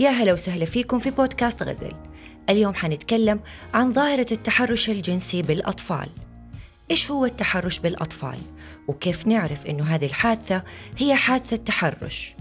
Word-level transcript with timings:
يا 0.00 0.10
هلا 0.10 0.32
وسهلا 0.32 0.64
فيكم 0.64 0.98
في 0.98 1.10
بودكاست 1.10 1.62
غزل 1.62 1.92
اليوم 2.50 2.74
حنتكلم 2.74 3.40
عن 3.74 3.92
ظاهرة 3.92 4.26
التحرش 4.32 4.90
الجنسي 4.90 5.42
بالأطفال 5.42 6.08
إيش 6.90 7.10
هو 7.10 7.24
التحرش 7.24 7.78
بالأطفال؟ 7.78 8.38
وكيف 8.88 9.26
نعرف 9.26 9.66
إنه 9.66 9.84
هذه 9.84 10.04
الحادثة 10.06 10.62
هي 10.98 11.14
حادثة 11.14 11.56
تحرش؟ 11.56 12.34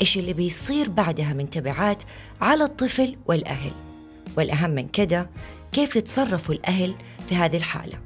إيش 0.00 0.18
اللي 0.18 0.32
بيصير 0.32 0.88
بعدها 0.88 1.32
من 1.32 1.50
تبعات 1.50 2.02
على 2.40 2.64
الطفل 2.64 3.16
والأهل؟ 3.26 3.72
والأهم 4.36 4.70
من 4.70 4.88
كده 4.88 5.30
كيف 5.72 5.96
يتصرفوا 5.96 6.54
الأهل 6.54 6.94
في 7.28 7.34
هذه 7.34 7.56
الحالة؟ 7.56 7.98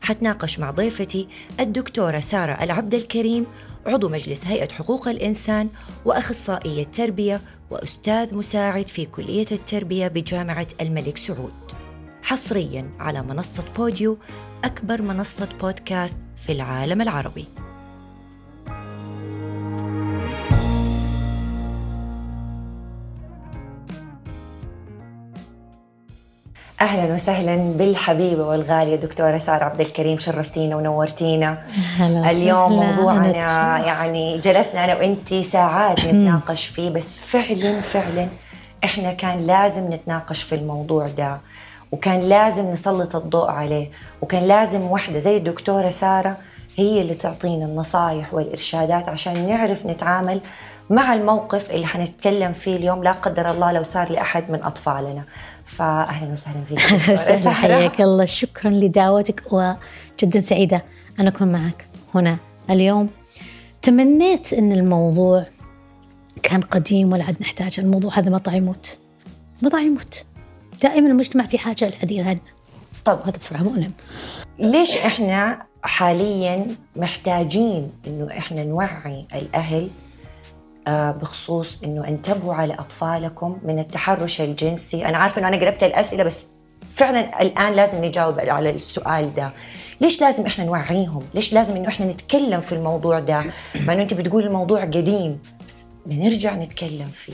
حتناقش 0.00 0.58
مع 0.58 0.70
ضيفتي 0.70 1.28
الدكتورة 1.60 2.20
سارة 2.20 2.52
العبد 2.52 2.94
الكريم 2.94 3.46
عضو 3.86 4.08
مجلس 4.08 4.46
هيئة 4.46 4.72
حقوق 4.72 5.08
الإنسان 5.08 5.68
وأخصائية 6.04 6.84
تربية 6.84 7.40
وأستاذ 7.70 8.34
مساعد 8.34 8.88
في 8.88 9.06
كلية 9.06 9.46
التربية 9.52 10.08
بجامعة 10.08 10.66
الملك 10.80 11.16
سعود. 11.16 11.52
حصريا 12.22 12.90
على 12.98 13.22
منصة 13.22 13.64
بوديو 13.76 14.18
أكبر 14.64 15.02
منصة 15.02 15.48
بودكاست 15.60 16.18
في 16.36 16.52
العالم 16.52 17.02
العربي. 17.02 17.44
أهلا 26.80 27.14
وسهلا 27.14 27.56
بالحبيبه 27.56 28.44
والغاليه 28.44 28.96
دكتورة 28.96 29.38
سارة 29.38 29.64
عبد 29.64 29.80
الكريم 29.80 30.18
شرفتينا 30.18 30.76
ونورتينا. 30.76 31.58
هلا 31.98 32.30
اليوم 32.30 32.72
هلا، 32.72 32.90
موضوعنا. 32.90 33.28
يعني 33.86 34.38
جلسنا 34.38 34.84
أنا 34.84 34.96
وانتي 34.96 35.42
ساعات 35.42 36.00
نتناقش 36.04 36.66
فيه 36.66 36.90
بس 36.90 37.18
فعلا 37.18 37.80
فعلا 37.80 38.28
إحنا 38.84 39.12
كان 39.12 39.38
لازم 39.38 39.92
نتناقش 39.92 40.42
في 40.42 40.54
الموضوع 40.54 41.08
ده 41.08 41.40
وكان 41.92 42.20
لازم 42.20 42.70
نسلط 42.70 43.16
الضوء 43.16 43.50
عليه 43.50 43.90
وكان 44.22 44.42
لازم 44.42 44.82
وحدة 44.82 45.18
زي 45.18 45.36
الدكتورة 45.36 45.88
سارة 45.88 46.36
هي 46.76 47.00
اللي 47.00 47.14
تعطينا 47.14 47.64
النصائح 47.64 48.34
والإرشادات 48.34 49.08
عشان 49.08 49.46
نعرف 49.48 49.86
نتعامل 49.86 50.40
مع 50.90 51.14
الموقف 51.14 51.70
اللي 51.70 51.86
حنتكلم 51.86 52.52
فيه 52.52 52.76
اليوم 52.76 53.02
لا 53.04 53.12
قدر 53.12 53.50
الله 53.50 53.72
لو 53.72 53.82
صار 53.82 54.10
لأحد 54.12 54.50
من 54.50 54.62
أطفالنا. 54.64 55.22
فاهلا 55.76 56.32
وسهلا 56.32 56.64
فيك. 56.64 56.78
حياك 57.48 58.00
الله. 58.00 58.24
شكرا 58.24 58.70
لدعوتك 58.70 59.42
وجدا 59.52 60.40
سعيدة 60.40 60.84
أن 61.20 61.26
أكون 61.26 61.52
معك 61.52 61.86
هنا 62.14 62.36
اليوم. 62.70 63.08
تمنيت 63.82 64.52
أن 64.52 64.72
الموضوع 64.72 65.46
كان 66.42 66.60
قديم 66.60 67.12
ولا 67.12 67.24
عاد 67.24 67.36
نحتاج. 67.40 67.80
الموضوع 67.80 68.18
هذا 68.18 68.30
مطى 68.30 68.56
يموت. 68.56 68.98
مطى 69.62 69.82
يموت. 69.86 70.24
دائما 70.82 71.08
المجتمع 71.08 71.46
في 71.46 71.58
حاجة 71.58 71.84
للحديث 71.84 72.26
عنه. 72.26 72.40
طب 73.04 73.20
هذا 73.22 73.36
بصراحة 73.38 73.64
مؤلم 73.64 73.92
ليش 74.58 74.96
إحنا 74.96 75.62
حاليا 75.82 76.66
محتاجين 76.96 77.92
إنه 78.06 78.38
إحنا 78.38 78.64
نوعي 78.64 79.26
الأهل 79.34 79.90
بخصوص 80.88 81.78
إنه 81.84 82.08
انتبهوا 82.08 82.54
على 82.54 82.74
أطفالكم 82.74 83.58
من 83.64 83.78
التحرش 83.78 84.40
الجنسي، 84.40 85.06
أنا 85.06 85.18
عارفة 85.18 85.38
إنه 85.38 85.48
أنا 85.48 85.56
قلبت 85.56 85.84
الأسئلة 85.84 86.24
بس 86.24 86.46
فعلا 86.90 87.42
الآن 87.42 87.72
لازم 87.72 88.04
نجاوب 88.04 88.40
على 88.40 88.70
السؤال 88.70 89.34
ده. 89.34 89.50
ليش 90.00 90.20
لازم 90.20 90.46
إحنا 90.46 90.64
نوعيهم؟ 90.64 91.22
ليش 91.34 91.52
لازم 91.52 91.76
إنه 91.76 91.88
إحنا 91.88 92.06
نتكلم 92.06 92.60
في 92.60 92.72
الموضوع 92.72 93.18
ده؟ 93.18 93.44
مع 93.86 93.92
إنه 93.92 94.02
أنت 94.02 94.14
بتقول 94.14 94.46
الموضوع 94.46 94.84
قديم 94.84 95.38
بس 95.68 95.84
بنرجع 96.06 96.54
نتكلم 96.54 97.08
فيه. 97.08 97.32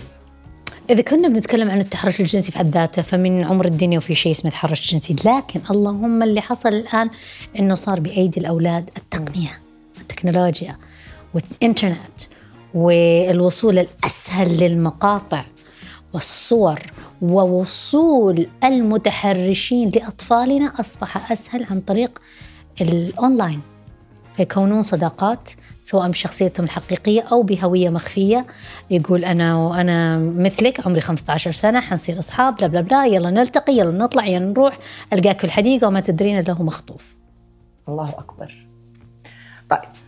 إذا 0.91 1.03
كنا 1.03 1.29
بنتكلم 1.29 1.71
عن 1.71 1.81
التحرش 1.81 2.21
الجنسي 2.21 2.53
في 2.53 2.59
حد 2.59 2.71
ذاته 2.71 3.03
فمن 3.03 3.45
عمر 3.45 3.65
الدنيا 3.65 3.99
وفي 3.99 4.15
شيء 4.15 4.33
اسمه 4.33 4.51
تحرش 4.51 4.93
جنسي 4.93 5.17
لكن 5.25 5.61
اللهم 5.71 6.23
اللي 6.23 6.41
حصل 6.41 6.69
الآن 6.69 7.11
إنه 7.59 7.75
صار 7.75 8.01
بأيدي 8.01 8.41
الأولاد 8.41 8.91
التقنية 8.97 9.59
التكنولوجيا 10.01 10.77
والإنترنت 11.35 12.21
والوصول 12.77 13.79
الأسهل 13.79 14.57
للمقاطع 14.61 15.45
والصور 16.15 16.79
ووصول 17.23 18.47
المتحرشين 18.65 19.91
لأطفالنا 19.91 20.73
أصبح 20.81 21.33
أسهل 21.33 21.67
عن 21.71 21.81
طريق 21.81 22.19
الأونلاين. 22.81 23.61
فيكونون 24.37 24.83
صداقات 24.83 25.51
سواء 25.83 26.11
بشخصيتهم 26.11 26.65
الحقيقية 26.65 27.21
أو 27.21 27.43
بهوية 27.43 27.89
مخفية. 27.89 28.47
يقول 28.91 29.25
أنا 29.25 29.57
وأنا 29.57 30.19
مثلك 30.19 30.87
عمري 30.87 31.01
15 31.01 31.53
سنة 31.53 31.81
حنصير 31.81 32.19
أصحاب 32.19 32.57
بلا 32.57 32.67
بلا 32.67 32.81
بلا 32.81 33.07
يلا 33.07 33.31
نلتقي 33.31 33.73
يلا 33.73 33.99
نطلع 33.99 34.27
يلا 34.27 34.47
نروح. 34.47 34.79
ألقاك 35.13 35.39
في 35.39 35.45
الحديقة 35.45 35.87
وما 35.87 36.01
تدرين 36.01 36.51
هو 36.51 36.65
مخطوف. 36.65 37.17
الله 37.89 38.09
أكبر. 38.09 38.67
طيب 39.71 40.06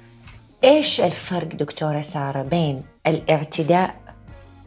إيش 0.64 1.00
الفرق 1.00 1.54
دكتورة 1.54 2.00
سارة 2.00 2.42
بين 2.42 2.82
الاعتداء 3.06 3.94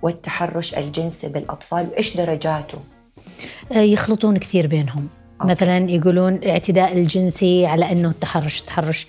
والتحرش 0.02 0.78
الجنسي 0.78 1.28
بالأطفال؟ 1.28 1.88
وإيش 1.92 2.18
درجاته؟ 2.18 2.78
آه، 3.72 3.78
يخلطون 3.78 4.38
كثير 4.38 4.68
بينهم. 4.68 5.08
أوكي. 5.42 5.52
مثلا 5.52 5.92
يقولون 5.92 6.34
الاعتداء 6.34 6.94
الجنسي 6.94 7.66
على 7.66 7.92
أنه 7.92 8.10
التحرش 8.10 8.62
التحرش 8.62 9.08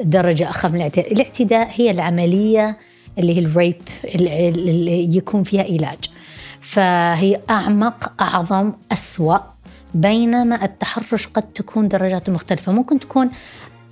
درجة 0.00 0.50
أخف 0.50 0.70
من 0.70 0.76
الاعتداء. 0.76 1.12
الاعتداء 1.12 1.68
هي 1.72 1.90
العملية 1.90 2.78
اللي 3.18 3.36
هي 3.36 3.38
الريب 3.38 3.82
اللي 4.04 5.16
يكون 5.16 5.42
فيها 5.42 5.62
علاج 5.62 5.98
فهي 6.60 7.40
أعمق 7.50 8.22
أعظم 8.22 8.72
أسوأ 8.92 9.38
بينما 9.94 10.64
التحرش 10.64 11.26
قد 11.26 11.42
تكون 11.42 11.88
درجاته 11.88 12.32
مختلفة. 12.32 12.72
ممكن 12.72 13.00
تكون 13.00 13.30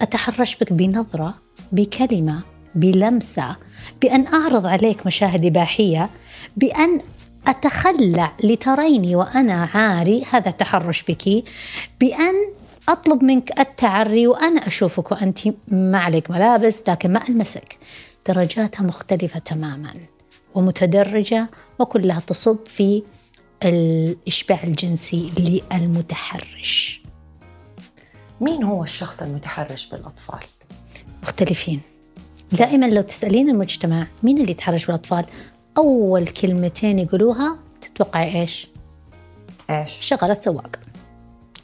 أتحرش 0.02 0.56
بك 0.56 0.72
بنظرة 0.72 1.34
بكلمة 1.72 2.40
بلمسة 2.74 3.56
بأن 4.02 4.26
أعرض 4.26 4.66
عليك 4.66 5.06
مشاهد 5.06 5.44
إباحية 5.44 6.10
بأن 6.56 7.00
أتخلع 7.46 8.32
لتريني 8.44 9.16
وأنا 9.16 9.68
عاري 9.74 10.24
هذا 10.30 10.50
تحرش 10.50 11.02
بك 11.02 11.44
بأن 12.00 12.34
أطلب 12.88 13.24
منك 13.24 13.60
التعري 13.60 14.26
وأنا 14.26 14.66
أشوفك 14.66 15.12
وأنت 15.12 15.38
ما 15.68 15.98
عليك 15.98 16.30
ملابس 16.30 16.82
لكن 16.88 17.12
ما 17.12 17.28
ألمسك. 17.28 17.78
درجاتها 18.28 18.82
مختلفة 18.82 19.38
تماما 19.38 19.94
ومتدرجة 20.54 21.46
وكلها 21.78 22.20
تصب 22.20 22.58
في 22.66 23.02
الإشباع 23.64 24.62
الجنسي 24.64 25.30
للمتحرش. 25.38 27.02
مين 28.40 28.62
هو 28.62 28.82
الشخص 28.82 29.22
المتحرش 29.22 29.86
بالأطفال؟ 29.86 30.40
مختلفين. 31.22 31.80
دائما 32.52 32.86
لو 32.86 33.02
تسألين 33.02 33.50
المجتمع 33.50 34.06
مين 34.22 34.38
اللي 34.38 34.50
يتحرش 34.50 34.86
بالأطفال 34.86 35.24
أول 35.76 36.26
كلمتين 36.26 36.98
يقولوها 36.98 37.58
تتوقعي 37.80 38.40
إيش؟ 38.40 38.68
إيش؟ 39.70 39.90
شغل 40.00 40.30
السواق. 40.30 40.76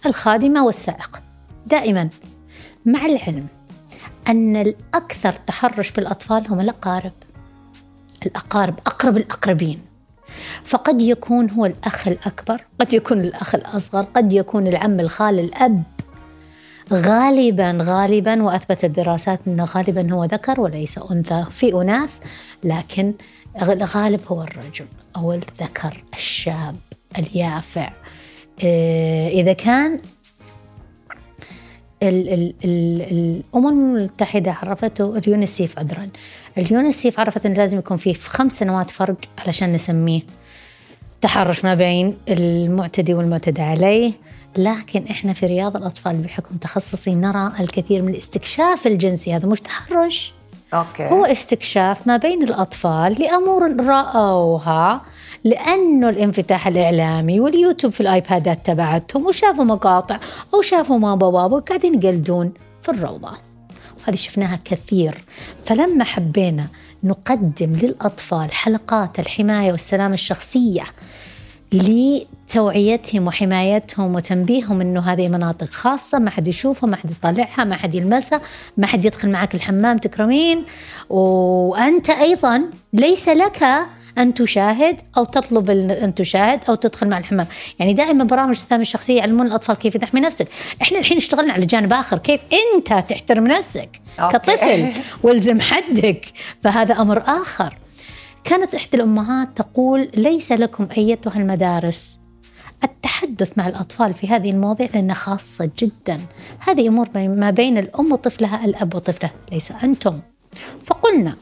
الخادمة 0.07 0.65
والسائق. 0.65 1.21
دائما. 1.67 2.09
مع 2.87 3.07
العلم 3.07 3.47
أن 4.29 4.57
الأكثر 4.57 5.33
تحرش 5.33 5.91
بالأطفال 5.91 6.49
هم 6.49 6.61
الأقارب. 6.61 7.13
الأقارب 8.27 8.75
أقرب 8.87 9.17
الأقربين. 9.17 9.81
فقد 10.65 11.03
يكون 11.03 11.51
هو 11.51 11.67
الأخ 11.67 12.09
الأكبر 12.09 12.65
قد 12.81 12.93
يكون 12.93 13.21
الأخ 13.21 13.55
الأصغر 13.55 14.03
قد 14.03 14.33
يكون 14.33 14.67
العم 14.67 15.01
الخال 15.01 15.39
الأب. 15.39 15.83
غالبا 16.93 17.79
غالبا 17.83 18.43
وأثبتت 18.43 18.85
الدراسات 18.85 19.41
أنه 19.47 19.65
غالبا 19.65 20.13
هو 20.13 20.25
ذكر 20.25 20.61
وليس 20.61 20.99
أنثى 21.11 21.47
في 21.51 21.75
أناث 21.75 22.11
لكن 22.65 23.15
الغالب 23.63 24.21
هو 24.29 24.43
الرجل 24.43 24.87
أو 25.17 25.33
الذكر 25.33 26.05
الشاب 26.15 26.77
اليافع. 27.19 27.93
إيه، 28.63 29.41
إذا 29.41 29.53
كان 29.53 29.99
ال 32.03 32.29
ال 32.29 32.55
ال 32.65 33.03
الأمم 33.03 33.97
المتحدة 33.97 34.53
عرفته 34.53 35.19
اليونيسيف 35.19 35.79
عذرا. 35.79 36.09
اليونيسيف 36.59 37.21
عرفت 37.21 37.47
أنه 37.47 37.55
لازم 37.55 37.79
يكون 37.79 37.97
فيه 37.97 38.13
في 38.13 38.31
خمس 38.31 38.53
سنوات 38.59 38.91
فرق 38.91 39.17
علشان 39.39 39.73
نسميه 39.73 40.21
تحرش 41.21 41.65
ما 41.65 41.75
بين 41.75 42.17
المعتدي 42.29 43.15
والمعتدى 43.15 43.63
عليه. 43.63 44.13
لكن 44.57 45.05
إحنا 45.11 45.33
في 45.33 45.47
رياض 45.47 45.77
الأطفال 45.77 46.17
بحكم 46.17 46.57
تخصصي 46.57 47.15
نرى 47.15 47.53
الكثير 47.61 48.03
من 48.03 48.09
الاستكشاف 48.09 48.87
الجنسي. 48.87 49.37
هذا 49.37 49.49
مش 49.49 49.61
تحرش. 49.61 50.33
أوكي. 50.75 51.07
هو 51.07 51.25
استكشاف 51.25 52.07
ما 52.07 52.17
بين 52.17 52.43
الأطفال 52.43 53.23
لأمور 53.23 53.87
رأوها 53.87 55.01
لأنه 55.45 56.09
الانفتاح 56.09 56.67
الإعلامي 56.67 57.41
واليوتيوب 57.41 57.93
في 57.93 58.01
الآيبادات 58.01 58.67
تبعتهم 58.67 59.27
وشافوا 59.27 59.65
مقاطع 59.65 60.19
أو 60.55 60.63
شافوا 60.63 60.99
ماما 60.99 61.27
وبابا 61.27 61.57
وقاعدين 61.57 61.95
يقلدون 61.95 62.53
في 62.83 62.89
الروضة. 62.89 63.33
وهذه 64.01 64.17
شفناها 64.17 64.61
كثير. 64.65 65.25
فلما 65.65 66.05
حبينا 66.05 66.67
نقدم 67.05 67.73
للأطفال 67.73 68.53
حلقات 68.53 69.19
الحماية 69.19 69.73
والسلامة 69.73 70.15
الشخصية 70.15 70.85
لتوعيتهم 71.75 73.27
وحمايتهم 73.27 74.15
وتنبيههم 74.15 74.81
إنه 74.81 75.01
هذه 75.01 75.29
مناطق 75.29 75.71
خاصة 75.71 76.19
ما 76.19 76.31
حد 76.31 76.49
يشوفها 76.49 76.89
ما 76.89 76.97
حد 76.97 77.11
يطلعها 77.11 77.65
ما 77.65 77.77
حد 77.77 77.95
يلمسها 77.95 78.41
ما 78.77 78.87
حد 78.87 79.05
يدخل 79.05 79.31
معك 79.31 79.55
الحمام 79.55 79.99
تكرمين 79.99 80.65
وأنت 81.11 82.11
أيضا 82.11 82.63
ليس 82.93 83.29
لك 83.29 83.69
أن 84.19 84.35
تشاهد 84.35 84.97
أو 85.17 85.25
تطلب 85.25 85.71
أن 85.71 86.15
تشاهد 86.15 86.61
أو 86.69 86.75
تدخل 86.75 87.09
مع 87.09 87.19
الحمام، 87.19 87.47
يعني 87.79 87.95
دائما 87.95 88.25
برامج 88.25 88.51
السلامه 88.51 88.83
الشخصية 88.83 89.17
يعلمون 89.17 89.47
الأطفال 89.47 89.77
كيف 89.77 89.97
تحمي 89.97 90.21
نفسك، 90.21 90.49
إحنا 90.83 90.99
الحين 90.99 91.17
اشتغلنا 91.17 91.53
على 91.53 91.67
جانب 91.67 91.93
آخر، 91.93 92.19
كيف 92.19 92.41
أنت 92.53 93.05
تحترم 93.09 93.47
نفسك 93.47 93.89
أوكي. 94.21 94.39
كطفل 94.39 94.93
والزم 95.23 95.61
حدك، 95.61 96.27
فهذا 96.63 96.95
أمر 96.95 97.23
آخر. 97.27 97.75
كانت 98.45 98.75
إحدى 98.75 98.97
الأمهات 98.97 99.49
تقول 99.57 100.09
ليس 100.15 100.53
لكم 100.53 100.89
أيتها 100.97 101.37
المدارس. 101.37 102.19
التحدث 102.85 103.59
مع 103.59 103.69
الأطفال 103.69 104.15
في 104.15 104.29
هذه 104.29 104.51
المواضيع 104.51 104.89
لأنها 104.95 105.15
خاصة 105.15 105.71
جدا. 105.79 106.21
هذه 106.59 106.89
أمور 106.89 107.09
ما 107.15 107.51
بين 107.51 107.79
الأم 107.79 108.13
وطفلها 108.13 108.65
الأب 108.65 108.95
وطفله 108.95 109.31
ليس 109.53 109.73
أنتم. 109.73 110.21
فقلنا 110.85 111.37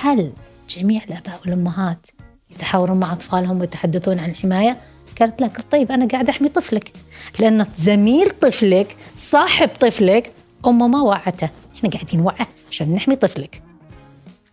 هل 0.00 0.32
جميع 0.68 1.02
الآباء 1.04 1.40
والأمهات 1.40 2.06
يتحاورون 2.50 3.00
مع 3.00 3.12
أطفالهم 3.12 3.60
ويتحدثون 3.60 4.18
عن 4.18 4.30
الحماية؟ 4.30 4.76
قالت 5.20 5.40
لك 5.42 5.60
طيب 5.70 5.92
أنا 5.92 6.08
قاعد 6.08 6.28
أحمي 6.28 6.48
طفلك. 6.48 6.92
لأن 7.38 7.66
زميل 7.76 8.30
طفلك 8.30 8.96
صاحب 9.16 9.68
طفلك 9.80 10.32
أمه 10.66 10.88
ما 10.88 11.02
وعته. 11.02 11.48
إحنا 11.76 11.90
قاعدين 11.90 12.20
نوعه 12.20 12.46
عشان 12.70 12.94
نحمي 12.94 13.16
طفلك. 13.16 13.62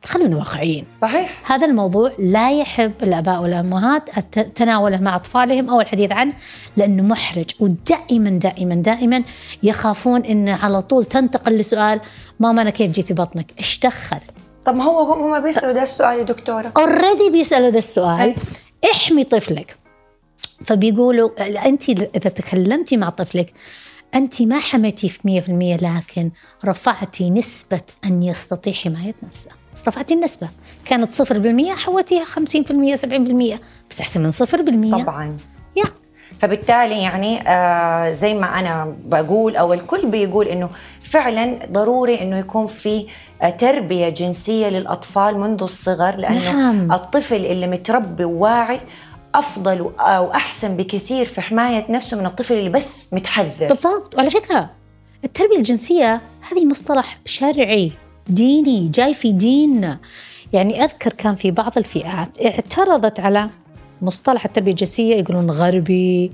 خلونا 0.06 0.38
واقعيين. 0.38 0.86
صحيح. 0.96 1.52
هذا 1.52 1.66
الموضوع 1.66 2.12
لا 2.20 2.60
يحب 2.60 2.94
الآباء 3.04 3.42
والأمهات 3.42 4.10
تناوله 4.56 4.98
مع 4.98 5.16
أطفالهم 5.16 5.70
أو 5.70 5.82
الحديث 5.82 6.12
عنه 6.12 6.34
لأنه 6.78 7.04
محرج 7.04 7.50
ودائما 7.60 8.30
دائما 8.30 8.76
دائما 8.76 9.24
يخافون 9.64 10.26
إنه 10.26 10.56
على 10.56 10.82
طول 10.82 11.06
تنتقل 11.06 11.58
لسؤال 11.58 12.02
ماما 12.40 12.62
أنا 12.62 12.70
كيف 12.70 12.92
جيتي 12.92 13.14
بطنك؟ 13.14 13.52
إيش 13.60 13.80
دخل؟ 13.80 14.20
طب 14.66 14.76
ما 14.76 14.84
هو 14.84 15.14
هم 15.14 15.44
بيسالوا 15.44 15.74
ده 15.74 15.84
السؤال 15.84 16.20
يا 16.20 16.24
دكتورة. 16.24 16.72
اوريدي 16.78 17.30
بيسالوا 17.32 17.70
ده 17.70 17.80
السؤال. 17.80 18.36
احمي 18.92 19.24
طفلك. 19.24 19.78
فبيقولوا 20.66 21.30
أنت 21.68 21.90
إذا 21.90 22.30
تكلمتي 22.30 22.98
مع 22.98 23.10
طفلك 23.10 23.54
أنت 24.16 24.42
ما 24.42 24.60
حميتي 24.60 25.10
في 25.10 25.42
100% 25.42 25.84
لكن 25.84 26.32
رفعتي 26.66 27.30
نسبة 27.30 27.82
أن 28.06 28.24
يستطيع 28.24 28.74
حماية 28.74 29.16
نفسه. 29.24 29.52
رفعتي 29.88 30.14
النسبة. 30.14 30.50
كانت 30.86 31.14
صفر 31.14 31.40
بالمية 31.40 31.74
حولتيها 31.74 32.26
خمسين 32.26 32.64
في 32.64 32.72
المية 32.72 32.96
سبعين 32.96 33.24
بالمية 33.24 33.62
بس 33.90 34.02
أحسن 34.02 34.24
من 34.24 34.32
صفر 34.32 34.62
بالمية. 34.62 35.04
طبعا. 35.04 35.38
يا. 35.76 35.84
فبالتالي 36.40 37.02
يعني 37.02 37.50
آه 37.50 38.12
زي 38.12 38.34
ما 38.34 38.60
أنا 38.60 38.96
بقول 39.06 39.56
أو 39.56 39.74
الكل 39.74 40.06
بيقول 40.08 40.48
إنه 40.48 40.70
فعلا 41.04 41.60
ضروري 41.72 42.22
إنه 42.22 42.38
يكون 42.38 42.68
في 42.68 43.08
آه 43.42 43.50
تربية 43.50 44.10
جنسية 44.10 44.68
للأطفال 44.70 45.40
منذ 45.40 45.64
الصغر 45.64 46.16
لأنه 46.16 46.52
نعم. 46.52 46.92
الطفل 46.92 47.46
اللي 47.46 47.68
متربي 47.68 48.26
وواعي 48.26 48.80
أفضل 49.36 49.92
أو 50.00 50.32
احسن 50.32 50.78
بكثير 50.78 51.26
في 51.26 51.42
حماية 51.42 51.86
نفسه 51.92 52.18
من 52.18 52.26
الطفل 52.26 52.54
اللي 52.54 52.70
بس 52.70 53.06
متحذر. 53.12 53.68
بالضبط. 53.68 54.16
وعلى 54.16 54.30
فكرة 54.30 54.70
التربية 55.24 55.58
الجنسية 55.58 56.22
هذه 56.52 56.66
مصطلح 56.66 57.20
شرعي. 57.26 57.92
ديني 58.28 58.88
جاي 58.88 59.14
في 59.14 59.32
ديننا 59.32 60.00
يعني 60.54 60.84
أذكر 60.84 61.14
كان 61.14 61.36
في 61.36 61.52
بعض 61.52 61.78
الفئات 61.78 62.42
اعترضت 62.46 63.20
على 63.20 63.50
مصطلح 64.02 64.46
التربية 64.46 64.72
الجنسية 64.72 65.16
يقولون 65.16 65.52
غربي 65.52 66.32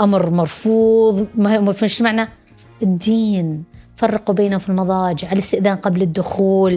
أمر 0.00 0.30
مرفوض 0.30 1.26
مش 1.82 2.02
معنى 2.02 2.28
الدين. 2.82 3.64
فرقوا 3.96 4.34
بينهم 4.34 4.58
في 4.58 4.68
المضاجع 4.68 5.32
الاستئذان 5.32 5.76
قبل 5.76 6.02
الدخول 6.02 6.72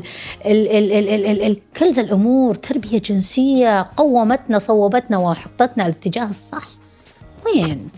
ال 0.46 0.68
ال 0.68 0.92
ال 0.92 1.10
ال 1.10 1.26
ال 1.26 1.42
ال 1.42 1.58
كل 1.78 1.94
ذا 1.94 2.02
الأمور. 2.02 2.56
تربية 2.56 3.00
جنسية 3.00 3.90
قومتنا 3.98 4.60
صوبتنا 4.60 5.18
وحطتنا 5.18 5.84
على 5.84 5.92
الاتجاه 5.92 6.30
الصح. 6.30 6.68
وين؟ 7.46 7.90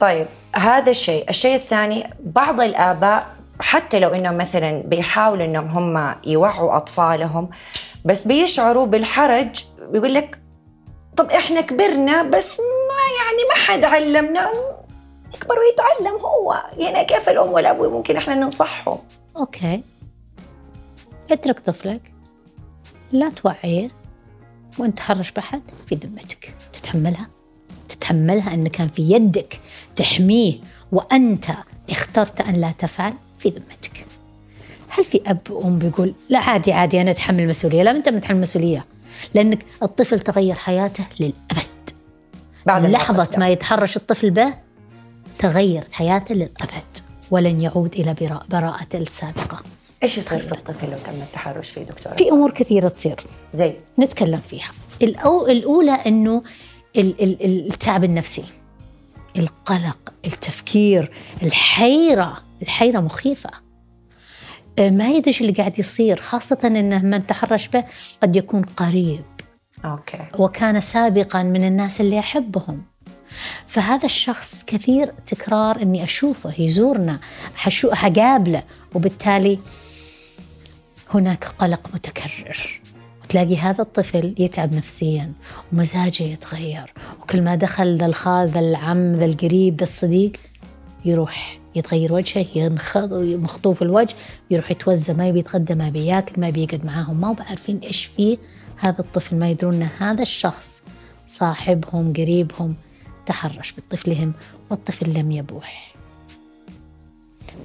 طيب 0.00 0.26
هذا 0.56 0.90
الشيء. 0.90 1.30
الشيء 1.30 1.54
الثاني 1.54 2.04
بعض 2.24 2.60
الآباء 2.60 3.34
حتى 3.60 3.98
لو 3.98 4.08
انهم 4.08 4.36
مثلا 4.38 4.82
بيحاولوا 4.82 5.44
انهم 5.44 5.66
هم 5.98 6.14
يوعوا 6.26 6.76
أطفالهم 6.76 7.50
بس 8.04 8.26
بيشعروا 8.26 8.86
بالحرج 8.86 9.64
بيقول 9.90 10.14
لك 10.14 10.38
طب 11.16 11.30
إحنا 11.30 11.60
كبرنا 11.60 12.22
بس 12.22 12.60
ما 12.60 13.24
يعني 13.24 13.48
ما 13.48 13.54
حد 13.54 13.84
علمنا 13.84 14.50
يكبر 15.34 15.54
ويتعلم 15.58 16.20
هو. 16.20 16.62
يعني 16.78 17.04
كيف 17.04 17.28
الأم 17.28 17.52
والاب 17.52 17.82
ممكن 17.82 18.16
إحنا 18.16 18.34
ننصحهم؟ 18.34 18.98
أوكي. 19.36 19.82
اترك 21.30 21.60
طفلك. 21.60 22.12
لا 23.12 23.28
توعيه. 23.28 23.90
وانت 24.78 24.96
تحرش 24.98 25.30
بحد 25.30 25.62
في 25.86 25.94
ذمتك. 25.94 26.54
تتحملها. 26.72 27.28
تتحملها 27.88 28.54
إن 28.54 28.68
كان 28.68 28.88
في 28.88 29.02
يدك 29.02 29.60
تحميه 29.96 30.58
وأنت 30.92 31.46
اخترت 31.90 32.40
أن 32.40 32.54
لا 32.54 32.72
تفعل. 32.78 33.14
في 33.44 33.50
ذمتك. 33.50 34.06
هل 34.88 35.04
في 35.04 35.20
أب 35.26 35.50
وأم 35.50 35.78
بيقول 35.78 36.14
لا 36.28 36.38
عادي 36.38 36.72
عادي 36.72 37.00
أنا 37.00 37.10
أتحمل 37.10 37.40
المسؤولية؟ 37.40 37.82
لا 37.82 37.90
أنت 37.90 38.08
متحمل 38.08 38.36
المسؤولية. 38.36 38.84
لأنك 39.34 39.64
الطفل 39.82 40.20
تغير 40.20 40.54
حياته 40.54 41.04
للأبد. 41.20 41.90
بعد 42.66 42.86
لحظة 42.86 43.30
ما 43.38 43.48
يتحرش 43.48 43.96
الطفل 43.96 44.30
به 44.30 44.54
تغيرت 45.38 45.92
حياته 45.92 46.34
للأبد 46.34 46.98
ولن 47.30 47.60
يعود 47.60 47.94
إلى 47.94 48.40
براءته 48.48 48.98
السابقة. 48.98 49.62
إيش 50.02 50.18
يصير 50.18 50.38
في 50.38 50.52
الطفل 50.52 50.90
لو 50.90 50.98
تم 51.06 51.22
التحرش 51.22 51.70
فيه 51.70 51.82
دكتورة؟ 51.82 52.14
في 52.14 52.30
أمور 52.30 52.50
كثيرة 52.50 52.88
تصير. 52.88 53.16
زي 53.54 53.74
نتكلم 53.98 54.40
فيها. 54.40 54.70
الأو 55.02 55.46
الأولى 55.46 55.92
إنه 55.92 56.42
التعب 56.96 58.04
النفسي. 58.04 58.44
القلق 59.36 60.12
التفكير 60.24 61.10
الحيرة 61.42 62.42
الحيرة 62.62 63.00
مخيفة. 63.00 63.50
آه، 64.78 64.90
ما 64.90 65.08
يدري 65.08 65.36
اللي 65.40 65.52
قاعد 65.52 65.78
يصير 65.78 66.20
خاصة 66.20 66.58
أنه 66.64 66.98
من 66.98 67.26
تحرش 67.26 67.68
به 67.68 67.84
قد 68.22 68.36
يكون 68.36 68.62
قريب. 68.62 69.24
أوكي. 69.84 70.18
وكان 70.38 70.80
سابقا 70.80 71.42
من 71.42 71.64
الناس 71.64 72.00
اللي 72.00 72.18
أحبهم. 72.18 72.82
فهذا 73.66 74.06
الشخص 74.06 74.64
كثير 74.64 75.12
تكرار 75.26 75.82
إني 75.82 76.04
أشوفه 76.04 76.54
يزورنا 76.58 77.18
حقابله 77.92 78.62
وبالتالي 78.94 79.58
هناك 81.14 81.44
قلق 81.44 81.90
متكرر. 81.94 82.80
وتلاقي 83.34 83.56
هذا 83.56 83.82
الطفل 83.82 84.34
يتعب 84.38 84.74
نفسيا 84.74 85.32
ومزاجه 85.72 86.22
يتغير 86.22 86.92
وكل 87.22 87.42
ما 87.42 87.54
دخل 87.54 87.96
ذا 87.96 88.06
الخال 88.06 88.48
ذا 88.48 88.60
العم 88.60 89.14
ذا 89.14 89.24
القريب 89.24 89.76
ذا 89.76 89.82
الصديق 89.82 90.32
يروح 91.04 91.58
يتغير 91.74 92.12
وجهه 92.12 92.46
ينخطف 92.54 93.12
مخطوف 93.14 93.82
الوجه 93.82 94.14
يروح 94.50 94.70
يتوزى 94.70 95.14
ما 95.14 95.28
يبي 95.28 95.38
يتغدى 95.38 95.74
ما 95.74 95.88
بياكل 95.88 96.40
ما 96.40 96.50
بيقعد 96.50 96.84
معاهم. 96.84 97.20
ما 97.20 97.32
بعرفين 97.32 97.78
إيش 97.78 98.04
فيه 98.04 98.38
هذا 98.76 98.98
الطفل 98.98 99.36
ما 99.36 99.50
يدرون 99.50 99.74
إن 99.74 99.88
هذا 99.98 100.22
الشخص 100.22 100.82
صاحبهم 101.26 102.12
قريبهم 102.12 102.74
تحرش 103.26 103.74
بطفلهم 103.78 104.32
والطفل 104.70 105.14
لم 105.14 105.30
يبوح. 105.30 105.94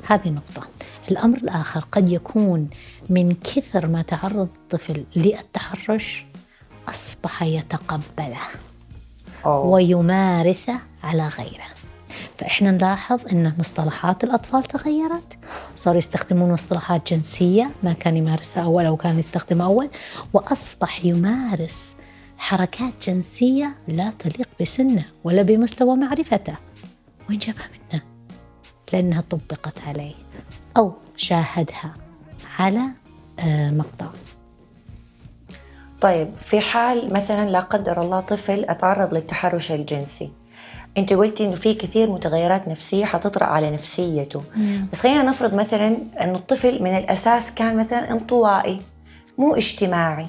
هذه 0.08 0.30
نقطة. 0.30 0.68
الأمر 1.12 1.38
الآخر 1.38 1.86
قد 1.92 2.12
يكون 2.12 2.70
من 3.10 3.36
كثر 3.36 3.88
ما 3.88 4.02
تعرض 4.02 4.50
الطفل 4.52 5.06
للتحرش 5.16 6.26
أصبح 6.90 7.44
يتقبله 7.44 8.42
أوه. 9.46 9.66
ويمارسه 9.66 10.80
على 11.04 11.28
غيره 11.28 11.66
فإحنا 12.38 12.72
نلاحظ 12.72 13.20
أن 13.32 13.54
مصطلحات 13.60 14.24
الأطفال 14.24 14.64
تغيرت 14.64 15.38
صاروا 15.76 15.98
يستخدمون 15.98 16.52
مصطلحات 16.52 17.14
جنسية 17.14 17.70
ما 17.84 17.94
كان 17.94 18.18
يمارسها 18.18 18.64
أول 18.64 18.86
أو 18.86 18.98
كان 18.98 19.20
يستخدمها 19.20 19.66
أول 19.66 19.90
وأصبح 20.34 21.06
يمارس 21.06 21.96
حركات 22.38 22.94
جنسية 23.08 23.78
لا 23.88 24.14
تليق 24.20 24.48
بسنه 24.62 25.06
ولا 25.24 25.42
بمستوى 25.42 25.96
معرفته 25.96 26.56
وين 27.30 27.40
جابها 27.40 27.70
منه؟ 27.92 28.02
لأنها 28.94 29.22
طبقت 29.22 29.82
عليه 29.88 30.14
أو 30.78 30.94
شاهدها 31.18 31.92
على 32.60 32.82
آه، 33.40 33.70
مقطع. 33.70 34.08
طيب 36.02 36.30
في 36.40 36.60
حال 36.60 37.14
مثلا 37.14 37.50
لا 37.50 37.60
قدر 37.60 38.02
الله 38.02 38.20
طفل 38.20 38.66
أتعرض 38.70 39.14
للتحرش 39.14 39.72
الجنسي 39.72 40.32
أنت 40.98 41.14
قلتي 41.14 41.46
إنه 41.46 41.56
في 41.56 41.74
كثير 41.74 42.10
متغيرات 42.12 42.68
نفسية 42.68 43.06
حتطرأ 43.06 43.44
على 43.46 43.72
نفسيته. 43.72 44.44
بس 44.92 45.02
خلينا 45.02 45.24
نفرض 45.24 45.54
مثلا 45.54 45.98
إنه 46.22 46.36
الطفل 46.36 46.84
من 46.84 46.98
الأساس 46.98 47.54
كان 47.54 47.78
مثلا 47.78 48.12
انطوائي 48.12 48.82
مو 49.38 49.56
اجتماعي. 49.56 50.28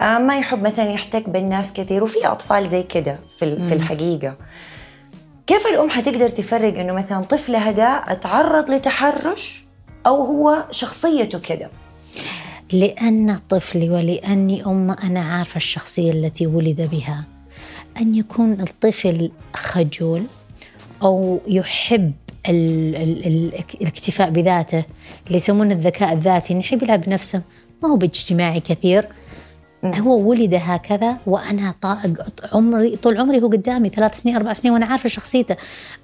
آه 0.00 0.18
ما 0.18 0.38
يحب 0.38 0.62
مثلا 0.62 0.90
يحتك 0.90 1.28
بالناس 1.28 1.72
كثير 1.72 2.04
وفي 2.04 2.26
أطفال 2.26 2.68
زي 2.68 2.82
كده 2.82 3.18
في 3.38 3.64
في 3.64 3.74
الحقيقة. 3.74 4.36
كيف 5.46 5.66
الأم 5.66 5.90
حتقدر 5.90 6.28
تفرق 6.28 6.78
إنه 6.78 6.92
مثلا 6.92 7.24
طفلها 7.24 7.70
ده 7.70 8.04
اتعرض 8.06 8.70
لتحرش 8.70 9.64
أو 10.06 10.24
هو 10.24 10.64
شخصيته 10.70 11.38
كده 11.38 11.70
لأن 12.72 13.38
طفلي 13.48 13.90
ولأني 13.90 14.66
أم 14.66 14.90
أنا 14.90 15.20
عارفة 15.20 15.56
الشخصية 15.56 16.12
التي 16.12 16.46
ولد 16.46 16.88
بها. 16.92 17.24
أن 18.00 18.14
يكون 18.14 18.60
الطفل 18.60 19.30
خجول 19.54 20.24
أو 21.02 21.40
يحب 21.46 22.12
ال 22.48 22.96
ال 22.96 23.26
ال 23.26 23.62
الاكتفاء 23.80 24.30
بذاته 24.30 24.84
اللي 25.26 25.36
يسمونه 25.36 25.74
الذكاء 25.74 26.12
الذاتي 26.12 26.58
يحب 26.58 26.82
يلعب 26.82 27.00
بنفسه. 27.00 27.42
ما 27.82 27.88
هو 27.88 27.96
باجتماعي 27.96 28.60
كثير. 28.60 29.08
هو 29.84 30.28
ولد 30.28 30.54
هكذا 30.54 31.16
وأنا 31.26 31.74
عمري 32.52 32.96
طول 32.96 33.18
عمري 33.18 33.42
هو 33.42 33.46
قدامي 33.46 33.88
ثلاث 33.88 34.20
سنين 34.20 34.36
أربع 34.36 34.52
سنين 34.52 34.74
وأنا 34.74 34.86
عارفة 34.86 35.08
شخصيته. 35.08 35.56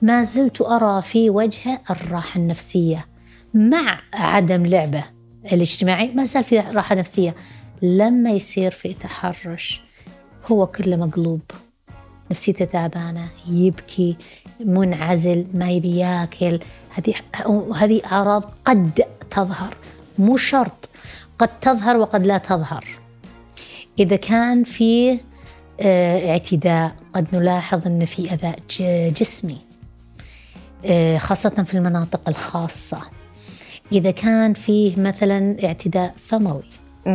ما 0.02 0.22
زلت 0.22 0.62
أرى 0.62 1.02
في 1.02 1.30
وجهه 1.30 1.80
الراحة 1.90 2.40
النفسية 2.40 3.04
مع 3.54 4.00
عدم 4.14 4.66
لعبه 4.66 5.04
الاجتماعي. 5.52 6.08
ما 6.14 6.24
زال 6.24 6.44
في 6.44 6.58
راحة 6.58 6.94
نفسية. 6.94 7.34
لما 7.82 8.30
يصير 8.30 8.70
في 8.70 8.94
تحرش 8.94 9.82
هو 10.46 10.66
كله 10.66 10.96
مقلوب. 10.96 11.40
نفسيته 12.30 12.64
تعبانة 12.64 13.28
يبكي 13.48 14.16
منعزل 14.60 15.46
ما 15.54 15.70
يبي 15.70 15.96
ياكل. 15.96 16.60
هذه 16.90 17.14
هذه 17.76 18.02
أعراض 18.12 18.44
قد 18.64 19.02
تظهر. 19.30 19.76
مو 20.18 20.36
شرط. 20.36 20.88
قد 21.38 21.60
تظهر 21.60 21.96
وقد 21.96 22.26
لا 22.26 22.38
تظهر. 22.38 22.97
إذا 23.98 24.16
كان 24.16 24.64
في 24.64 25.18
آه، 25.80 26.30
اعتداء 26.30 26.92
قد 27.14 27.26
نلاحظ 27.32 27.86
إن 27.86 28.04
في 28.04 28.30
أذى 28.32 28.54
جسمي 29.10 29.58
آه، 30.84 31.18
خاصة 31.18 31.50
في 31.50 31.74
المناطق 31.74 32.28
الخاصة. 32.28 33.00
إذا 33.92 34.10
كان 34.10 34.54
فيه 34.54 35.00
مثلا 35.00 35.64
اعتداء 35.64 36.14
فموي 36.16 36.62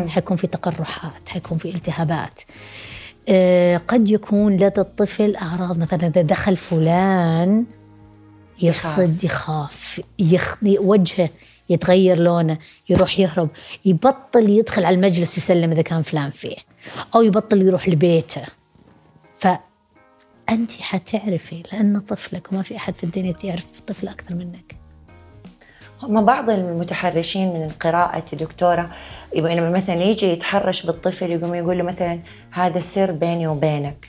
حيكون 0.07 0.37
في 0.37 0.47
تقرحات 0.47 1.29
حيكون 1.29 1.57
في 1.57 1.69
التهابات. 1.69 2.41
آه، 3.29 3.77
قد 3.77 4.09
يكون 4.09 4.53
لدى 4.53 4.81
الطفل 4.81 5.35
أعراض 5.35 5.77
مثلا 5.77 6.07
إذا 6.07 6.21
دخل 6.21 6.57
فلان 6.57 7.65
يصد 8.61 9.23
يخاف 9.23 10.01
يخ... 10.19 10.57
وجهه 10.63 11.29
يتغير 11.69 12.17
لونه 12.17 12.57
يروح 12.89 13.19
يهرب 13.19 13.49
يبطل 13.85 14.49
يدخل 14.49 14.85
على 14.85 14.95
المجلس 14.95 15.37
يسلم 15.37 15.71
إذا 15.71 15.81
كان 15.81 16.01
فلان 16.01 16.31
فيه. 16.31 16.72
أو 17.15 17.21
يبطل 17.21 17.61
يروح 17.61 17.89
لبيته. 17.89 18.45
فأنت 19.37 20.71
حتعرفي 20.81 21.63
لأن 21.71 21.99
طفلك 21.99 22.51
وما 22.51 22.63
في 22.63 22.75
أحد 22.75 22.95
في 22.95 23.03
الدنيا 23.03 23.35
يعرف 23.43 23.65
الطفل 23.79 24.07
أكثر 24.07 24.35
منك. 24.35 24.75
هم 26.03 26.25
بعض 26.25 26.49
المتحرشين 26.49 27.53
من 27.53 27.69
قراءة 27.69 28.35
دكتورة 28.35 28.89
يبقى 29.35 29.71
مثلا 29.71 30.03
يجي 30.03 30.25
يتحرش 30.25 30.85
بالطفل 30.85 31.31
يقوم 31.31 31.55
يقول 31.55 31.77
له 31.77 31.83
مثلا 31.83 32.19
هذا 32.51 32.79
سر 32.79 33.11
بيني 33.11 33.47
وبينك. 33.47 34.07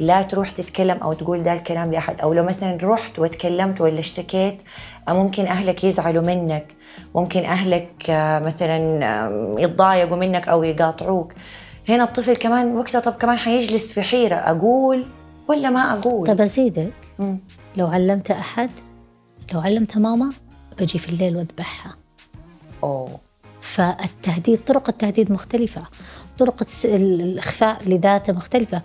لا 0.00 0.22
تروح 0.22 0.50
تتكلم 0.50 0.96
أو 0.98 1.12
تقول 1.12 1.42
ذا 1.42 1.52
الكلام 1.52 1.92
لأحد. 1.92 2.20
أو 2.20 2.32
لو 2.32 2.44
مثلا 2.44 2.78
رحت 2.82 3.18
وتكلمت 3.18 3.80
ولا 3.80 3.98
اشتكيت 3.98 4.62
ممكن 5.08 5.46
أهلك 5.46 5.84
يزعلوا 5.84 6.22
منك. 6.22 6.72
ممكن 7.14 7.44
أهلك 7.44 7.92
مثلا 8.44 8.78
يتضايقوا 9.58 10.16
منك 10.16 10.48
أو 10.48 10.62
يقاطعوك. 10.64 11.32
هنا 11.88 12.04
الطفل 12.04 12.36
كمان 12.36 12.76
وقتها 12.76 13.00
طب 13.00 13.12
كمان 13.12 13.38
حيجلس 13.38 13.92
في 13.92 14.02
حيرة 14.02 14.34
أقول 14.34 15.06
ولا 15.48 15.70
ما 15.70 15.92
أقول؟ 15.92 16.28
طب 16.28 16.40
أزيدك. 16.40 16.92
لو 17.76 17.86
علمت 17.86 18.30
أحد 18.30 18.70
لو 19.52 19.60
علمت 19.60 19.96
ماما 19.98 20.32
بجي 20.78 20.98
في 20.98 21.08
الليل 21.08 21.36
وأذبحها. 21.36 21.94
أوه. 22.82 23.20
فالتهديد 23.60 24.64
طرق 24.64 24.88
التهديد 24.88 25.32
مختلفة. 25.32 25.82
طرق 26.38 26.66
الإخفاء 26.84 27.88
لذاته 27.88 28.32
مختلفة. 28.32 28.82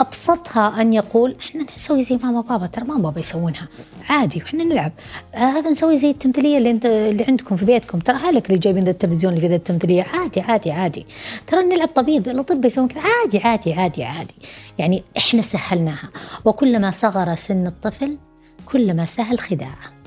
أبسطها 0.00 0.80
أن 0.80 0.92
يقول 0.92 1.36
إحنا 1.40 1.66
نسوي 1.76 2.02
زي 2.02 2.16
ماما 2.16 2.40
بابا 2.40 2.66
ترى 2.66 2.84
ماما 2.84 3.02
بابا 3.02 3.20
يسوونها 3.20 3.68
عادي 4.08 4.38
وإحنا 4.38 4.64
نلعب. 4.64 4.92
هذا 5.32 5.70
نسوي 5.70 5.96
زي 5.96 6.10
التمثيلية 6.10 6.58
اللي 6.58 6.70
انت 6.70 6.86
اللي 6.86 7.24
عندكم 7.24 7.56
في 7.56 7.64
بيتكم 7.64 7.98
ترى 7.98 8.16
هالك 8.16 8.46
اللي 8.46 8.58
جايبين 8.58 8.84
ذا 8.84 8.90
التلفزيون 8.90 9.32
اللي 9.32 9.40
في 9.40 9.48
ذا 9.48 9.56
التمثيلية 9.56 10.02
عادي 10.02 10.40
عادي 10.40 10.70
عادي. 10.70 11.06
ترى 11.46 11.62
نلعب 11.62 11.88
طبيب 11.88 12.28
الأطباء 12.28 12.66
يسوون 12.66 12.88
كذا 12.88 13.02
عادي 13.02 13.38
عادي 13.38 13.72
عادي 13.72 14.04
عادي. 14.04 14.34
يعني 14.78 15.02
إحنا 15.16 15.42
سهلناها 15.42 16.08
وكلما 16.44 16.90
صغر 16.90 17.34
سن 17.34 17.66
الطفل 17.66 18.18
كلما 18.66 19.06
سهل 19.06 19.38
خداعه. 19.38 20.00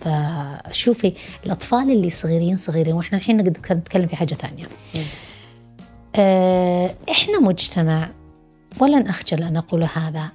فشوفي 0.00 1.12
الأطفال 1.46 1.90
اللي 1.90 2.10
صغيرين 2.10 2.56
صغيرين 2.56 2.94
وإحنا 2.94 3.18
الحين 3.18 3.36
نتكلم 3.36 4.06
في 4.06 4.16
حاجة 4.16 4.34
ثانية. 4.34 4.68
آه، 6.16 6.94
إحنا 7.10 7.40
مجتمع 7.40 8.10
ولن 8.80 9.06
أخجل 9.06 9.42
أن 9.42 9.56
أقول 9.56 9.82
هذا. 9.94 10.28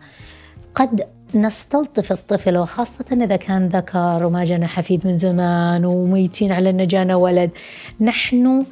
قد 0.75 1.03
نستلطف 1.35 2.11
الطفل 2.11 2.57
وخاصة 2.57 3.05
إذا 3.11 3.35
كان 3.35 3.67
ذكر 3.67 4.25
وما 4.25 4.45
جانا 4.45 4.67
حفيد 4.67 5.07
من 5.07 5.17
زمان 5.17 5.85
وميتين 5.85 6.51
على 6.51 6.69
أن 6.69 6.87
جانا 6.87 7.15
ولد. 7.15 7.51
نحن 8.01 8.65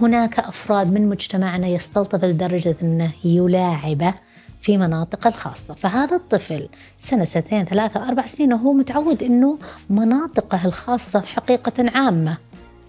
هناك 0.00 0.38
أفراد 0.38 0.92
من 0.92 1.08
مجتمعنا 1.08 1.66
يستلطف 1.66 2.24
لدرجة 2.24 2.76
أنه 2.82 3.10
يلاعبه 3.24 4.14
في 4.60 4.78
مناطق 4.78 5.26
الخاصة. 5.26 5.74
فهذا 5.74 6.16
الطفل 6.16 6.68
سنة 6.98 7.24
سنتين 7.24 7.64
ثلاثة 7.64 8.08
أربع 8.08 8.26
سنين 8.26 8.52
وهو 8.52 8.72
متعود 8.72 9.22
أنه 9.22 9.58
مناطقه 9.90 10.64
الخاصة 10.64 11.20
حقيقة 11.20 11.90
عامة. 11.94 12.36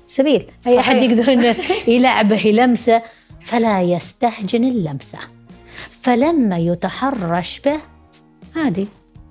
سبيل 0.07 0.45
أي 0.67 0.79
أحد 0.79 0.95
يقدر 0.95 1.33
أنه 1.33 1.55
يلعبه 1.87 2.47
يلمسه 2.47 3.01
فلا 3.41 3.81
يستهجن 3.81 4.63
اللمسة. 4.63 5.19
فلما 6.01 6.57
يتحرش 6.57 7.59
به 7.59 7.79
عادي 8.55 8.87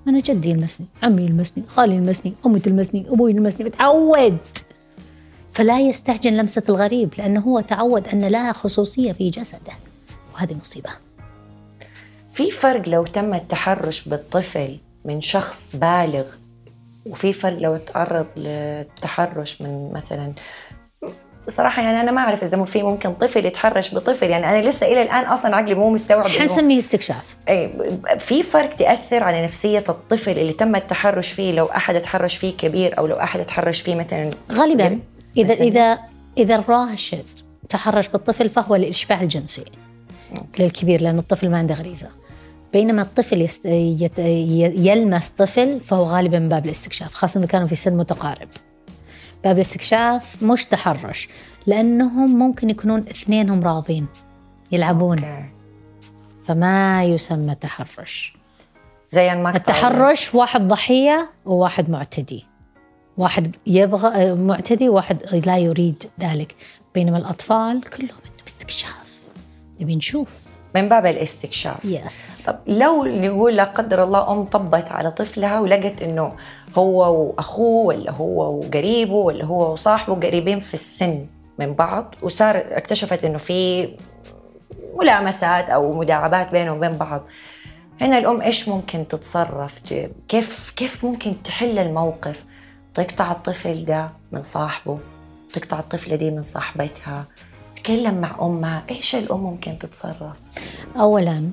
أنا 0.07 0.19
جدي 0.19 0.49
يلمسني 0.49 0.87
عمي 1.03 1.21
يلمسني 1.21 1.63
خالي 1.67 1.95
يلمسني 1.95 2.33
أمي 2.45 2.59
تلمسني 2.59 3.05
أبوي 3.09 3.31
يلمسني 3.31 3.65
متعود. 3.65 4.37
فلا 5.51 5.79
يستهجن 5.79 6.33
لمسة 6.33 6.63
الغريب 6.69 7.13
لأنه 7.17 7.39
هو 7.39 7.59
تعود 7.59 8.07
أن 8.07 8.27
لها 8.27 8.51
خصوصية 8.51 9.11
في 9.11 9.29
جسده 9.29 9.73
وهذه 10.33 10.53
مصيبة. 10.53 10.89
في 12.29 12.51
فرق 12.51 12.89
لو 12.89 13.05
تم 13.05 13.33
التحرش 13.33 14.07
بالطفل 14.07 14.79
من 15.05 15.21
شخص 15.21 15.75
بالغ 15.75 16.25
وفي 17.05 17.33
فرق 17.33 17.59
لو 17.59 17.77
تعرض 17.77 18.27
للتحرش 18.37 19.61
من 19.61 19.91
مثلا 19.93 20.33
بصراحه 21.47 21.81
يعني 21.81 22.01
أنا 22.01 22.11
ما 22.11 22.21
أعرف 22.21 22.43
إذا 22.43 22.63
في 22.63 22.83
ممكن 22.83 23.13
طفل 23.13 23.45
يتحرش 23.45 23.95
بطفل 23.95 24.29
يعني 24.29 24.49
أنا 24.49 24.69
لسه 24.69 24.87
إلى 24.87 25.01
الآن 25.01 25.25
أصلا 25.25 25.55
عقلي 25.55 25.75
مو 25.75 25.89
مستوعب 25.89 26.27
حنسميه 26.27 26.77
استكشاف. 26.77 27.35
إي 27.49 27.73
في 28.19 28.43
فرق 28.43 28.75
تأثر 28.75 29.23
على 29.23 29.43
نفسية 29.43 29.83
الطفل 29.89 30.31
اللي 30.31 30.53
تم 30.53 30.75
التحرش 30.75 31.31
فيه 31.31 31.51
لو 31.51 31.65
أحد 31.65 32.01
تحرش 32.01 32.37
فيه 32.37 32.57
كبير 32.57 32.97
أو 32.97 33.07
لو 33.07 33.15
أحد 33.15 33.45
تحرش 33.45 33.81
فيه 33.81 33.95
مثلا 33.95 34.29
غالبا 34.51 34.99
إذا 35.37 35.53
إذا 35.53 35.99
إذا 36.37 36.55
الراشد 36.55 37.25
تحرش 37.69 38.07
بالطفل 38.07 38.49
فهو 38.49 38.75
للإشباع 38.75 39.21
الجنسي 39.21 39.65
للكبير 40.59 41.01
لأن 41.01 41.19
الطفل 41.19 41.49
ما 41.49 41.57
عنده 41.57 41.75
غريزة. 41.75 42.07
بينما 42.73 43.01
الطفل 43.01 43.41
يست... 43.41 43.65
يت... 43.65 44.19
يلمس 44.19 45.29
طفل 45.29 45.79
فهو 45.79 46.03
غالبا 46.03 46.39
من 46.39 46.49
باب 46.49 46.65
الاستكشاف 46.65 47.13
خاصة 47.13 47.39
إذا 47.39 47.47
كانوا 47.47 47.67
في 47.67 47.75
سن 47.75 47.97
متقارب. 47.97 48.47
باب 49.43 49.55
الاستكشاف 49.55 50.43
مش 50.43 50.65
تحرش 50.65 51.29
لأنهم 51.65 52.39
ممكن 52.39 52.69
يكونون 52.69 52.99
اثنينهم 52.99 53.63
راضين 53.63 54.07
يلعبون. 54.71 55.23
أوكي. 55.23 55.49
فما 56.47 57.03
يسمى 57.03 57.55
تحرش. 57.55 58.33
زي 59.07 59.33
المقطع 59.33 59.57
التحرش 59.57 60.35
واحد 60.35 60.67
ضحية 60.67 61.29
وواحد 61.45 61.89
معتدي. 61.89 62.45
واحد 63.17 63.55
يبغى 63.67 64.33
معتدي 64.35 64.89
وواحد 64.89 65.23
لا 65.45 65.57
يريد 65.57 66.03
ذلك. 66.19 66.55
بينما 66.95 67.17
الأطفال 67.17 67.81
كلهم 67.81 68.19
استكشاف. 68.47 69.19
نبي 69.79 69.95
نشوف. 69.95 70.43
من 70.75 70.89
باب 70.89 71.05
الاستكشاف. 71.05 71.85
يس 71.85 72.43
طب 72.45 72.59
لو 72.67 73.05
نقول 73.05 73.55
لا 73.55 73.63
قدر 73.63 74.03
الله 74.03 74.31
أم 74.31 74.43
طبت 74.43 74.91
على 74.91 75.11
طفلها 75.11 75.59
ولقت 75.59 76.01
إنه 76.01 76.35
هو 76.75 77.23
وأخوه 77.23 77.85
ولا 77.85 78.11
هو 78.11 78.59
وقريبه 78.59 79.13
ولا 79.13 79.45
هو 79.45 79.71
وصاحبه 79.71 80.15
قريبين 80.15 80.59
في 80.59 80.73
السن 80.73 81.27
من 81.59 81.73
بعض 81.73 82.15
وصار 82.21 82.63
اكتشفت 82.71 83.25
إنه 83.25 83.37
في 83.37 83.89
ملامسات 84.95 85.69
أو 85.69 85.93
مداعبات 85.93 86.51
بينهم 86.51 86.77
وبين 86.77 86.97
بعض. 86.97 87.21
هنا 88.01 88.17
الأم 88.17 88.41
إيش 88.41 88.69
ممكن 88.69 89.07
تتصرف؟ 89.07 89.79
كيف 90.27 90.73
كيف 90.75 91.05
ممكن 91.05 91.43
تحل 91.43 91.79
الموقف؟ 91.79 92.43
تقطع 92.93 93.31
الطفل 93.31 93.85
ده 93.85 94.09
من 94.31 94.41
صاحبه 94.41 94.99
تقطع 95.53 95.79
الطفلة 95.79 96.15
دي 96.15 96.31
من 96.31 96.43
صاحبتها. 96.43 97.25
تتكلم 97.67 98.21
مع 98.21 98.35
أمها 98.41 98.83
إيش 98.89 99.15
الأم 99.15 99.43
ممكن 99.43 99.77
تتصرف؟ 99.77 100.37
اولا 100.95 101.49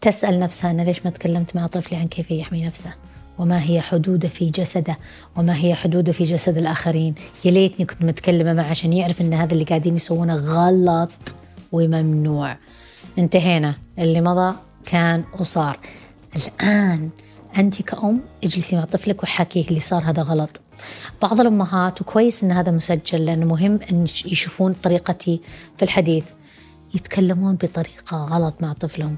تسأل 0.00 0.40
نفسها 0.40 0.70
أنا 0.70 0.82
ليش 0.82 1.04
ما 1.04 1.10
تكلمت 1.10 1.56
مع 1.56 1.66
طفلي 1.66 1.98
عن 1.98 2.08
كيف 2.08 2.30
يحمي 2.30 2.66
نفسه؟ 2.66 2.94
وما 3.38 3.62
هي 3.62 3.80
حدوده 3.80 4.28
في 4.28 4.46
جسده 4.50 4.96
وما 5.36 5.56
هي 5.56 5.74
حدوده 5.74 6.12
في 6.12 6.24
جسد 6.24 6.58
الآخرين. 6.58 7.14
يا 7.44 7.50
ليتني 7.50 7.86
كنت 7.86 8.02
متكلمة 8.02 8.52
معه 8.52 8.64
عشان 8.64 8.92
يعرف 8.92 9.20
إن 9.20 9.34
هذا 9.34 9.52
اللي 9.52 9.64
قاعدين 9.64 9.96
يسوونه 9.96 10.34
غلط 10.34 11.12
وممنوع. 11.72 12.56
انتهينا. 13.18 13.74
اللي 13.98 14.20
مضى 14.20 14.56
كان 14.86 15.24
وصار 15.40 15.78
الآن 16.36 17.10
أنت 17.58 17.82
كأم 17.82 18.20
اجلسي 18.44 18.76
مع 18.76 18.84
طفلك 18.84 19.22
وحكيه 19.22 19.68
اللي 19.68 19.80
صار 19.80 20.02
هذا 20.02 20.22
غلط. 20.22 20.60
بعض 21.22 21.40
الأمهات 21.40 22.00
وكويس 22.00 22.44
إن 22.44 22.52
هذا 22.52 22.70
مسجل 22.70 23.24
لأنه 23.24 23.46
مهم 23.46 23.80
إن 23.90 24.04
يشوفون 24.04 24.72
طريقتي 24.72 25.40
في 25.76 25.82
الحديث. 25.82 26.24
يتكلمون 26.94 27.54
بطريقة 27.54 28.16
غلط 28.16 28.54
مع 28.60 28.72
طفلهم. 28.72 29.16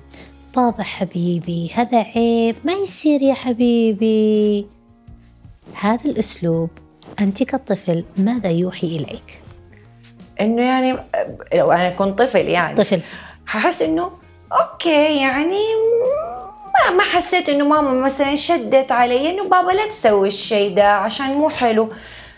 بابا 0.57 0.83
حبيبي 0.83 1.71
هذا 1.75 1.99
عيب 1.99 2.57
ما 2.65 2.73
يصير 2.73 3.23
يا 3.23 3.35
حبيبي. 3.35 4.67
هذا 5.75 6.05
الأسلوب 6.05 6.71
أنت 7.21 7.43
كطفل 7.43 8.05
ماذا 8.17 8.51
يوحي 8.51 8.87
إليك؟ 8.87 9.43
إنه 10.41 10.63
يعني 10.63 10.97
لو 11.55 11.73
أنا 11.73 11.91
كنت 11.91 12.19
طفل 12.19 12.49
يعني. 12.49 12.75
طفل. 12.75 13.01
ححس 13.47 13.83
إنه 13.83 14.11
أوكي 14.53 15.17
يعني 15.21 15.61
ما 16.75 16.91
ما 16.97 17.03
حسيت 17.03 17.49
إنه 17.49 17.65
ماما 17.65 17.91
مثلا 17.91 18.35
شدت 18.35 18.93
علي 18.93 19.31
إنه 19.31 19.49
بابا 19.49 19.71
لا 19.71 19.87
تسوي 19.87 20.29
الشيء 20.29 20.75
ده 20.75 20.93
عشان 20.93 21.35
مو 21.35 21.49
حلو. 21.49 21.89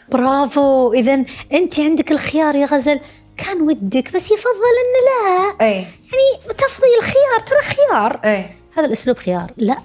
برافو. 0.08 0.92
إذا 0.92 1.24
أنت 1.52 1.80
عندك 1.80 2.12
الخيار 2.12 2.54
يا 2.54 2.66
غزل. 2.66 3.00
كان 3.36 3.60
ودك 3.62 4.12
بس 4.14 4.24
يفضل 4.30 4.74
أن 4.82 4.94
لا. 5.08 5.66
اي 5.66 5.72
يعني 5.74 6.54
تفضي 6.58 6.86
الخيار 6.98 7.40
ترى 7.46 7.74
خيار. 7.76 8.20
اي 8.24 8.50
هذا 8.76 8.86
الأسلوب 8.86 9.16
خيار. 9.16 9.52
لا 9.56 9.78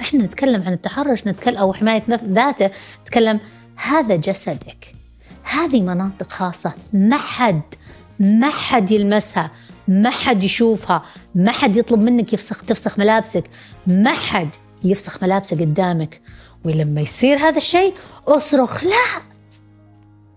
إحنا 0.00 0.24
نتكلم 0.24 0.62
عن 0.62 0.72
التحرش 0.72 1.26
نتكلم 1.26 1.56
أو 1.56 1.72
حماية 1.72 2.02
نف- 2.08 2.24
ذاته 2.24 2.70
نتكلم 3.02 3.40
هذا 3.76 4.16
جسدك. 4.16 4.94
هذه 5.42 5.80
مناطق 5.82 6.30
خاصة. 6.32 6.72
ما 6.92 7.16
حد 7.16 7.62
ما 8.20 8.50
حد 8.50 8.90
يلمسها 8.90 9.50
ما 9.88 10.10
حد 10.10 10.44
يشوفها 10.44 11.04
ما 11.34 11.52
حد 11.52 11.76
يطلب 11.76 12.00
منك 12.00 12.32
يفسخ 12.32 12.62
تفسخ 12.64 12.98
ملابسك. 12.98 13.44
ما 13.86 14.12
حد 14.12 14.48
يفسخ 14.84 15.22
ملابسه 15.22 15.56
قدامك. 15.60 16.20
ولما 16.64 17.00
يصير 17.00 17.36
هذا 17.38 17.56
الشيء 17.56 17.94
أصرخ 18.28 18.84
لا. 18.84 19.22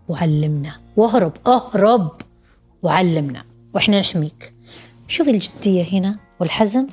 وعلمنا. 0.08 0.75
واهرب 0.98 1.34
اهرب. 1.48 2.12
وعلمنا 2.83 3.43
وإحنا 3.73 3.99
نحميك. 3.99 4.53
شوفي 5.07 5.29
الجدية 5.29 5.85
هنا 5.91 6.15
والحزم 6.39 6.87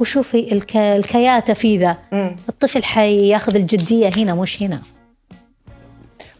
وشوفي 0.00 0.52
الك... 0.52 0.76
الكياتة 0.76 1.52
في 1.52 1.78
ذا. 1.78 1.96
الطفل 2.48 2.84
حياخذ 2.84 3.56
الجدية 3.56 4.10
هنا 4.16 4.34
مش 4.34 4.62
هنا. 4.62 4.82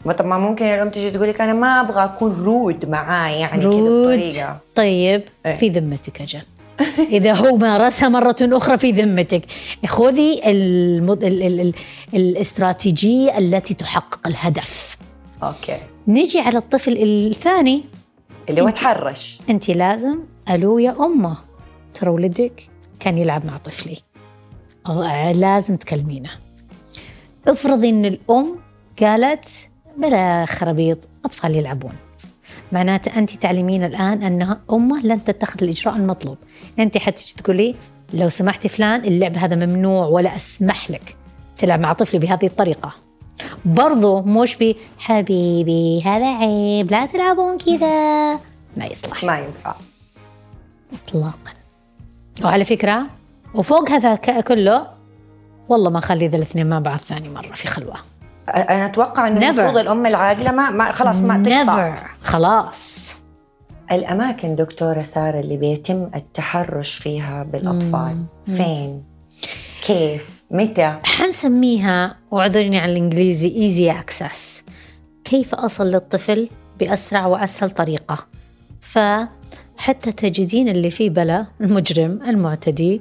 ما 0.04 0.12
طب 0.12 0.26
ما 0.26 0.38
ممكن 0.38 0.64
الام 0.64 0.90
تجي 0.90 1.11
تقول 1.11 1.28
لك 1.28 1.40
أنا 1.40 1.52
ما 1.52 1.80
أبغى 1.80 2.04
أكون 2.04 2.45
rude 2.45 2.87
معاه 2.87 3.28
يعني 3.28 3.61
كذا 3.61 3.71
rude؟ 3.71 4.19
بطريقة. 4.19 4.59
طيب 4.75 5.23
إيه. 5.47 5.57
في 5.57 5.69
ذمتك 5.69 6.21
أجل. 6.23 6.42
إذا 7.16 7.33
هو 7.33 7.57
مارسها 7.57 8.09
مرة 8.09 8.37
أخرى 8.42 8.78
في 8.78 8.92
ذمتك. 8.92 9.42
خذي 9.87 10.40
المد... 10.44 11.25
ال... 11.25 11.42
ال... 11.42 11.61
ال... 11.61 11.75
الاستراتيجية 12.14 13.38
التي 13.38 13.75
تحقق 13.75 14.27
الهدف. 14.27 14.96
أوكي. 15.42 15.77
نجي 16.09 16.40
على 16.40 16.59
الطفل 16.59 16.96
الثاني. 17.03 17.85
اللي 18.48 18.61
هو 18.61 18.70
تحرش. 18.70 19.40
أنت 19.50 19.68
لازم 19.68 20.18
ألو 20.50 20.79
يا 20.79 20.96
أمه 21.07 21.37
ترى 21.94 22.11
ولدك 22.11 22.68
كان 23.00 23.18
يلعب 23.18 23.46
مع 23.46 23.57
طفلي. 23.57 23.98
لازم 25.35 25.76
تكلمينه. 25.76 26.31
افرضي 27.48 27.88
أن 27.88 28.05
الأم 28.05 28.57
قالت 29.00 29.48
بلا 29.96 30.44
خرابيط 30.44 30.98
أطفال 31.24 31.57
يلعبون. 31.57 31.92
معناته 32.72 33.18
أنت 33.18 33.31
تعلمين 33.31 33.85
الآن 33.85 34.22
أن 34.22 34.57
أمه 34.72 35.03
لن 35.03 35.24
تتخذ 35.24 35.62
الإجراء 35.62 35.96
المطلوب. 35.96 36.38
أنت 36.79 36.98
حتجي 36.98 37.35
تقولي 37.37 37.74
لو 38.12 38.29
سمحتي 38.29 38.68
فلان 38.68 39.05
اللعب 39.05 39.37
هذا 39.37 39.66
ممنوع 39.66 40.07
ولا 40.07 40.35
أسمح 40.35 40.90
لك 40.90 41.16
تلعب 41.59 41.81
مع 41.81 41.92
طفلي 41.92 42.20
بهذه 42.20 42.46
الطريقة. 42.46 42.94
برضو 43.64 44.22
مش 44.22 44.57
بي 44.57 44.76
حبيبي 44.98 46.03
هذا 46.03 46.37
عيب 46.37 46.90
لا 46.90 47.07
تلعبون 47.07 47.59
كذا. 47.59 48.33
ما 48.76 48.87
يصلح. 48.87 49.24
ما 49.24 49.38
ينفع. 49.38 49.74
اطلاقا. 50.92 51.53
وعلى 52.44 52.64
فكرة 52.64 53.07
وفوق 53.55 53.90
هذا 53.90 54.14
كله 54.40 54.87
والله 55.68 55.90
ما 55.90 55.98
أخلي 55.98 56.29
ذا 56.29 56.37
الاثنين 56.37 56.66
مع 56.66 56.79
بعض 56.79 56.98
ثاني 56.98 57.29
مرة 57.29 57.55
في 57.55 57.68
خلوة. 57.68 57.96
أنا 58.48 58.87
أتوقع 58.87 59.29
إنه. 59.29 59.50
المفروض 59.50 59.79
الأم 59.79 60.07
العاقلة 60.07 60.53
ما, 60.53 60.70
ما 60.70 60.90
خلاص 60.90 61.18
ما 61.18 61.42
تقطع 61.42 61.94
Never. 61.94 62.26
خلاص. 62.26 63.12
الأماكن 63.92 64.57
دكتورة 64.57 65.03
سارة 65.03 65.40
اللي 65.40 65.57
بيتم 65.57 66.07
التحرش 66.16 66.94
فيها 66.94 67.42
بالأطفال. 67.42 68.24
فين؟ 68.44 69.05
كيف؟ 69.83 70.39
متى؟ 70.51 70.97
حنسميها 71.05 72.17
واعذرني 72.31 72.79
على 72.79 72.93
الإنجليزي 72.93 73.49
easy 73.57 73.90
access 73.90 74.64
كيف 75.25 75.55
أصل 75.55 75.87
للطفل 75.87 76.49
بأسرع 76.81 77.27
وأسهل 77.27 77.71
طريقة؟ 77.71 78.27
فحتى 78.81 80.13
تجدين 80.17 80.69
اللي 80.69 80.91
فيه 80.91 81.11
بلا 81.11 81.47
المجرم 81.61 82.21
المعتدي 82.29 83.01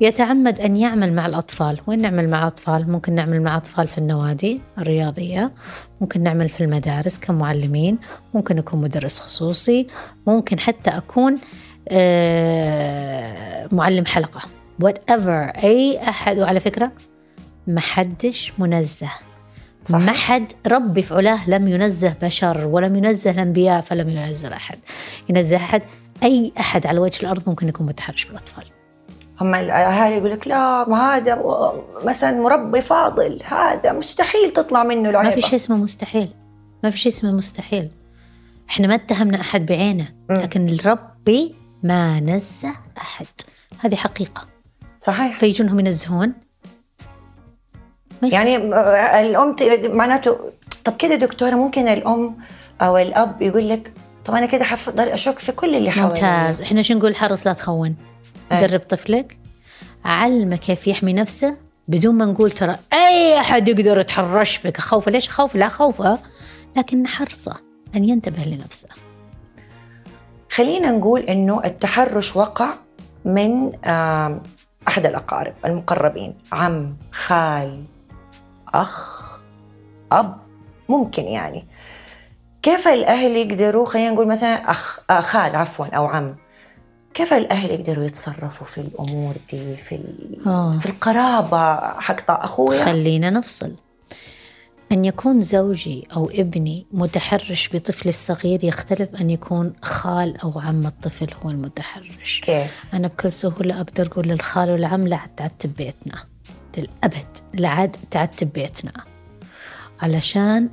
يتعمد 0.00 0.60
أن 0.60 0.76
يعمل 0.76 1.12
مع 1.12 1.26
الأطفال. 1.26 1.80
وين 1.86 2.02
نعمل 2.02 2.30
مع 2.30 2.42
الاطفال 2.42 2.90
ممكن 2.90 3.14
نعمل 3.14 3.42
مع 3.42 3.56
أطفال 3.56 3.88
في 3.88 3.98
النوادي 3.98 4.60
الرياضية 4.78 5.52
ممكن 6.00 6.22
نعمل 6.22 6.48
في 6.48 6.64
المدارس 6.64 7.18
كمعلمين 7.18 7.98
ممكن 8.34 8.58
أكون 8.58 8.80
مدرس 8.80 9.18
خصوصي 9.18 9.86
ممكن 10.26 10.58
حتى 10.58 10.90
أكون 10.90 11.38
آه، 11.88 13.68
معلم 13.72 14.06
حلقة. 14.06 14.40
وات 14.80 15.10
ايفر 15.10 15.42
أي 15.42 16.08
أحد 16.08 16.38
وعلى 16.38 16.60
فكرة 16.60 16.92
ما 17.66 17.80
حدش 17.80 18.52
منزه. 18.58 19.10
صح. 19.82 19.98
ما 19.98 20.12
حد 20.12 20.52
ربي 20.66 21.02
في 21.02 21.14
علاه 21.14 21.50
لم 21.50 21.68
ينزه 21.68 22.14
بشر 22.22 22.66
ولم 22.66 22.96
ينزه 22.96 23.30
الأنبياء 23.30 23.80
فلم 23.80 24.08
ينزه 24.08 24.56
أحد. 24.56 24.78
ينزه 25.28 25.56
أحد. 25.56 25.82
أي 26.22 26.52
أحد 26.60 26.86
على 26.86 27.00
وجه 27.00 27.22
الأرض 27.22 27.42
ممكن 27.46 27.68
يكون 27.68 27.86
متحرش 27.86 28.24
بالأطفال. 28.24 28.64
هم 29.40 29.54
الاهالي 29.54 30.16
يقول 30.16 30.30
لك 30.30 30.48
لا 30.48 30.88
ما 30.88 31.16
هذا 31.16 31.42
مثلا 32.04 32.32
مربي 32.32 32.80
فاضل. 32.80 33.42
هذا 33.44 33.92
مستحيل 33.92 34.50
تطلع 34.50 34.84
منه 34.84 35.02
ما 35.02 35.10
العيبة. 35.10 35.34
في 35.34 35.42
شيء 35.42 35.54
اسمه 35.54 35.76
مستحيل. 35.76 36.28
ما 36.84 36.90
في 36.90 36.98
شيء 36.98 37.12
اسمه 37.12 37.32
مستحيل. 37.32 37.88
إحنا 38.70 38.86
ما 38.86 38.94
اتهمنا 38.94 39.40
أحد 39.40 39.66
بعينه. 39.66 40.08
لكن 40.30 40.76
ربي 40.84 41.54
ما 41.82 42.20
نزه 42.20 42.72
أحد. 42.98 43.26
هذه 43.78 43.94
حقيقة. 43.94 44.55
صحيح. 45.06 45.38
فيجونهم 45.38 45.80
ينزهون. 45.80 46.32
يعني 48.22 48.56
الأم 49.20 49.56
ت- 49.56 49.62
معناته 49.86 50.38
طب 50.84 50.96
كده 50.96 51.14
دكتورة 51.14 51.54
ممكن 51.54 51.88
الأم 51.88 52.36
أو 52.80 52.98
الأب 52.98 53.42
يقول 53.42 53.68
لك 53.68 53.92
طب 54.24 54.34
أنا 54.34 54.46
كده 54.46 54.64
حفضل 54.64 55.08
أشك 55.08 55.38
في 55.38 55.52
كل 55.52 55.74
اللي 55.74 55.90
حوالي 55.90 56.08
ممتاز. 56.08 56.60
إحنا 56.60 56.82
شو 56.82 56.94
نقول؟ 56.94 57.16
حرص 57.16 57.46
لا 57.46 57.52
تخون. 57.52 57.96
إيه. 58.52 58.66
درب 58.66 58.80
طفلك 58.80 59.36
علمه 60.04 60.56
كيف 60.56 60.86
يحمي 60.86 61.12
نفسه 61.12 61.56
بدون 61.88 62.14
ما 62.14 62.24
نقول 62.24 62.50
ترى 62.50 62.76
أي 62.92 63.40
أحد 63.40 63.68
يقدر 63.68 64.00
يتحرش 64.00 64.58
بك 64.58 64.80
خوفه 64.80 65.10
ليش؟ 65.10 65.28
خوف؟ 65.30 65.54
لا 65.54 65.68
خوفه 65.68 66.18
لكن 66.76 67.06
حرصه 67.06 67.56
أن 67.96 68.04
ينتبه 68.04 68.42
لنفسه. 68.42 68.88
خلينا 70.50 70.90
نقول 70.90 71.20
إنه 71.20 71.64
التحرش 71.64 72.36
وقع 72.36 72.68
من 73.24 73.72
آم، 74.86 74.92
أحد 74.92 75.06
الأقارب 75.06 75.54
المقربين 75.64 76.34
عم 76.52 76.96
خال 77.12 77.84
أخ 78.74 79.26
أب 80.12 80.36
ممكن 80.88 81.22
يعني 81.22 81.64
كيف 82.62 82.88
الأهل 82.88 83.30
يقدروا 83.36 83.86
خلينا 83.86 84.10
نقول 84.10 84.28
مثلا 84.28 84.70
أخ 84.70 85.00
آه، 85.10 85.20
خال 85.20 85.56
عفوا 85.56 85.86
أو 85.86 86.06
عم 86.06 86.36
كيف 87.14 87.32
الأهل 87.32 87.70
يقدروا 87.70 88.04
يتصرفوا 88.04 88.66
في 88.66 88.78
الأمور 88.78 89.34
دي 89.50 89.76
في. 89.76 89.98
آه. 90.46 90.70
في 90.70 90.86
القرابة 90.86 91.76
حق 92.00 92.30
أخويا 92.30 92.84
خلينا 92.84 93.30
نفصل 93.30 93.72
أن 94.92 95.04
يكون 95.04 95.40
زوجي 95.40 96.06
أو 96.16 96.30
ابني 96.30 96.86
متحرش 96.92 97.70
بطفلي 97.74 98.08
الصغير 98.08 98.64
يختلف 98.64 99.20
أن 99.20 99.30
يكون 99.30 99.72
خال 99.82 100.36
أو 100.36 100.58
عم 100.58 100.86
الطفل 100.86 101.28
هو 101.42 101.50
المتحرش. 101.50 102.40
كيف؟ 102.44 102.84
أنا 102.94 103.08
بكل 103.08 103.30
سهولة 103.30 103.80
أقدر 103.80 104.06
أقول 104.06 104.28
للخال 104.28 104.70
والعم 104.70 105.08
لا 105.08 105.20
تعتب 105.36 105.74
بيتنا. 105.76 106.24
للأبد 106.78 107.26
لا 107.54 107.68
عاد 107.68 107.96
تعتب 108.10 108.52
بيتنا. 108.52 108.92
علشان 110.00 110.68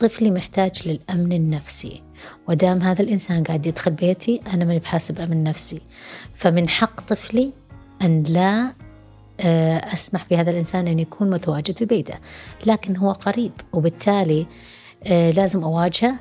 طفلي 0.00 0.30
محتاج 0.30 0.88
للأمن 0.88 1.32
النفسي. 1.32 2.02
ودام 2.48 2.82
هذا 2.82 3.02
الإنسان 3.02 3.42
قاعد 3.44 3.66
يدخل 3.66 3.90
بيتي 3.90 4.40
أنا 4.54 4.64
ماني 4.64 4.78
بحاسب 4.78 5.20
أمن 5.20 5.44
نفسي. 5.44 5.80
فمن 6.34 6.68
حق 6.68 7.00
طفلي 7.00 7.50
أن 8.02 8.22
لا 8.22 8.72
أسمح 9.40 10.26
بهذا 10.30 10.50
الإنسان 10.50 10.88
أن 10.88 10.98
يكون 10.98 11.30
متواجد 11.30 11.78
في 11.78 11.84
بيته 11.84 12.14
لكن 12.66 12.96
هو 12.96 13.12
قريب 13.12 13.52
وبالتالي 13.72 14.46
آه، 15.04 15.30
لازم 15.30 15.62
أواجهه. 15.64 16.14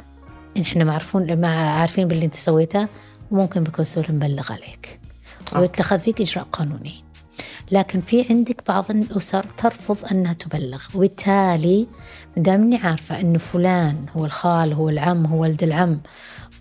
إحنا 0.62 0.84
معرفون 0.84 1.42
مع 1.42 1.48
عارفين 1.80 2.08
باللي 2.08 2.26
أنت 2.26 2.36
سويته 2.36 2.88
وممكن 3.32 3.64
بكل 3.64 3.86
سهولة 3.86 4.12
نبلغ 4.12 4.52
عليك. 4.52 5.00
ويتخذ 5.56 6.00
فيك 6.00 6.22
إجراء 6.22 6.46
قانوني. 6.46 7.04
لكن 7.72 8.02
في 8.02 8.26
عندك 8.30 8.62
بعض 8.68 8.92
الأسر 8.92 9.44
ترفض 9.58 9.98
أنها 10.12 10.34
تبلغ. 10.34 10.84
وبالتالي 10.96 11.88
دامني 12.38 12.78
عارفة 12.78 13.20
أن 13.20 13.38
فلان 13.38 14.06
هو 14.18 14.26
الخال 14.26 14.74
هو 14.74 14.90
العم 14.90 15.26
هو 15.26 15.42
ولد 15.42 15.64
العم 15.64 16.02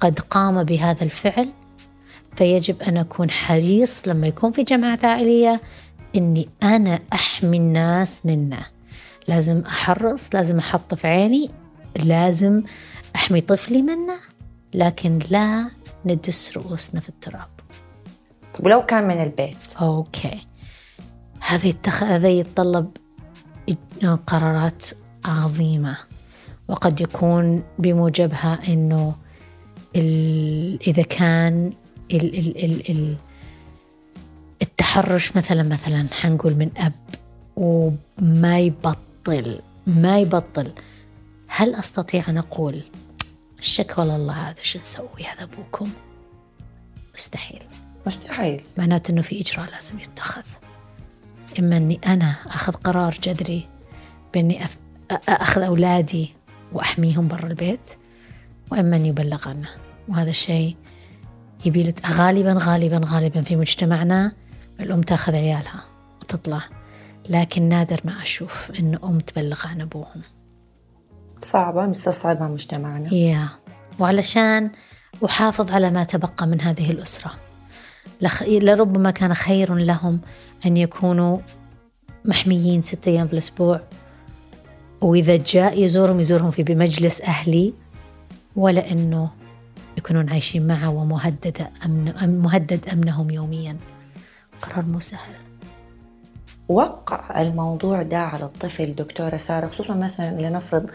قد 0.00 0.18
قام 0.18 0.62
بهذا 0.64 1.04
الفعل 1.04 1.48
فيجب 2.36 2.82
أن 2.82 2.96
أكون 2.96 3.30
حريص 3.30 4.08
لما 4.08 4.26
يكون 4.26 4.52
في 4.52 4.62
جماعات 4.62 5.04
عائلية 5.04 5.60
إني 6.16 6.48
أنا 6.62 7.00
أحمي 7.12 7.56
الناس 7.56 8.26
منه. 8.26 8.66
لازم 9.28 9.60
أحرص 9.66 10.34
لازم 10.34 10.58
أحط 10.58 10.94
في 10.94 11.06
عيني 11.06 11.50
لازم 11.96 12.62
أحمي 13.16 13.40
طفلي 13.40 13.82
منه 13.82 14.16
لكن 14.74 15.18
لا 15.30 15.70
ندس 16.06 16.56
رؤوسنا 16.56 17.00
في 17.00 17.08
التراب. 17.08 17.48
طب 18.54 18.66
ولو 18.66 18.86
كان 18.86 19.08
من 19.08 19.22
البيت؟ 19.22 19.56
أوكي. 19.80 20.46
هذا 21.40 21.66
يتخ... 21.66 22.02
هذا 22.02 22.28
يتطلب 22.28 22.90
قرارات 24.26 24.84
عظيمة 25.24 25.96
وقد 26.68 27.00
يكون 27.00 27.62
بموجبها 27.78 28.58
إنه 28.68 29.14
ال... 29.96 30.78
إذا 30.86 31.02
كان 31.02 31.72
ال... 32.12 32.38
ال... 32.38 32.64
ال... 32.64 32.90
ال... 32.90 33.16
التحرش 34.62 35.36
مثلا 35.36 35.62
مثلا 35.62 36.06
حنقول 36.12 36.54
من 36.54 36.70
أب 36.76 36.92
وما 37.56 38.58
يبطل 38.58 39.60
ما 39.86 40.18
يبطل. 40.18 40.72
هل 41.48 41.74
أستطيع 41.74 42.28
أن 42.28 42.38
أقول 42.38 42.82
الشكوى 43.58 44.04
لله 44.04 44.32
هذا 44.32 44.62
شو 44.62 44.78
نسوي 44.78 45.24
هذا 45.34 45.42
أبوكم؟ 45.42 45.90
مستحيل. 47.14 47.62
مستحيل. 48.06 48.62
معناته 48.78 49.12
أنه 49.12 49.22
في 49.22 49.40
إجراء 49.40 49.70
لازم 49.70 49.98
يتخذ. 49.98 50.42
إما 51.58 51.76
أني 51.76 52.00
أنا 52.06 52.36
أخذ 52.46 52.72
قرار 52.72 53.18
جذري 53.22 53.68
بأني. 54.34 54.66
أخذ 55.28 55.62
أولادي 55.62 56.34
وأحميهم 56.72 57.28
برا 57.28 57.46
البيت 57.46 57.90
وإما 58.70 58.96
أن 58.96 59.06
يبلغ 59.06 59.48
عنه. 59.48 59.68
وهذا 60.08 60.30
الشيء 60.30 60.76
يبي 61.64 61.94
غالبا 62.06 62.56
غالبا 62.58 63.00
غالبا 63.04 63.42
في 63.42 63.56
مجتمعنا 63.56 64.32
الأم 64.82 65.00
تأخذ 65.00 65.34
عيالها 65.34 65.84
وتطلع 66.20 66.62
لكن 67.30 67.68
نادر 67.68 68.00
ما 68.04 68.22
أشوف 68.22 68.72
إنه 68.78 68.98
أم 69.04 69.18
تبلغ 69.18 69.66
عن 69.66 69.80
أبوهم. 69.80 70.22
صعبة 71.40 71.86
مستصعبة 71.86 72.46
مجتمعنا. 72.46 73.14
يا 73.14 73.48
وعلشان 73.98 74.70
أحافظ 75.24 75.70
على 75.70 75.90
ما 75.90 76.04
تبقى 76.04 76.46
من 76.46 76.60
هذه 76.60 76.90
الأسرة. 76.90 77.32
لربما 78.42 79.10
كان 79.10 79.34
خير 79.34 79.74
لهم 79.74 80.20
أن 80.66 80.76
يكونوا 80.76 81.38
محميين 82.24 82.82
ستة 82.82 83.08
أيام 83.08 83.26
في 83.26 83.32
الأسبوع 83.32 83.80
وإذا 85.00 85.36
جاء 85.36 85.82
يزورهم 85.82 86.20
يزورهم 86.20 86.50
في 86.50 86.62
بمجلس 86.62 87.20
أهلي 87.20 87.72
ولا 88.56 88.92
أنه 88.92 89.30
يكونون 89.98 90.30
عايشين 90.30 90.66
معه 90.66 90.90
ومهدد 90.90 91.66
أمن 91.84 92.38
مهدد 92.38 92.88
أمنهم 92.88 93.30
يوميا. 93.30 93.76
قرار 94.62 94.84
مو 94.84 95.00
سهل. 95.00 95.34
وقع 96.68 97.42
الموضوع 97.42 98.02
ده 98.02 98.18
على 98.18 98.44
الطفل 98.44 98.94
دكتورة 98.94 99.36
سارة 99.36 99.66
خصوصا 99.66 99.94
مثلا 99.94 100.40
لنفرض 100.40 100.90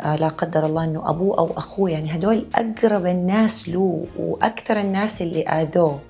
آه، 0.00 0.16
لا 0.16 0.28
قدر 0.28 0.66
الله 0.66 0.84
إنه 0.84 1.10
أبوه 1.10 1.38
أو 1.38 1.58
أخوه 1.58 1.90
يعني 1.90 2.14
هدول 2.14 2.46
أقرب 2.54 3.06
الناس 3.06 3.68
له 3.68 4.06
وأكثر 4.18 4.80
الناس 4.80 5.22
اللي 5.22 5.42
آذوه 5.48 6.00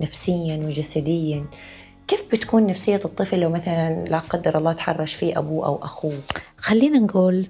نفسيا 0.00 0.56
وجسديا. 0.56 1.44
كيف 2.08 2.24
بتكون 2.32 2.66
نفسية 2.66 3.00
الطفل 3.04 3.40
لو 3.40 3.50
مثلا 3.50 4.04
لا 4.04 4.18
قدر 4.18 4.58
الله 4.58 4.72
تحرش 4.72 5.14
فيه 5.14 5.38
أبوه 5.38 5.66
أو 5.66 5.84
أخوه؟ 5.84 6.18
خلينا 6.56 6.98
نقول 6.98 7.48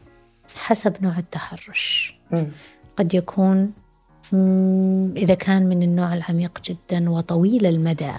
حسب 0.58 0.96
نوع 1.02 1.18
التحرش. 1.18 2.14
م. 2.30 2.44
قد 2.96 3.14
يكون 3.14 3.72
إذا 5.16 5.34
كان 5.34 5.66
من 5.66 5.82
النوع 5.82 6.14
العميق 6.14 6.58
جدا 6.64 7.10
وطويل 7.10 7.66
المدى. 7.66 8.12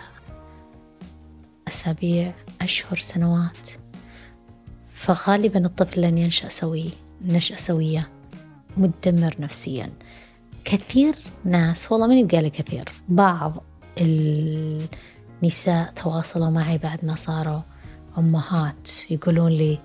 أسابيع 1.68 2.34
أشهر 2.62 2.98
سنوات. 2.98 3.70
فغالبا 4.94 5.66
الطفل 5.66 6.02
لن 6.02 6.18
ينشأ 6.18 6.50
سوي 6.50 6.92
نشأة 7.22 7.56
سوية 7.56 8.10
مدمر 8.78 9.36
نفسيا. 9.40 9.90
كثير 10.66 11.16
ناس 11.46 11.92
والله 11.92 12.08
ماني 12.08 12.24
بقالي 12.24 12.50
كثير 12.50 12.90
بعض 13.10 13.64
النساء 15.42 15.90
تواصلوا 15.90 16.50
معي 16.50 16.78
بعد 16.78 17.06
ما 17.06 17.16
صاروا 17.16 17.62
أمهات 18.18 18.90
يقولون 19.12 19.52
لي 19.52 19.80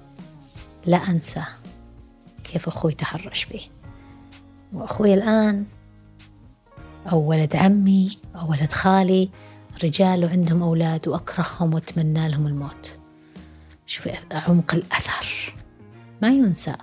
لا 0.87 0.97
أنسى 0.97 1.43
كيف 2.45 2.69
أخوي 2.69 2.93
تحرش 2.93 3.45
بي. 3.45 3.61
وأخوي 4.73 5.15
الآن 5.15 5.67
أو 7.13 7.19
ولد 7.19 7.57
عمي 7.57 8.19
أو 8.37 8.51
ولد 8.51 8.73
خالي 8.73 9.29
رجال 9.85 10.25
وعندهم 10.25 10.63
أولاد 10.63 11.09
وأكرههم 11.09 11.75
وأتمنى 11.75 12.29
لهم 12.29 12.47
الموت. 12.47 12.99
شوفي 13.87 14.13
عمق 14.33 14.75
الأثر. 14.75 15.55
ما 16.23 16.29
ينسى. 16.29 16.75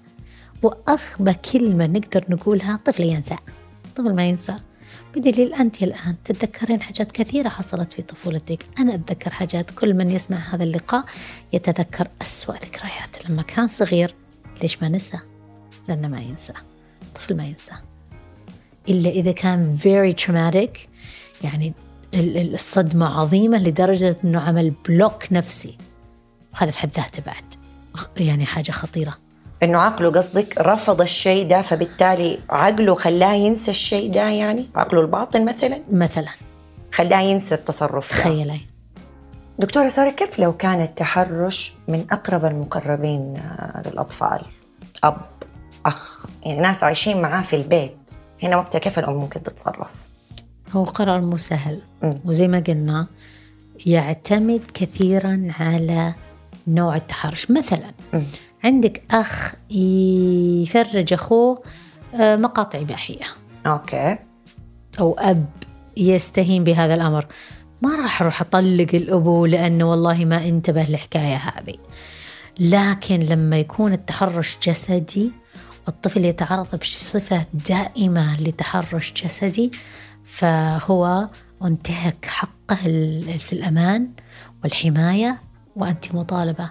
وأخبى 0.63 1.33
كلمة 1.33 1.87
نقدر 1.87 2.25
نقولها 2.29 2.79
طفل 2.85 3.03
ينسى. 3.03 3.35
طفل 3.95 4.15
ما 4.15 4.25
ينسى. 4.29 4.55
بدليل 5.15 5.53
أنت 5.53 5.83
الآن 5.83 6.15
تتذكرين 6.23 6.81
حاجات 6.81 7.11
كثيرة 7.11 7.49
حصلت 7.49 7.93
في 7.93 8.01
طفولتك. 8.01 8.65
أنا 8.79 8.95
أتذكر 8.95 9.29
حاجات 9.29 9.71
كل 9.71 9.93
من 9.93 10.11
يسمع 10.11 10.37
هذا 10.37 10.63
اللقاء 10.63 11.05
يتذكر 11.53 12.07
أسوأ 12.21 12.53
ذكريات 12.53 13.29
لما 13.29 13.41
كان 13.41 13.67
صغير 13.67 14.15
ليش 14.61 14.81
ما 14.81 14.89
نسى؟ 14.89 15.19
لأنه 15.87 16.07
ما 16.07 16.21
ينسى. 16.21 16.53
طفل 17.15 17.37
ما 17.37 17.45
ينسى. 17.45 17.73
إلا 18.89 19.09
إذا 19.09 19.31
كان 19.31 19.77
very 19.77 20.23
traumatic 20.23 20.79
يعني 21.43 21.73
الصدمة 22.13 23.19
عظيمة 23.19 23.57
لدرجة 23.57 24.17
أنه 24.23 24.39
عمل 24.41 24.73
بلوك 24.87 25.23
نفسي. 25.31 25.77
وهذا 26.53 26.71
في 26.71 26.79
حد 26.79 26.91
ذاته 26.91 27.23
بعد. 27.25 27.43
يعني 28.17 28.45
حاجة 28.45 28.71
خطيرة. 28.71 29.17
إنه 29.63 29.77
عقله 29.77 30.11
قصدك 30.11 30.57
رفض 30.57 31.01
الشيء 31.01 31.47
ده 31.47 31.61
فبالتالي 31.61 32.39
عقله 32.49 32.95
خلاه 32.95 33.33
ينسى 33.33 33.71
الشيء 33.71 34.11
ده 34.11 34.29
يعني؟ 34.29 34.65
عقله 34.75 35.01
الباطن 35.01 35.45
مثلا؟ 35.45 35.79
مثلا. 35.91 36.29
خلاه 36.93 37.21
ينسى 37.21 37.55
التصرف 37.55 38.09
تخيلي 38.09 38.59
دكتورة 39.59 39.89
سارة 39.89 40.09
كيف 40.09 40.39
لو 40.39 40.57
كان 40.57 40.81
التحرش 40.81 41.73
من 41.87 42.05
أقرب 42.11 42.45
المقربين 42.45 43.33
للأطفال؟ 43.85 44.41
أب 45.03 45.21
أخ. 45.85 46.25
يعني 46.45 46.59
ناس 46.59 46.83
عايشين 46.83 47.21
معاه 47.21 47.41
في 47.41 47.55
البيت. 47.55 47.97
هنا 48.43 48.57
وقتها 48.57 48.79
كيف 48.79 48.99
الأم 48.99 49.13
ممكن 49.13 49.43
تتصرف؟ 49.43 50.06
هو 50.71 50.83
قرار 50.83 51.21
مو 51.21 51.37
سهل. 51.37 51.81
وزي 52.25 52.47
ما 52.47 52.59
قلنا 52.59 53.07
يعتمد 53.85 54.61
كثيرا 54.73 55.47
على 55.59 56.13
نوع 56.67 56.95
التحرش. 56.95 57.51
مثلا. 57.51 57.91
عندك 58.63 59.03
أخ 59.11 59.53
يفرج 59.71 61.13
أخوه 61.13 61.63
آه، 62.15 62.35
مقاطع 62.35 62.79
إباحية. 62.79 63.25
أوكي. 63.65 64.17
أو 64.99 65.15
أب 65.19 65.45
يستهين 65.97 66.63
بهذا 66.63 66.93
الأمر. 66.93 67.25
ما 67.81 67.95
راح 67.95 68.21
أروح 68.21 68.41
أطلق 68.41 68.87
الأبو 68.93 69.45
لأنه 69.45 69.91
والله 69.91 70.25
ما 70.25 70.47
انتبه 70.47 70.83
للحكاية 70.83 71.35
هذه. 71.35 71.75
لكن 72.59 73.19
لما 73.19 73.59
يكون 73.59 73.93
التحرش 73.93 74.57
جسدي 74.63 75.31
والطفل 75.87 76.25
يتعرض 76.25 76.75
بصفة 76.75 77.45
دائمة 77.69 78.41
لتحرش 78.41 79.13
جسدي 79.23 79.71
فهو 80.37 81.29
أنتهك 81.63 82.25
حقه 82.25 82.75
في 83.37 83.53
الأمان 83.53 84.09
والحماية 84.63 85.39
وأنت 85.75 86.15
مطالبة 86.15 86.69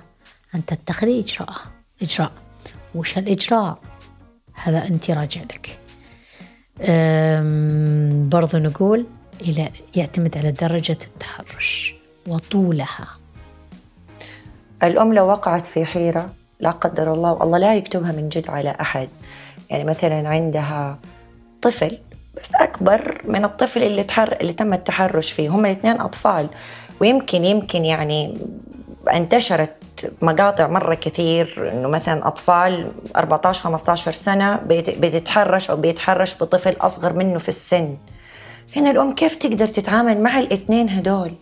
أن 0.54 0.64
تتخذي 0.64 1.20
إجراء 1.20 1.52
إجراء. 2.02 2.32
وش 2.94 3.18
الإجراء؟ 3.18 3.78
هذا 4.54 4.86
أنت 4.86 5.10
راجع 5.10 5.40
لك. 5.40 5.78
برضو 8.30 8.58
نقول 8.58 9.06
إلى 9.40 9.70
يعتمد 9.94 10.38
على 10.38 10.52
درجة 10.52 10.98
التحرش 11.04 11.94
وطولها. 12.26 13.08
الأم 14.82 15.14
لو 15.14 15.26
وقعت 15.26 15.66
في 15.66 15.84
حيرة 15.84 16.34
لا 16.60 16.70
قدر 16.70 17.14
الله 17.14 17.32
والله 17.32 17.58
لا 17.58 17.74
يكتبها 17.74 18.12
من 18.12 18.28
جد 18.28 18.50
على 18.50 18.70
أحد. 18.70 19.08
يعني 19.70 19.84
مثلا 19.84 20.28
عندها 20.28 20.98
طفل 21.62 21.98
بس 22.36 22.54
أكبر 22.54 23.22
من 23.24 23.44
الطفل 23.44 23.82
اللي, 23.82 24.04
تحر... 24.04 24.36
اللي 24.40 24.52
تم 24.52 24.72
التحرش 24.72 25.32
فيه. 25.32 25.48
هم 25.48 25.66
الاثنين 25.66 26.00
أطفال. 26.00 26.48
ويمكن 27.00 27.44
يمكن 27.44 27.84
يعني 27.84 28.38
انتشرت 29.12 29.72
مقاطع 30.22 30.68
مرة 30.68 30.94
كثير 30.94 31.72
إنه 31.72 31.88
مثلا 31.88 32.28
أطفال 32.28 32.90
14 33.16 33.62
15 33.62 34.12
سنة 34.12 34.56
بتتحرش 34.66 35.70
أو 35.70 35.76
بيتحرش 35.76 36.42
بطفل 36.42 36.76
أصغر 36.80 37.12
منه 37.12 37.38
في 37.38 37.48
السن. 37.48 37.96
هنا 38.76 38.90
الأم 38.90 39.14
كيف 39.14 39.34
تقدر 39.34 39.66
تتعامل 39.66 40.20
مع 40.20 40.38
الاثنين 40.38 40.90
هدول؟ 40.90 41.32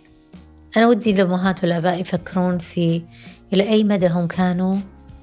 أنا 0.77 0.89
ودي 0.89 1.11
الأمهات 1.11 1.63
والآباء 1.63 2.01
يفكرون 2.01 2.59
في 2.59 3.03
إلى 3.53 3.69
أي 3.69 3.85
مدى 3.85 4.07
هم 4.07 4.27
كانوا 4.27 4.77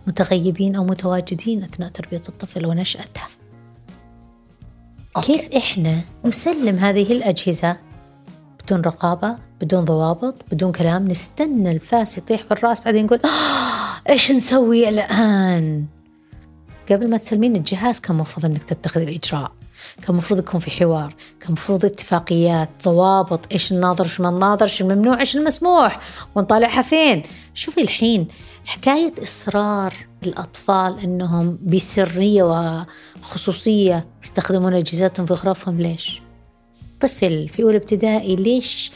متغيبين 0.07 0.75
أو 0.75 0.83
متواجدين 0.83 1.63
أثناء 1.63 1.89
تربية 1.89 2.21
الطفل 2.29 2.65
ونشأته 2.65 3.21
أوكي. 5.17 5.37
كيف 5.37 5.53
إحنا 5.53 6.01
نسلم 6.25 6.75
هذه 6.75 7.11
الأجهزة؟ 7.13 7.77
بدون 8.63 8.81
رقابة 8.81 9.37
بدون 9.61 9.85
ضوابط 9.85 10.35
بدون 10.51 10.71
كلام 10.71 11.07
نستنى 11.07 11.71
الفاس 11.71 12.17
يطيح 12.17 12.43
في 12.43 12.51
الرأس 12.51 12.81
بعدين 12.81 13.05
نقول 13.05 13.19
آه 13.25 14.09
إيش 14.09 14.31
نسوي 14.31 14.89
الآن؟ 14.89 15.85
قبل 16.91 17.09
ما 17.09 17.17
تسلمين 17.17 17.55
الجهاز 17.55 17.99
كان 17.99 18.15
المفروض 18.15 18.45
إنك 18.45 18.63
تتخذ 18.63 19.01
الإجراء. 19.01 19.51
كان 20.01 20.09
المفروض 20.09 20.39
يكون 20.39 20.59
في 20.59 20.71
حوار 20.71 21.15
كان 21.39 21.47
المفروض 21.47 21.85
اتفاقيات 21.85 22.69
ضوابط 22.83 23.39
إيش 23.51 23.71
الناظر 23.71 24.03
إيش 24.03 24.21
ما 24.21 24.29
الناظر 24.29 24.65
إيش 24.65 24.81
الممنوع 24.81 25.19
إيش 25.19 25.35
المسموح 25.35 25.99
ونطالعها 26.35 26.81
فين؟ 26.81 27.23
شوفي 27.53 27.81
الحين 27.81 28.27
حكاية 28.65 29.13
إصرار 29.23 29.93
الأطفال 30.23 30.99
أنهم 30.99 31.59
بسرية 31.63 32.43
وخصوصية 33.21 34.05
يستخدمون 34.23 34.73
أجهزتهم 34.73 35.25
في 35.25 35.33
غرفهم 35.33 35.77
ليش؟ 35.77 36.21
طفل 36.99 37.49
في 37.49 37.63
أولى 37.63 37.77
ابتدائي 37.77 38.35
ليش 38.35 38.91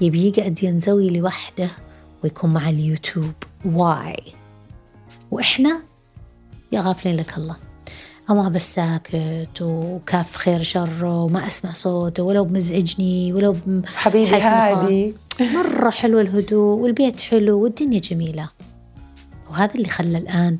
يبي 0.00 0.28
يقعد 0.28 0.62
ينزوي 0.62 1.10
لوحده 1.10 1.70
ويكون 2.24 2.52
مع 2.52 2.68
اليوتيوب؟ 2.68 3.32
واي. 3.64 4.22
وإحنا 5.30 5.82
يا 6.72 6.80
غافلين 6.80 7.16
لك 7.16 7.38
الله. 7.38 7.67
أما 8.30 8.48
بس 8.48 8.74
ساكت 8.74 9.62
وكاف 9.62 10.36
خير 10.36 10.62
شر 10.62 11.04
وما 11.04 11.46
أسمع 11.46 11.72
صوته 11.72 12.22
ولو 12.22 12.44
بمزعجني 12.44 13.32
ولو 13.32 13.52
بم- 13.66 13.82
حبيبي 13.86 14.30
هادي. 14.40 15.14
مرة 15.40 15.90
حلو 15.90 16.20
الهدوء 16.20 16.78
والبيت 16.78 17.20
حلو 17.20 17.62
والدنيا 17.62 17.98
جميلة. 18.00 18.48
وهذا 19.50 19.74
اللي 19.74 19.88
خلى 19.88 20.18
الآن 20.18 20.58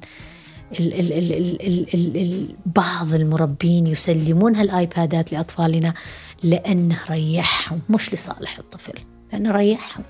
ال 0.80 0.94
ال 0.94 1.12
ال 1.12 1.32
ال 1.32 1.62
ال 1.66 1.94
ال 1.94 2.16
ال 2.16 2.48
بعض 2.66 3.14
المربين 3.14 3.86
يسلمون 3.86 4.56
هالآيبادات 4.56 5.32
لأطفالنا 5.32 5.94
لأنه 6.42 6.98
ريحهم 7.10 7.80
مش 7.90 8.14
لصالح 8.14 8.58
الطفل 8.58 8.92
لأنه 9.32 9.50
ريحهم. 9.50 10.04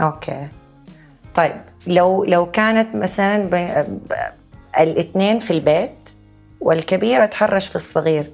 أوكي. 0.00 0.48
طيب 1.34 1.60
لو 1.86 2.24
لو 2.24 2.50
كانت 2.50 2.94
مثلا. 2.96 3.86
الاثنين 4.80 5.38
في 5.38 5.50
البيت 5.50 6.10
والكبير 6.60 7.26
تحرش 7.26 7.66
في 7.66 7.76
الصغير. 7.76 8.30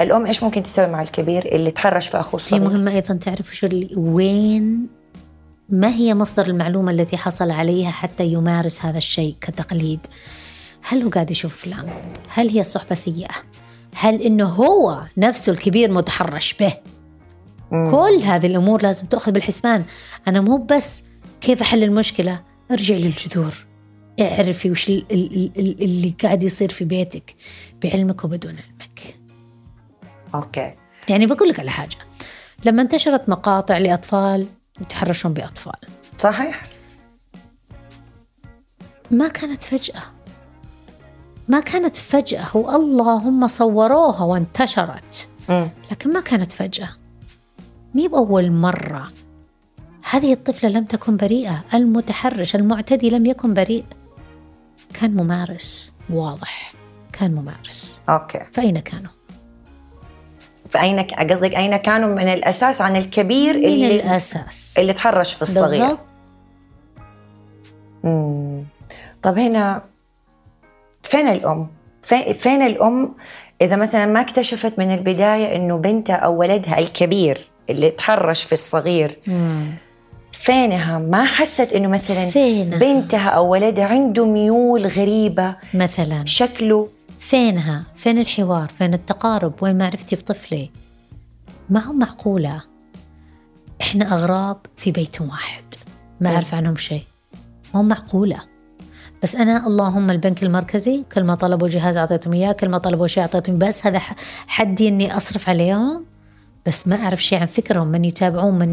الأم 0.00 0.26
إيش 0.26 0.42
ممكن 0.42 0.62
تسوي 0.62 0.86
مع 0.86 1.02
الكبير 1.02 1.46
اللي 1.46 1.70
تحرش 1.70 2.08
في 2.08 2.20
أخوه 2.20 2.40
هي 2.40 2.44
الصغير؟ 2.44 2.62
مهمة 2.62 2.94
أيضا 2.94 3.14
تعرف 3.14 3.56
شو 3.56 3.66
اللي 3.66 3.96
وين 3.96 4.86
ما 5.68 5.88
هي 5.88 6.14
مصدر 6.14 6.46
المعلومة 6.46 6.90
التي 6.90 7.16
حصل 7.16 7.50
عليها 7.50 7.90
حتى 7.90 8.26
يمارس 8.26 8.84
هذا 8.84 8.98
الشيء 8.98 9.34
كتقليد؟ 9.40 10.00
هل 10.84 11.02
هو 11.02 11.10
قاعد 11.10 11.30
يشوف 11.30 11.54
أفلام؟ 11.54 11.86
هل 12.28 12.48
هي 12.48 12.64
صحبة 12.64 12.94
سيئة؟ 12.94 13.34
هل 13.94 14.22
إنه 14.22 14.48
هو 14.48 15.02
نفسه 15.16 15.52
الكبير 15.52 15.92
متحرش 15.92 16.54
به؟ 16.54 16.74
كل 17.70 18.20
هذه 18.24 18.46
الأمور 18.46 18.82
لازم 18.82 19.06
تأخذ 19.06 19.32
بالحسبان. 19.32 19.84
أنا 20.28 20.40
مو 20.40 20.56
بس 20.56 21.02
كيف 21.40 21.60
أحل 21.60 21.82
المشكلة 21.82 22.40
أرجع 22.70 22.94
للجذور. 22.94 23.71
اعرفي 24.20 24.70
وش 24.70 24.88
ال- 24.88 25.06
ال- 25.10 25.36
ال- 25.36 25.52
ال- 25.58 25.82
اللي 25.82 26.14
قاعد 26.22 26.42
يصير 26.42 26.68
في 26.68 26.84
بيتك 26.84 27.34
بعلمك 27.82 28.24
وبدون 28.24 28.52
علمك. 28.56 29.18
أوكي. 30.34 30.74
يعني 31.08 31.26
بقول 31.26 31.48
لك 31.48 31.60
على 31.60 31.70
حاجة. 31.70 31.96
لما 32.64 32.82
انتشرت 32.82 33.28
مقاطع 33.28 33.78
لأطفال 33.78 34.46
يتحرشون 34.80 35.32
بأطفال. 35.32 35.76
صحيح. 36.18 36.62
ما 39.10 39.28
كانت 39.28 39.62
فجأة. 39.62 40.02
ما 41.48 41.60
كانت 41.60 41.96
فجأة. 41.96 42.48
هو 42.56 42.70
اللهم 42.76 43.48
صوروها 43.48 44.24
وانتشرت. 44.24 45.28
لكن 45.90 46.12
ما 46.12 46.20
كانت 46.20 46.52
فجأة. 46.52 46.88
مي 47.94 48.08
بأول 48.08 48.52
مرة. 48.52 49.12
هذه 50.10 50.32
الطفلة 50.32 50.70
لم 50.70 50.84
تكن 50.84 51.16
بريئة. 51.16 51.64
المتحرش 51.74 52.54
المعتدي 52.54 53.10
لم 53.10 53.26
يكن 53.26 53.54
بريء. 53.54 53.84
كان 55.00 55.16
ممارس. 55.16 55.92
واضح. 56.10 56.72
كان 57.12 57.34
ممارس. 57.34 58.00
أوكي. 58.08 58.40
فأين 58.52 58.78
كانوا؟ 58.78 59.10
فأين 60.70 61.00
قصدك 61.00 61.54
أين 61.54 61.76
كانوا؟ 61.76 62.14
من 62.14 62.28
الأساس 62.28 62.80
عن 62.80 62.96
الكبير 62.96 63.58
من 63.58 63.64
اللي 63.64 63.96
الأساس. 64.00 64.74
اللي 64.78 64.92
تحرش 64.92 65.34
في 65.34 65.42
الصغير. 65.42 65.80
بالضبط. 65.82 65.98
مم. 68.04 68.64
طب 69.22 69.38
هنا 69.38 69.82
فين 71.02 71.28
الأم؟ 71.28 71.68
في- 72.02 72.34
فين 72.34 72.62
الأم 72.62 73.14
إذا 73.62 73.76
مثلا 73.76 74.06
ما 74.06 74.20
اكتشفت 74.20 74.78
من 74.78 74.90
البداية 74.94 75.56
إنه 75.56 75.78
بنتها 75.78 76.16
أو 76.16 76.36
ولدها 76.36 76.78
الكبير 76.78 77.46
اللي 77.70 77.90
تحرش 77.90 78.42
في 78.44 78.52
الصغير؟ 78.52 79.18
مم. 79.26 79.70
فينها 80.42 80.98
ما 80.98 81.24
حست 81.24 81.72
إنه 81.72 81.88
مثلا 81.88 82.30
فينها؟ 82.30 82.78
بنتها 82.78 83.28
أو 83.28 83.52
ولدها 83.52 83.84
عنده 83.84 84.26
ميول 84.26 84.86
غريبة 84.86 85.56
مثلا 85.74 86.24
شكله 86.24 86.88
فينها؟ 87.20 87.84
فين 87.94 88.18
الحوار؟ 88.18 88.68
فين 88.68 88.94
التقارب؟ 88.94 89.52
وين 89.62 89.78
معرفتي 89.78 90.16
بطفلي؟ 90.16 90.70
ما 91.70 91.80
هو 91.84 91.92
معقولة 91.92 92.62
إحنا 93.80 94.14
أغراب 94.14 94.56
في 94.76 94.90
بيت 94.90 95.20
واحد 95.20 95.64
ما 96.20 96.28
مم. 96.28 96.34
أعرف 96.34 96.54
عنهم 96.54 96.76
شيء 96.76 97.02
مو 97.74 97.82
معقولة 97.82 98.38
بس 99.22 99.36
أنا 99.36 99.66
اللهم 99.66 100.10
البنك 100.10 100.42
المركزي 100.42 101.04
كل 101.14 101.24
ما 101.24 101.34
طلبوا 101.34 101.68
جهاز 101.68 101.96
أعطيتهم 101.96 102.32
إياه 102.32 102.52
كل 102.52 102.68
ما 102.68 102.78
طلبوا 102.78 103.06
شيء 103.06 103.22
أعطيتهم 103.22 103.58
بس 103.58 103.86
هذا 103.86 104.00
حدي 104.46 104.88
إني 104.88 105.16
أصرف 105.16 105.48
عليهم 105.48 106.11
بس 106.66 106.88
ما 106.88 106.96
أعرف 106.96 107.22
شيء 107.22 107.40
عن 107.40 107.46
فكرهم 107.46 107.86
من 107.88 108.04
يتابعون 108.04 108.58
من 108.58 108.72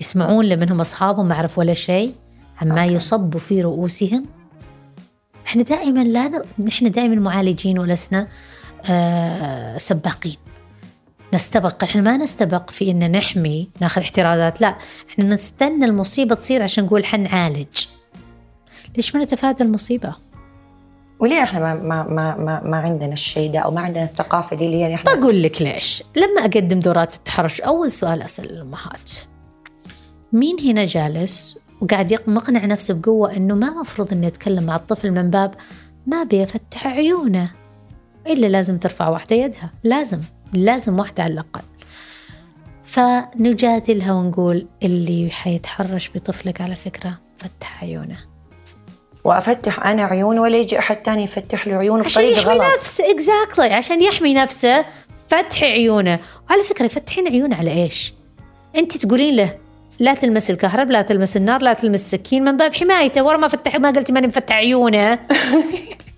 يسمعون 0.00 0.44
لمنهم 0.44 0.80
أصحابهم 0.80 1.28
ما 1.28 1.34
أعرف 1.34 1.58
ولا 1.58 1.74
شيء 1.74 2.14
عما. 2.62 2.86
يصب 2.86 3.36
في 3.36 3.62
رؤوسهم. 3.62 4.26
إحنا 5.46 5.62
دائما 5.62 6.04
لا 6.04 6.28
ن... 6.28 6.42
إحنا 6.68 6.88
دائما 6.88 7.14
معالجين 7.14 7.78
ولسنا 7.78 8.28
آه 8.84 9.78
سباقين. 9.78 10.36
نستبق 11.34 11.84
إحنا 11.84 12.02
ما 12.02 12.16
نستبق 12.16 12.70
في 12.70 12.90
إن 12.90 13.12
نحمي 13.12 13.68
ناخذ 13.80 14.00
احترازات 14.00 14.60
لا. 14.60 14.76
إحنا 15.10 15.24
نستنى 15.24 15.84
المصيبة 15.84 16.34
تصير 16.34 16.62
عشان 16.62 16.84
نقول 16.84 17.04
حنعالج. 17.04 17.86
ليش 18.96 19.14
ما 19.16 19.24
نتفادى 19.24 19.62
المصيبة؟ 19.62 20.14
وليه 21.20 21.42
إحنا 21.42 21.60
ما 21.60 21.74
ما 21.74 22.06
ما 22.08 22.36
ما, 22.36 22.62
ما 22.64 22.76
عندنا 22.76 23.12
الشيء 23.12 23.52
ده 23.52 23.58
أو 23.58 23.70
ما 23.70 23.80
عندنا 23.80 24.04
الثقافة 24.04 24.56
دي 24.56 24.66
اللي 24.66 24.76
هي 24.84 24.94
إحنا 24.94 25.14
بقول 25.14 25.42
لك 25.42 25.62
ليش؟ 25.62 26.02
لما 26.16 26.40
أقدم 26.40 26.80
دورات 26.80 27.14
التحرش 27.14 27.60
أول 27.60 27.92
سؤال 27.92 28.22
أسأل 28.22 28.50
الامهات 28.50 29.10
مين 30.32 30.60
هنا 30.60 30.84
جالس 30.84 31.58
وقاعد 31.80 32.18
مقنع 32.26 32.64
نفسه 32.64 32.94
بقوة 32.94 33.36
إنه 33.36 33.54
ما 33.54 33.70
مفروض 33.80 34.12
اني 34.12 34.26
اتكلم 34.26 34.64
مع 34.64 34.76
الطفل 34.76 35.10
من 35.10 35.30
باب 35.30 35.54
ما 36.06 36.22
بيفتح 36.22 36.86
عيونه؟ 36.86 37.50
إلا 38.26 38.46
لازم 38.46 38.78
ترفع 38.78 39.08
واحدة 39.08 39.36
يدها. 39.36 39.70
لازم. 39.84 40.20
لازم 40.52 40.98
واحدة 40.98 41.22
على 41.22 41.32
الأقل. 41.32 41.62
فنجادلها 42.84 44.12
ونقول 44.12 44.66
اللي 44.82 45.30
حيتحرش 45.30 46.10
بطفلك 46.14 46.60
على 46.60 46.76
فكرة 46.76 47.18
فتح 47.36 47.82
عيونه. 47.84 48.29
وأفتح 49.24 49.86
أنا 49.86 50.04
عيونه 50.04 50.42
ولا 50.42 50.56
يجي 50.56 50.78
أحد 50.78 50.96
تاني 50.96 51.24
يفتح 51.24 51.68
عيونه 51.68 52.04
عشان 52.04 52.22
بطريقة 52.22 52.40
يحمي 52.40 52.52
غلط. 52.54 52.78
نفسه 52.78 53.10
اكزاكتلي 53.10 53.74
عشان 53.74 54.02
يحمي 54.02 54.34
نفسه 54.34 54.84
فتحي 55.28 55.66
عيونه. 55.66 56.18
وعلى 56.50 56.62
فكرة 56.62 56.84
يفتحين 56.84 57.28
عيونه 57.28 57.56
على 57.56 57.82
إيش؟ 57.82 58.14
أنت 58.76 58.96
تقولين 58.96 59.36
له 59.36 59.56
لا 59.98 60.14
تلمس 60.14 60.50
الكهرب 60.50 60.90
لا 60.90 61.02
تلمس 61.02 61.36
النار 61.36 61.62
لا 61.62 61.72
تلمس 61.72 62.00
السكين 62.00 62.44
من 62.44 62.56
باب 62.56 62.74
حمايته. 62.74 63.22
ورا 63.22 63.36
ما 63.36 63.48
فتح 63.48 63.76
ما 63.76 63.90
قلتي 63.90 64.12
ماني 64.12 64.26
مفتح 64.26 64.54
عيونه. 64.54 65.18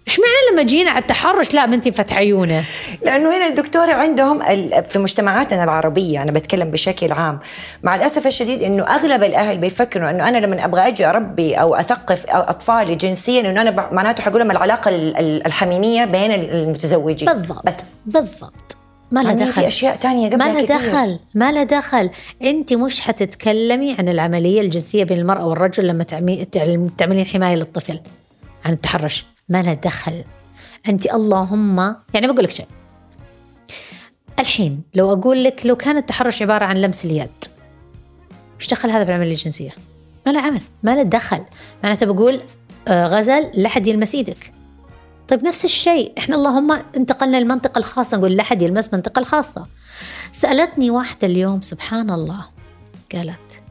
إيش 0.08 0.18
معنى 0.20 0.52
لما 0.52 0.62
جينا 0.62 0.90
على 0.90 0.98
التحرش 1.02 1.54
لا 1.54 1.66
بنتي 1.66 1.92
فتح 1.92 2.16
عيونه 2.16 2.64
لأنه 3.02 3.36
هنا 3.36 3.46
الدكتورة 3.46 3.92
عندهم 3.92 4.42
في 4.82 4.98
مجتمعاتنا 4.98 5.64
العربية 5.64 6.22
أنا 6.22 6.32
بتكلم 6.32 6.70
بشكل 6.70 7.12
عام. 7.12 7.38
مع 7.82 7.94
الأسف 7.94 8.26
الشديد 8.26 8.62
إنه 8.62 8.82
أغلب 8.94 9.22
الأهل 9.22 9.58
بيفكروا 9.58 10.10
إنه 10.10 10.28
أنا 10.28 10.38
لما 10.38 10.64
أبغى 10.64 10.88
أجي 10.88 11.06
أربي 11.06 11.54
أو 11.54 11.74
أثقف 11.74 12.24
أطفالي 12.28 12.94
جنسيا 12.94 13.40
إنه 13.40 13.60
أنا 13.62 13.88
معناته 13.92 14.22
حقول 14.22 14.38
لهم 14.38 14.50
العلاقة 14.50 14.88
ال- 14.88 15.16
ال- 15.16 15.46
الحميمية 15.46 16.04
بين 16.04 16.30
بالضبط 16.30 16.52
المتزوجين. 16.54 17.28
بس. 17.64 18.08
بالضبط. 18.08 18.76
ما 19.10 19.20
لها 19.20 19.32
دخل 19.32 19.52
في 19.52 19.66
أشياء 19.68 19.96
تانية 19.96 20.30
قبلها 20.30 20.52
ما 20.52 20.60
لها. 20.60 20.76
دخل 20.78 21.18
ما 21.34 21.52
لها 21.52 21.62
دخل. 21.64 22.10
أنت 22.42 22.72
مش 22.72 23.00
حتتكلمي 23.00 23.96
عن 23.98 24.08
العملية 24.08 24.60
الجنسية 24.60 25.04
بين 25.04 25.18
المرأة 25.18 25.46
والرجل 25.46 25.86
لما 25.86 26.04
تعملين 26.98 27.26
حماية 27.26 27.56
للطفل 27.56 28.00
عن 28.64 28.72
التحرش؟ 28.72 29.26
ما 29.52 29.62
لها 29.62 29.74
دخل. 29.74 30.24
انت 30.88 31.06
اللهم 31.06 31.78
يعني 32.14 32.26
بقول 32.26 32.44
لك 32.44 32.50
شيء. 32.50 32.66
الحين 34.38 34.82
لو 34.94 35.12
أقول 35.12 35.44
لك 35.44 35.66
لو 35.66 35.76
كان 35.76 35.96
التحرش 35.96 36.42
عبارة 36.42 36.64
عن 36.64 36.76
لمس 36.76 37.04
اليد 37.04 37.30
إيش 38.60 38.68
دخل 38.68 38.90
هذا 38.90 39.04
بالعملية 39.04 39.32
الجنسية؟ 39.32 39.70
ما 40.26 40.32
له 40.32 40.40
عمل 40.40 40.60
ما 40.82 40.94
له 40.94 41.02
دخل. 41.02 41.44
معناته 41.82 42.06
بقول 42.06 42.40
آه، 42.88 43.06
غزل 43.06 43.50
لا 43.54 43.68
حد 43.68 43.86
يلمس 43.86 44.14
إيدك. 44.14 44.52
طيب 45.28 45.44
نفس 45.44 45.64
الشيء 45.64 46.12
إحنا 46.18 46.36
اللهم 46.36 46.72
انتقلنا 46.96 47.36
للمنطقة 47.36 47.78
الخاصة 47.78 48.16
نقول 48.16 48.36
لا 48.36 48.42
حد 48.42 48.62
يلمس 48.62 48.94
منطقة 48.94 49.20
الخاصة. 49.20 49.66
سألتني 50.32 50.90
واحدة 50.90 51.26
اليوم 51.26 51.60
سبحان 51.60 52.10
الله 52.10 52.46
قالت 53.12 53.62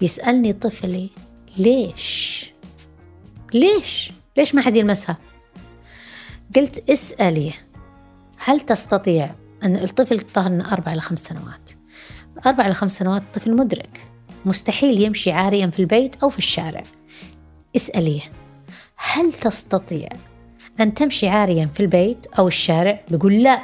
بيسألني 0.00 0.52
طفلي 0.52 1.08
ليش؟ 1.58 2.46
ليش؟ 3.54 4.12
ليش 4.36 4.54
ما 4.54 4.62
حد 4.62 4.76
يلمسها؟ 4.76 5.16
قلت 6.56 6.90
اسألي 6.90 7.52
هل 8.38 8.60
تستطيع 8.60 9.34
أن 9.62 9.76
الطفل 9.76 10.20
طهر 10.20 10.62
أربع 10.72 10.92
إلى 10.92 11.00
خمس 11.00 11.18
سنوات؟ 11.20 11.70
أربع 12.46 12.66
إلى 12.66 12.74
خمس 12.74 12.98
سنوات 12.98 13.22
طفل 13.34 13.56
مدرك 13.56 14.00
مستحيل 14.44 15.02
يمشي 15.02 15.32
عاريا 15.32 15.66
في 15.66 15.78
البيت 15.78 16.22
أو 16.22 16.30
في 16.30 16.38
الشارع. 16.38 16.82
اسأليه 17.76 18.20
هل 18.96 19.32
تستطيع 19.32 20.08
أن 20.80 20.94
تمشي 20.94 21.28
عاريا 21.28 21.70
في 21.74 21.80
البيت 21.80 22.26
أو 22.38 22.48
الشارع؟ 22.48 23.00
بيقول 23.08 23.42
لا. 23.42 23.62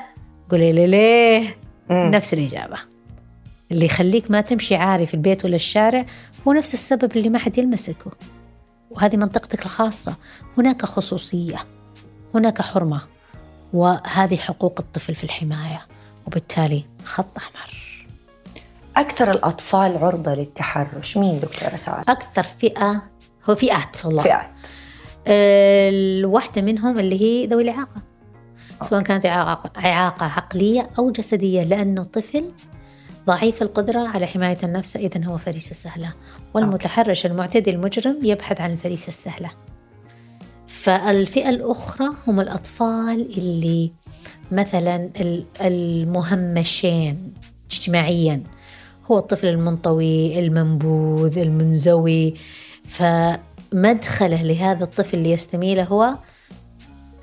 قولي 0.50 0.72
لي 0.72 0.86
ليه. 0.86 1.56
نفس 1.90 2.34
الإجابة. 2.34 2.78
اللي 3.72 3.86
يخليك 3.86 4.30
ما 4.30 4.40
تمشي 4.40 4.76
عاري 4.76 5.06
في 5.06 5.14
البيت 5.14 5.44
ولا 5.44 5.56
الشارع 5.56 6.06
هو 6.48 6.52
نفس 6.52 6.74
السبب 6.74 7.16
اللي 7.16 7.28
ما 7.28 7.38
حد 7.38 7.58
يلمسك 7.58 7.96
وهذه 8.90 9.16
منطقتك 9.16 9.64
الخاصة. 9.64 10.14
هناك 10.58 10.86
خصوصية 10.86 11.58
هناك 12.34 12.62
حرمة 12.62 13.00
وهذه 13.72 14.36
حقوق 14.36 14.74
الطفل 14.80 15.14
في 15.14 15.24
الحماية 15.24 15.80
وبالتالي 16.26 16.84
خط 17.04 17.36
أحمر. 17.36 17.78
أكثر 18.96 19.30
الأطفال 19.30 19.98
عرضة 19.98 20.34
للتحرش. 20.34 21.16
مين 21.16 21.40
دكتورة 21.40 21.76
سعاد 21.76 22.04
أكثر 22.08 22.42
فئة 22.42 23.02
هو 23.50 23.54
فئات 23.54 24.04
والله. 24.04 24.22
فئات. 24.22 24.50
الواحدة 25.26 26.62
منهم 26.62 26.98
اللي 26.98 27.20
هي 27.22 27.46
ذوي 27.46 27.62
الإعاقة. 27.62 28.02
سواء 28.90 29.02
كانت 29.02 29.26
إعاقة 29.26 30.26
عقلية 30.26 30.90
أو 30.98 31.10
جسدية 31.10 31.62
لأنه 31.62 32.04
طفل 32.04 32.44
ضعيف 33.28 33.62
القدرة 33.62 34.08
على 34.08 34.26
حماية 34.26 34.58
النفس 34.64 34.96
إذا 34.96 35.24
هو 35.24 35.38
فريسة 35.38 35.74
سهلة. 35.74 36.14
والمتحرش 36.54 37.26
المعتدي 37.26 37.70
المجرم 37.70 38.18
يبحث 38.22 38.60
عن 38.60 38.72
الفريسة 38.72 39.08
السهلة. 39.08 39.50
فالفئة 40.66 41.48
الأخرى 41.48 42.08
هم 42.26 42.40
الأطفال 42.40 43.38
اللي 43.38 43.92
مثلا 44.52 44.96
ال- 45.20 45.44
المهمشين 45.60 47.32
اجتماعيا. 47.70 48.42
هو 49.10 49.18
الطفل 49.18 49.46
المنطوي 49.46 50.38
المنبوذ 50.38 51.38
المنزوي. 51.38 52.34
فمدخله 52.86 54.42
لهذا 54.42 54.84
الطفل 54.84 55.18
ليستميله 55.18 55.84
هو 55.84 56.14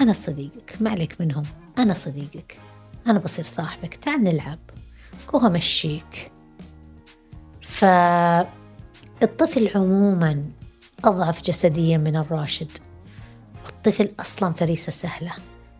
أنا 0.01 0.13
صديقك 0.13 0.75
ما 0.79 0.89
عليك 0.89 1.15
منهم 1.21 1.43
أنا 1.77 1.93
صديقك 1.93 2.57
أنا 3.07 3.19
بصير 3.19 3.45
صاحبك 3.45 3.95
تعال 3.95 4.23
نلعب. 4.23 4.59
كوها 5.27 5.49
مشيك. 5.49 6.31
فالطفل 7.61 8.47
عموما 9.75 10.43
أضعف 11.03 11.41
جسديا 11.41 11.97
من 11.97 12.15
الراشد. 12.15 12.71
والطفل 13.65 14.11
أصلا 14.19 14.53
فريسة 14.53 14.91
سهلة 14.91 15.31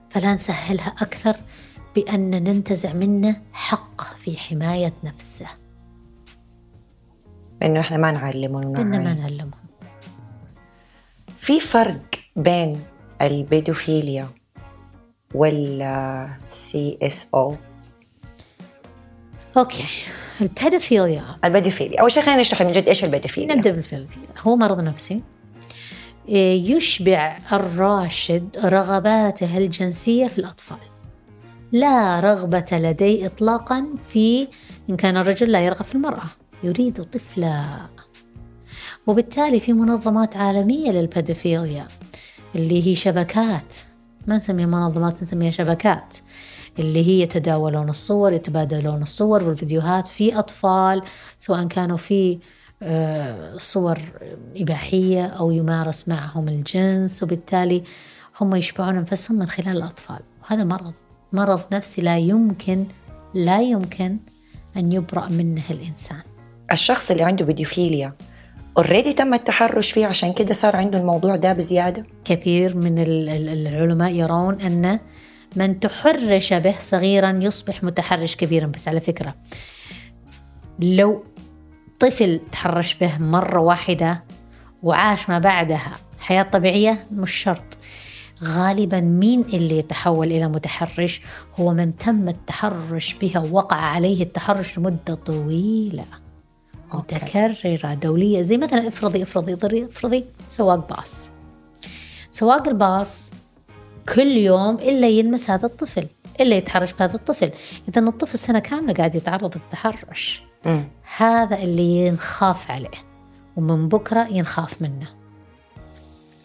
فلا 0.09 0.33
نسهلها 0.33 0.95
أكثر 1.01 1.35
بأن 1.95 2.29
ننتزع 2.29 2.93
منه 2.93 3.41
حق 3.53 4.17
في 4.17 4.37
حماية 4.37 4.93
نفسه. 5.03 5.47
انه 7.63 7.79
إحنا 7.79 7.97
ما 7.97 8.11
نعلمهم 8.11 8.71
بأن 8.71 9.03
ما. 9.03 9.13
نعلمهم 9.13 9.65
في 11.37 11.59
فرق 11.59 12.15
بين 12.35 12.83
البيدوفيليا 13.21 14.29
وال 15.33 16.97
CSA 17.01 17.27
أو 17.33 17.55
أوكي. 19.57 19.83
ال 20.41 20.48
pedophilia. 20.48 21.23
ال 21.45 21.50
pedophilia. 21.50 22.01
أول 22.01 22.11
شيء 22.11 22.23
خلينا 22.23 22.41
نشرح 22.41 22.61
من 22.61 22.71
جد 22.71 22.87
إيش 22.87 23.03
البيدوفيليا. 23.03 23.55
نبدأ 23.55 23.71
بالبيدوفيليا. 23.71 24.29
هو 24.39 24.55
مرض 24.55 24.83
نفسي. 24.83 25.21
إيه، 26.29 26.75
يشبع 26.75 27.37
الراشد 27.53 28.57
رغباته 28.63 29.57
الجنسية 29.57 30.27
في 30.27 30.37
الأطفال. 30.37 30.77
لا 31.71 32.19
رغبة 32.19 32.65
لديه 32.71 33.25
إطلاقا 33.25 33.85
في 34.13 34.47
إن 34.89 34.95
كان 34.95 35.17
الرجل 35.17 35.51
لا 35.51 35.61
يرغب 35.61 35.85
في 35.85 35.95
المرأة. 35.95 36.25
يريد 36.63 37.03
طفلا. 37.03 37.63
وبالتالي 39.07 39.59
في 39.59 39.73
منظمات 39.73 40.37
عالمية 40.37 40.91
للبيدوفيليا 40.91 41.87
اللي 42.55 42.87
هي 42.87 42.95
شبكات. 42.95 43.75
ما 44.27 44.37
نسميها 44.37 44.65
منظمات 44.65 45.23
نسميها 45.23 45.51
شبكات. 45.51 46.15
اللي 46.79 47.07
هي 47.07 47.21
يتداولون 47.21 47.89
الصور 47.89 48.33
يتبادلون 48.33 49.01
الصور 49.01 49.43
والفيديوهات 49.43 50.07
في 50.07 50.39
أطفال 50.39 51.01
سواء 51.37 51.67
كانوا 51.67 51.97
في 51.97 52.39
آه، 52.83 53.57
صور 53.57 53.99
إباحية 54.55 55.25
أو 55.25 55.51
يمارس 55.51 56.07
معهم 56.07 56.47
الجنس 56.47 57.23
وبالتالي 57.23 57.83
هم 58.41 58.55
يشبعون 58.55 58.97
أنفسهم 58.97 59.39
من 59.39 59.45
خلال 59.45 59.77
الأطفال. 59.77 60.19
وهذا 60.43 60.63
مرض 60.63 60.93
مرض 61.33 61.61
نفسي 61.71 62.01
لا 62.01 62.17
يمكن 62.17 62.85
لا 63.33 63.61
يمكن 63.61 64.17
أن 64.77 64.91
يبرأ 64.91 65.29
منه 65.29 65.63
الإنسان. 65.69 66.21
الشخص 66.71 67.11
اللي 67.11 67.23
عنده 67.23 67.45
بيدوفيليا 67.45 68.11
اوريدي 68.77 69.13
تم 69.13 69.33
التحرش 69.33 69.91
فيه 69.91 70.05
عشان 70.05 70.33
كده 70.33 70.53
صار 70.53 70.75
عنده 70.75 70.97
الموضوع 70.99 71.35
ده 71.35 71.53
بزيادة؟ 71.53 72.05
كثير 72.25 72.77
من 72.77 72.99
ال- 72.99 73.29
ال- 73.29 73.67
العلماء 73.67 74.11
يرون 74.13 74.61
أن 74.61 74.99
من 75.55 75.79
تحرش 75.79 76.53
به 76.53 76.75
صغيرا 76.79 77.39
يصبح 77.41 77.83
متحرش 77.83 78.35
كبيرا. 78.35 78.67
بس 78.67 78.87
على 78.87 78.99
فكرة 78.99 79.35
لو 80.79 81.23
طفل 81.99 82.41
تحرش 82.51 82.93
به 82.93 83.17
مرة 83.17 83.59
واحدة 83.59 84.23
وعاش 84.83 85.29
ما 85.29 85.39
بعدها 85.39 85.91
حياة 86.19 86.43
طبيعية 86.43 87.07
مش 87.11 87.31
شرط. 87.31 87.77
غالبا 88.43 88.99
مين 88.99 89.41
اللي 89.41 89.77
يتحول 89.77 90.27
إلى 90.27 90.47
متحرش؟ 90.47 91.21
هو 91.59 91.73
من 91.73 91.97
تم 91.97 92.29
التحرش 92.29 93.13
بها 93.13 93.39
ووقع 93.39 93.77
عليه 93.77 94.23
التحرش 94.23 94.77
لمدة 94.77 95.15
طويلة. 95.15 96.05
متكررة 96.93 97.93
دولية 97.93 98.41
زي 98.41 98.57
مثلا 98.57 98.87
افرضي 98.87 99.23
افرضي 99.23 99.53
افرضي, 99.53 99.85
افرضي 99.85 100.25
سواق 100.47 100.95
باص. 100.95 101.29
سواق 102.31 102.67
الباص 102.67 103.31
كل 104.13 104.27
يوم 104.27 104.75
إلا 104.75 105.07
يلمس 105.07 105.49
هذا 105.49 105.65
الطفل 105.65 106.07
إلا 106.41 106.55
يتحرش 106.55 106.93
بهذا 106.93 107.15
الطفل. 107.15 107.51
إذا 107.89 108.01
الطفل 108.01 108.39
سنة 108.39 108.59
كاملة 108.59 108.93
قاعد 108.93 109.15
يتعرض 109.15 109.55
للتحرش. 109.55 110.43
هذا 111.17 111.55
اللي 111.55 112.07
ينخاف 112.07 112.71
عليه 112.71 112.97
ومن 113.57 113.87
بكرة 113.89 114.27
ينخاف 114.27 114.81
منه. 114.81 115.07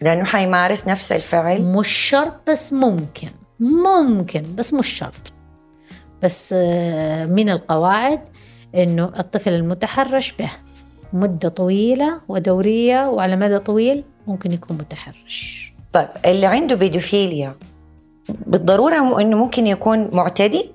لأنه 0.01 0.23
حيمارس 0.23 0.87
نفس 0.87 1.11
الفعل. 1.11 1.61
مش 1.61 1.87
شرط 1.87 2.49
بس 2.49 2.73
ممكن 2.73 3.29
ممكن 3.59 4.55
بس 4.55 4.73
مش 4.73 4.87
شرط 4.87 5.33
بس 6.23 6.55
آه، 6.57 7.25
من 7.25 7.49
القواعد 7.49 8.19
إنه 8.75 9.11
الطفل 9.19 9.53
المتحرش 9.53 10.31
به 10.31 10.51
مدة 11.13 11.49
طويلة 11.49 12.21
ودورية 12.27 13.09
وعلى 13.09 13.35
مدى 13.35 13.59
طويل 13.59 14.03
ممكن 14.27 14.51
يكون 14.51 14.77
متحرش. 14.77 15.70
طيب 15.93 16.07
اللي 16.25 16.45
عنده 16.45 16.75
بيدوفيليا 16.75 17.53
بالضرورة 18.29 19.21
إنه 19.21 19.37
ممكن 19.37 19.67
يكون 19.67 20.09
معتدي 20.13 20.65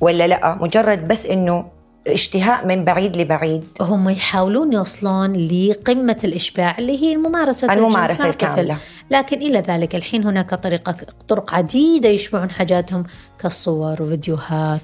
ولا 0.00 0.26
لأ؟ 0.26 0.58
مجرد 0.60 1.08
بس 1.08 1.26
إنه 1.26 1.64
اشتهاء 2.06 2.66
من 2.66 2.84
بعيد 2.84 3.16
لبعيد. 3.16 3.64
هم 3.80 4.08
يحاولون 4.08 4.72
يوصلون 4.72 5.32
لقمة 5.32 6.18
الإشباع 6.24 6.78
اللي 6.78 7.02
هي 7.02 7.12
الممارسة 7.12 7.72
الممارسة 7.72 8.28
الكاملة. 8.28 8.76
لكن 9.10 9.36
إلى 9.42 9.58
ذلك 9.58 9.94
الحين 9.94 10.24
هناك 10.24 10.54
طريقة 10.54 10.96
طرق 11.28 11.54
عديدة 11.54 12.08
يشبعون 12.08 12.50
حاجاتهم 12.50 13.04
كالصور 13.38 14.02
وفيديوهات. 14.02 14.82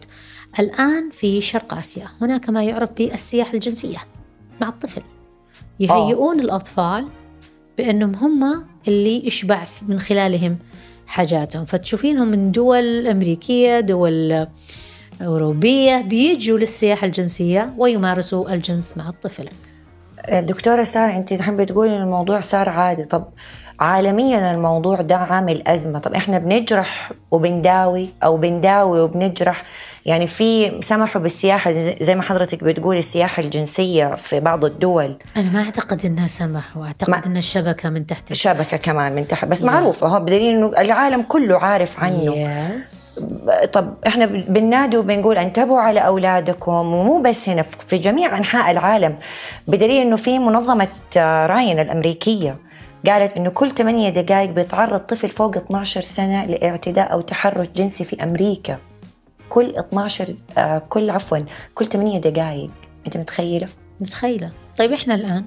الآن 0.59 1.11
في 1.11 1.41
شرق 1.41 1.75
آسيا 1.75 2.09
هناك 2.21 2.51
ما 2.51 2.65
يعرف 2.65 2.91
بالسياحة 2.93 3.55
الجنسية 3.55 3.99
مع 4.61 4.69
الطفل. 4.69 5.03
يهيئون 5.81 6.41
الأطفال 6.41 7.09
بأنهم 7.79 8.15
هم 8.15 8.67
اللي 8.89 9.27
يشبع 9.27 9.65
من 9.89 9.99
خلالهم 9.99 10.59
حاجاتهم. 11.07 11.65
فتشوفينهم 11.65 12.29
من 12.29 12.53
دول 12.53 13.07
أمريكية 13.07 13.81
دول 13.81 14.47
أوروبية 15.23 16.01
بيجوا 16.01 16.59
للسياحة 16.59 17.07
الجنسية 17.07 17.75
ويمارسوا 17.79 18.55
الجنس 18.55 18.97
مع 18.97 19.09
الطفل. 19.09 19.49
دكتورة 20.33 20.85
سارة 20.85 21.17
أنت 21.17 21.33
الحين 21.33 21.57
بتقولي 21.57 21.97
الموضوع 21.97 22.41
صار 22.41 22.69
عادي. 22.69 23.05
طب 23.05 23.25
عالميا 23.81 24.55
الموضوع 24.55 25.01
ده 25.01 25.17
عامل 25.17 25.69
أزمة. 25.69 25.99
طب 25.99 26.15
إحنا 26.15 26.39
بنجرح 26.39 27.13
وبنداوي 27.31 28.09
أو 28.25 28.37
بنداوي 28.37 29.01
وبنجرح 29.01 29.65
يعني 30.07 30.27
في 30.27 30.81
سمحوا 30.83 31.23
بالسياحة 31.23 31.73
زي 32.01 32.15
ما 32.15 32.23
حضرتك 32.23 32.65
بتقولي 32.65 32.99
السياحة 32.99 33.43
الجنسية 33.43 34.15
في 34.15 34.41
بعض 34.41 34.65
الدول. 34.65 35.17
أنا 35.37 35.51
ما 35.51 35.63
أعتقد 35.63 36.07
أنها 36.07 36.27
سمحوا 36.27 36.87
أعتقد 36.87 37.27
أن 37.27 37.37
الشبكة 37.37 37.91
من 37.91 38.07
تحت. 38.07 38.31
الشبكة 38.31 38.77
كمان 38.77 39.15
من 39.15 39.29
تحت 39.29 39.45
بس 39.45 39.63
yeah. 39.63 39.65
معروفة 39.65 40.07
هو 40.07 40.21
بدليل 40.21 40.55
أنه 40.57 40.67
العالم 40.79 41.23
كله 41.23 41.59
عارف 41.59 42.05
عنه. 42.05 42.33
Yes. 42.33 43.21
طب 43.73 43.95
إحنا 44.07 44.27
بننادي 44.27 44.97
وبنقول 44.97 45.39
انتبهوا 45.39 45.81
على 45.81 46.01
أولادكم 46.01 46.73
ومو 46.73 47.23
بس 47.23 47.49
هنا 47.49 47.63
في 47.63 47.99
جميع 47.99 48.37
أنحاء 48.39 48.71
العالم. 48.71 49.17
بدليل 49.69 50.03
أنه 50.03 50.17
في 50.17 50.39
منظمة 50.39 50.89
راين 51.47 51.79
الأمريكية 51.79 52.57
قالت 53.07 53.37
إنه 53.37 53.51
كل 53.51 53.71
8 53.71 54.09
دقائق 54.09 54.51
بيتعرض 54.51 55.01
طفل 55.01 55.29
فوق 55.29 55.57
12 55.57 56.01
سنة 56.01 56.45
لإعتداء 56.45 57.13
أو 57.13 57.21
تحرش 57.21 57.67
جنسي 57.77 58.05
في 58.05 58.23
أمريكا. 58.23 58.79
كل 59.49 59.77
12 59.77 60.35
آه 60.59 60.79
كل 60.79 61.11
عفوا 61.11 61.39
كل 61.75 61.87
8 61.87 62.21
دقائق 62.21 62.71
أنت 63.07 63.17
متخيلة؟ 63.17 63.69
متخيلة. 64.01 64.53
طيب 64.79 64.93
إحنا 64.93 65.15
الآن 65.15 65.45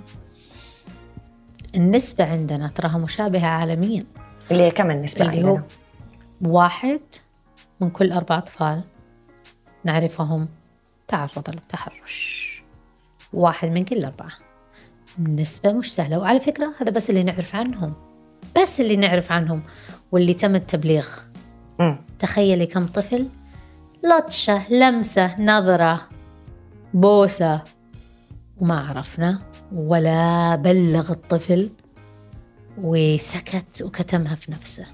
النسبة 1.76 2.26
عندنا 2.26 2.68
تراها 2.68 2.98
مشابهة 2.98 3.48
عالميا. 3.48 4.04
اللي 4.52 4.64
هي 4.64 4.72
كم 4.72 4.92
النسبة 4.92 5.22
اللي 5.26 5.38
عندنا؟ 5.38 5.50
هو 5.52 5.62
واحد 6.54 7.02
من 7.82 7.90
كل 7.90 8.12
أربع 8.12 8.38
أطفال 8.38 8.84
نعرفهم 9.84 10.48
تعرض 11.08 11.50
للتحرش. 11.50 12.50
واحد 13.34 13.70
من 13.70 13.84
كل 13.84 14.04
أربعة. 14.06 14.32
النسبة 15.20 15.74
مش 15.74 15.94
سهلة. 15.96 16.20
وعلى 16.20 16.40
فكرة 16.40 16.74
هذا 16.82 16.92
بس 16.92 17.10
اللي 17.10 17.24
نعرف 17.24 17.56
عنهم. 17.56 17.94
بس 18.62 18.80
اللي 18.82 18.96
نعرف 18.96 19.32
عنهم 19.32 19.64
واللي 20.12 20.34
تم 20.34 20.56
التبليغ. 20.56 21.08
م. 21.80 21.96
تخيلي 22.20 22.66
كم 22.66 22.88
طفل 22.88 23.28
لطشة 24.04 24.74
لمسة 24.74 25.42
نظرة. 25.42 26.02
بوسة. 26.94 27.62
وما 28.62 28.80
عرفنا 28.80 29.42
ولا 29.72 30.56
بلغ 30.56 31.12
الطفل 31.12 31.70
وسكت 32.78 33.82
وكتمها 33.82 34.36
في 34.36 34.52
نفسه. 34.52 34.86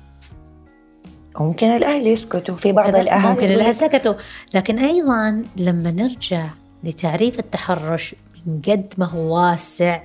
ممكن 1.40 1.68
الأهل 1.68 2.08
يسكتوا 2.08 2.56
في 2.56 2.72
بعض 2.72 2.96
الأهل. 2.96 3.30
ممكن 3.30 3.46
الأهل 3.46 3.76
سكتوا. 3.76 4.14
لكن 4.54 4.80
أيضا 4.80 5.44
لما 5.58 5.92
نرجع 5.92 6.50
لتعريف 6.84 7.40
التحرش 7.40 8.16
من 8.46 8.62
قد 8.62 8.94
ما 8.98 9.06
هو 9.06 9.36
واسع 9.36 10.04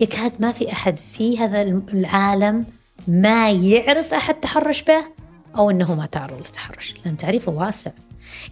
يكاد 0.00 0.32
ما 0.38 0.52
في 0.52 0.72
أحد 0.72 0.96
في 0.96 1.38
هذا 1.38 1.62
العالم 1.62 2.64
ما 3.08 3.50
يعرف 3.50 4.14
أحد 4.14 4.34
تحرش 4.34 4.82
به. 4.82 5.21
أو 5.56 5.70
أنه 5.70 5.94
ما 5.94 6.06
تعرض 6.06 6.36
للتحرش. 6.36 6.94
لأن 7.04 7.16
تعريفه 7.16 7.52
واسع. 7.52 7.90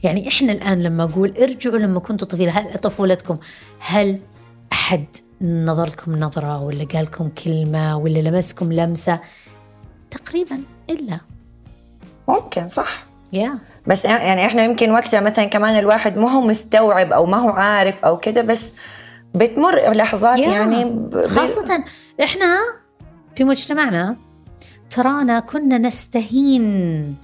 يعني 0.02 0.28
إحنا 0.28 0.52
الآن 0.52 0.82
لما 0.82 1.04
أقول 1.04 1.34
ارجعوا 1.38 1.78
لما 1.78 2.00
كنتوا 2.00 2.28
طفيلة 2.28 2.76
طفولتكم 2.76 3.38
هل 3.78 4.20
أحد 4.72 5.04
نظر 5.42 5.86
لكم 5.86 6.16
نظرة 6.16 6.62
ولا 6.62 6.84
قال 6.84 7.02
لكم 7.02 7.28
كلمة 7.28 7.96
ولا 7.96 8.18
لمسكم 8.18 8.72
لمسة؟ 8.72 9.20
تقريبا 10.10 10.62
إلا. 10.90 11.20
ممكن 12.28 12.68
صح. 12.68 13.04
يا 13.32 13.58
بس 13.86 14.04
يعني 14.04 14.46
إحنا 14.46 14.64
يمكن 14.64 14.90
وقتها 14.90 15.20
مثلا 15.20 15.44
كمان 15.44 15.78
الواحد 15.78 16.16
ما 16.18 16.30
هو 16.30 16.40
مستوعب 16.40 17.12
أو 17.12 17.26
ما 17.26 17.36
هو 17.36 17.48
عارف 17.50 18.04
أو 18.04 18.18
كده 18.18 18.42
بس 18.42 18.72
بتمر 19.34 19.90
لحظات 19.92 20.38
يا. 20.38 20.48
يعني 20.48 20.84
ب... 20.84 21.26
خاصة 21.26 21.84
إحنا 22.22 22.58
في 23.36 23.44
مجتمعنا 23.44 24.16
ترانا 24.90 25.40
كنا 25.40 25.78
نستهين 25.78 27.16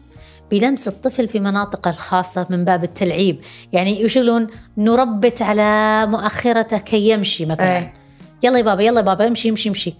بلمس 0.51 0.89
الطفل 0.89 1.29
في 1.29 1.41
مناطقه 1.41 1.89
الخاصة 1.89 2.47
من 2.51 2.65
باب 2.65 2.85
التلعيب. 2.85 3.41
يعني 3.73 4.03
يشغلون 4.03 4.47
نربت 4.77 5.43
على 5.43 6.07
مؤخرته 6.07 6.79
كي 6.79 7.11
يمشي 7.11 7.47
مثلا. 7.47 7.79
إيه. 7.79 7.95
يلا 8.43 8.59
يا 8.59 8.63
بابا 8.63 8.83
يلا 8.83 9.01
يا 9.01 9.05
بابا 9.05 9.27
امشي 9.27 9.51
امشي 9.51 9.69
امشي. 9.69 9.95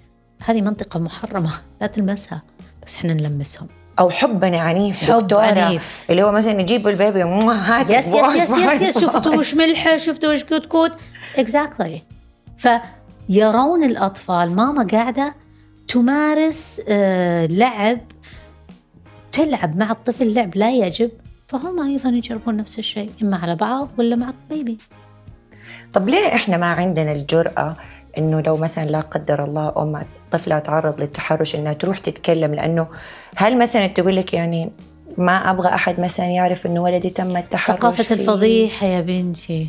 هذه 0.45 0.61
منطقة 0.61 1.01
محرمة 1.01 1.51
لا 1.81 1.87
تلمسها 1.87 2.43
بس 2.87 2.97
إحنا 2.97 3.13
نلمسهم. 3.13 3.69
أو 3.99 4.11
حبا 4.11 4.59
عنيف 4.59 5.05
حب 5.05 5.19
دكتورة 5.19 5.43
عنيف. 5.43 6.07
اللي 6.11 6.23
هو 6.23 6.33
مثلا 6.33 6.61
يجيب 6.61 6.89
البيبي 6.89 7.23
هات 7.23 7.91
يس 7.91 8.07
يس 8.07 8.15
يس 8.15 8.51
يس, 8.51 8.83
يس 8.83 8.99
شفتوا. 8.99 9.37
وش 9.37 9.55
ملحة 9.55 9.97
شفتوا 9.97 10.33
وش 10.33 10.45
كتكوت 10.45 10.93
اكزاكتلي 11.37 12.03
فيرون 12.57 13.85
الأطفال 13.85 14.53
ماما 14.53 14.87
قاعدة 14.93 15.35
تمارس 15.89 16.81
آه 16.89 17.47
لعب 17.47 17.99
تلعب 19.33 19.77
مع 19.77 19.91
الطفل 19.91 20.35
لعب 20.35 20.57
لا 20.57 20.71
يجب 20.71 21.11
فهم 21.49 21.81
أيضا 21.81 22.09
يجربون 22.09 22.57
نفس 22.57 22.79
الشيء 22.79 23.11
إما 23.23 23.37
على 23.37 23.55
بعض 23.57 23.89
ولا 23.99 24.17
مع 24.17 24.31
البيبي 24.51 24.79
طب 25.93 26.09
ليه 26.09 26.35
إحنا 26.35 26.57
ما 26.57 26.67
عندنا 26.67 27.13
الجرأة 27.13 27.77
إنه 28.19 28.41
لو 28.41 28.57
مثلا 28.57 28.85
لا 28.85 29.01
قدر 29.01 29.45
الله 29.45 29.73
ام 29.83 30.07
طفلة 30.31 30.59
تعرض 30.59 31.01
للتحرش 31.01 31.55
إنها 31.57 31.73
تروح 31.73 31.99
تتكلم 31.99 32.55
لأنه 32.55 32.89
هل 33.37 33.59
مثلا 33.59 33.87
تقول 33.87 34.17
لك 34.17 34.35
يعني 34.35 34.71
ما 35.19 35.51
أبغى 35.51 35.69
أحد 35.69 36.01
مثلا 36.01 36.27
يعرف 36.27 36.67
إنه 36.67 36.83
ولدي 36.83 37.11
تم 37.11 37.37
التحرش 37.37 37.77
ثقافة؟ 37.77 38.15
الفضيحة 38.15 38.87
يا 38.87 39.01
بنتي 39.01 39.69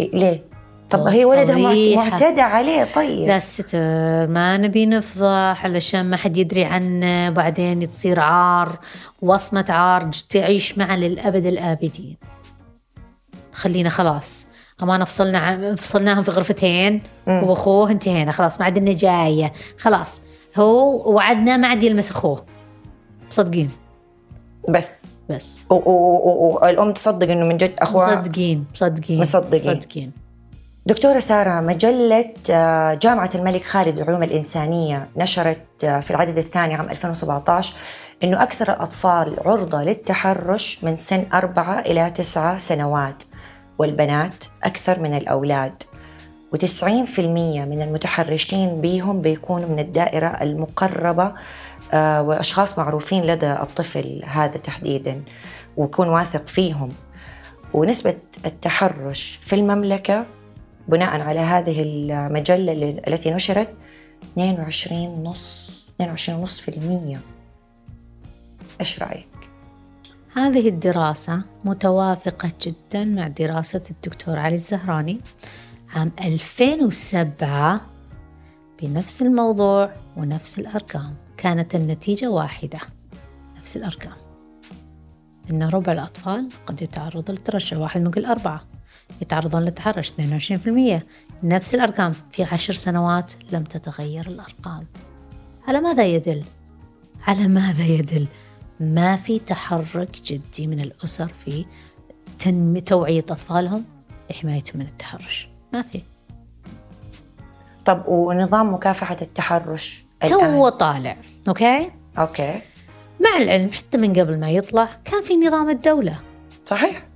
إيه، 0.00 0.10
ليه؟ 0.14 0.44
طب 0.90 1.06
هي 1.06 1.24
ولدها. 1.24 1.96
معتدى 1.96 2.40
عليه 2.40 2.84
طيب. 2.84 3.28
لا 3.28 3.38
ستر 3.38 3.78
ما 4.26 4.56
نبي 4.56 4.86
نفضح 4.86 5.64
علشان 5.64 6.10
ما 6.10 6.16
حد 6.16 6.36
يدري 6.36 6.64
عنه. 6.64 7.30
بعدين 7.30 7.88
تصير 7.88 8.20
عار 8.20 8.78
وصمة 9.22 9.64
عار 9.68 10.10
تعيش 10.30 10.78
معه 10.78 10.96
للأبد 10.96 11.46
الآبدين. 11.46 12.16
خلينا 13.52 13.88
خلاص. 13.88 14.46
أمانة 14.82 15.04
فصلنا 15.04 15.74
فصلناهم 15.74 16.22
في 16.22 16.30
غرفتين 16.30 17.02
مم. 17.26 17.38
هو 17.38 17.52
أخوه 17.52 17.90
انتهينا. 17.90 18.32
خلاص 18.32 18.60
ما 18.60 18.64
عاد 18.64 18.84
جاية. 18.84 19.52
خلاص. 19.78 20.20
هو 20.56 21.02
وعدنا 21.14 21.56
ما 21.56 21.68
عاد 21.68 21.82
يلمس 21.82 22.10
أخوه. 22.10 22.44
مصدقين؟ 23.30 23.70
بس. 24.68 25.10
بس. 25.30 25.60
والأم 25.70 26.92
تصدق 26.92 27.30
إنه 27.30 27.46
من 27.46 27.56
جد 27.56 27.74
أخوها؟ 27.78 28.20
مصدقين 28.20 28.64
مصدقين 28.74 29.20
مصدقين. 29.20 29.60
مصدقين. 29.60 30.12
دكتورة 30.88 31.18
سارة 31.18 31.60
مجلة 31.60 32.30
آه، 32.50 32.94
جامعة 32.94 33.30
الملك 33.34 33.64
خالد 33.64 33.98
للعلوم 33.98 34.22
الإنسانية 34.22 35.08
نشرت 35.16 35.84
آه، 35.84 36.00
في 36.00 36.10
العدد 36.10 36.38
الثاني 36.38 36.74
عام 36.74 36.90
2017 36.90 37.74
أنه 38.24 38.42
أكثر 38.42 38.72
الأطفال 38.72 39.36
عرضة 39.44 39.82
للتحرش 39.82 40.84
من 40.84 40.96
سن 40.96 41.26
أربعة 41.34 41.80
إلى 41.80 42.10
تسعة 42.10 42.58
سنوات 42.58 43.22
والبنات 43.78 44.44
أكثر 44.64 45.00
من 45.00 45.14
الأولاد. 45.14 45.82
و90% 46.56 47.18
من 47.18 47.82
المتحرشين 47.82 48.80
بهم 48.80 49.20
بيكونوا 49.20 49.68
من 49.68 49.78
الدائرة 49.78 50.26
المقربة 50.26 51.32
آه، 51.92 52.22
وأشخاص 52.22 52.78
معروفين 52.78 53.24
لدى 53.24 53.52
الطفل 53.52 54.22
هذا 54.24 54.56
تحديدا 54.58 55.22
ويكون 55.76 56.08
واثق 56.08 56.48
فيهم. 56.48 56.92
ونسبة 57.72 58.16
التحرش 58.46 59.38
في 59.42 59.52
المملكة 59.52 60.24
بناء 60.88 61.20
على 61.20 61.40
هذه 61.40 61.82
المجلة 61.82 62.72
التي 63.08 63.30
نشرت 63.30 63.68
22 64.32 65.22
نص 65.22 65.68
22 65.94 66.42
نص 66.42 66.60
في 66.60 66.68
المية. 66.68 67.20
إيش 68.80 69.02
رأيك؟ 69.02 69.28
هذه 70.36 70.68
الدراسة 70.68 71.42
متوافقة 71.64 72.52
جدا 72.62 73.04
مع 73.04 73.28
دراسة 73.28 73.82
الدكتور 73.90 74.38
علي 74.38 74.54
الزهراني. 74.54 75.20
عام 75.94 76.12
2007 76.20 77.80
بنفس 78.82 79.22
الموضوع 79.22 79.92
ونفس 80.16 80.58
الأرقام. 80.58 81.14
كانت 81.36 81.74
النتيجة 81.74 82.30
واحدة. 82.30 82.78
نفس 83.58 83.76
الأرقام. 83.76 84.16
إن 85.50 85.62
ربع 85.62 85.92
الأطفال 85.92 86.48
قد 86.66 86.82
يتعرضوا 86.82 87.34
للترشح 87.34 87.76
واحد 87.76 88.00
من 88.00 88.10
كل 88.10 88.24
أربعة. 88.24 88.64
يتعرضون 89.22 89.62
للتحرش. 89.62 90.12
22% 90.12 91.02
نفس 91.42 91.74
الأرقام. 91.74 92.12
في 92.32 92.44
عشر 92.44 92.72
سنوات 92.72 93.32
لم 93.52 93.64
تتغير 93.64 94.26
الأرقام. 94.26 94.86
على 95.68 95.80
ماذا 95.80 96.04
يدل؟ 96.04 96.42
على 97.26 97.48
ماذا 97.48 97.84
يدل؟ 97.84 98.26
ما 98.80 99.16
في 99.16 99.38
تحرك 99.38 100.20
جدي 100.24 100.66
من 100.66 100.80
الأسر 100.80 101.28
في 101.44 101.64
تنمي 102.38 102.80
توعية 102.80 103.24
أطفالهم؟ 103.30 103.84
لحمايتهم 104.30 104.78
من 104.78 104.86
التحرش. 104.86 105.48
ما 105.72 105.82
في. 105.82 106.02
طب 107.84 108.02
ونظام 108.08 108.74
مكافحة 108.74 109.16
التحرش 109.22 110.04
تو 110.28 110.68
طالع. 110.68 111.16
أوكي؟ 111.48 111.90
أوكي. 112.18 112.60
مع 113.20 113.36
العلم 113.36 113.72
حتى 113.72 113.98
من 113.98 114.12
قبل 114.12 114.40
ما 114.40 114.50
يطلع 114.50 114.88
كان 115.04 115.22
في 115.22 115.36
نظام 115.36 115.70
الدولة. 115.70 116.18
صحيح. 116.64 117.07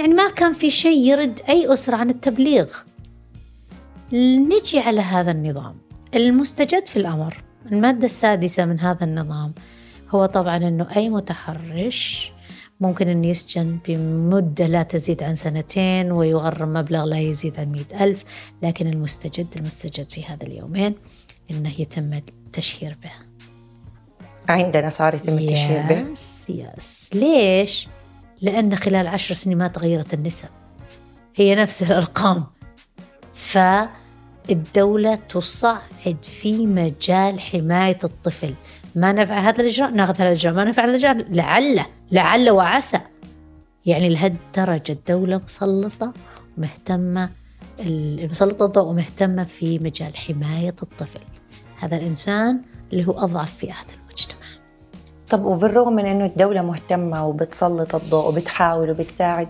يعني 0.00 0.14
ما 0.14 0.30
كان 0.30 0.52
في 0.52 0.70
شيء 0.70 1.06
يرد 1.06 1.40
أي 1.48 1.72
أسرة 1.72 1.96
عن 1.96 2.10
التبليغ. 2.10 2.68
نجي 4.12 4.78
على 4.78 5.00
هذا 5.00 5.30
النظام. 5.30 5.76
المستجد 6.14 6.86
في 6.86 6.96
الأمر 6.96 7.36
المادة 7.72 8.04
السادسة 8.04 8.64
من 8.64 8.80
هذا 8.80 9.04
النظام 9.04 9.52
هو 10.10 10.26
طبعا 10.26 10.56
أنه 10.56 10.96
أي 10.96 11.08
متحرش 11.08 12.32
ممكن 12.80 13.08
أن 13.08 13.24
يسجن 13.24 13.78
بمدة 13.88 14.66
لا 14.66 14.82
تزيد 14.82 15.22
عن 15.22 15.34
سنتين 15.34 16.12
ويغرم 16.12 16.72
مبلغ 16.72 17.04
لا 17.04 17.18
يزيد 17.18 17.60
عن 17.60 17.68
مئة 17.68 18.04
ألف. 18.04 18.24
لكن 18.62 18.86
المستجد 18.86 19.46
المستجد 19.56 20.12
في 20.12 20.24
هذا 20.24 20.42
اليومين 20.46 20.94
أنه 21.50 21.80
يتم 21.80 22.12
التشهير 22.12 22.96
به. 23.02 23.12
عندنا 24.48 24.88
صار 24.88 25.14
يتم 25.14 25.38
التشهير 25.38 25.82
به. 25.82 26.12
يس 26.12 26.50
يس 26.50 27.10
ليش؟ 27.14 27.88
لأن 28.42 28.76
خلال 28.76 29.06
عشر 29.06 29.34
سنين 29.34 29.58
ما 29.58 29.68
تغيرت 29.68 30.14
النسب. 30.14 30.48
هي 31.36 31.54
نفس 31.54 31.82
الأرقام. 31.82 32.46
فالدولة 33.34 35.14
تصعد 35.14 36.16
في 36.22 36.66
مجال 36.66 37.40
حماية 37.40 37.98
الطفل. 38.04 38.54
ما 38.94 39.12
نفع 39.12 39.38
هذا 39.38 39.60
الإجراء؟ 39.60 39.90
ناخذ 39.90 40.14
هذا 40.14 40.28
الإجراء. 40.28 40.54
ما 40.54 40.64
نفع 40.64 40.84
هذا 40.84 40.90
الإجراء؟ 40.90 41.16
لعل 41.30 41.80
لعل 42.12 42.50
وعسى. 42.50 43.00
يعني 43.86 44.08
لهالدرجة 44.08 44.92
الدولة 44.92 45.40
مسلطة 45.44 46.12
ومهتمة 46.58 47.30
مسلطة 48.30 48.66
الضوء 48.66 48.84
ومهتمة 48.84 49.44
في 49.44 49.78
مجال 49.78 50.16
حماية 50.16 50.74
الطفل. 50.82 51.20
هذا 51.78 51.96
الإنسان 51.96 52.62
اللي 52.92 53.06
هو 53.06 53.12
أضعف 53.12 53.56
فئات 53.56 53.86
المجتمع. 54.00 54.59
طب 55.30 55.44
وبالرغم 55.44 55.92
من 55.92 56.06
إنه 56.06 56.24
الدولة 56.26 56.62
مهتمة 56.62 57.26
وبتسلط 57.26 57.94
الضوء 57.94 58.28
وبتحاول 58.28 58.90
وبتساعد 58.90 59.48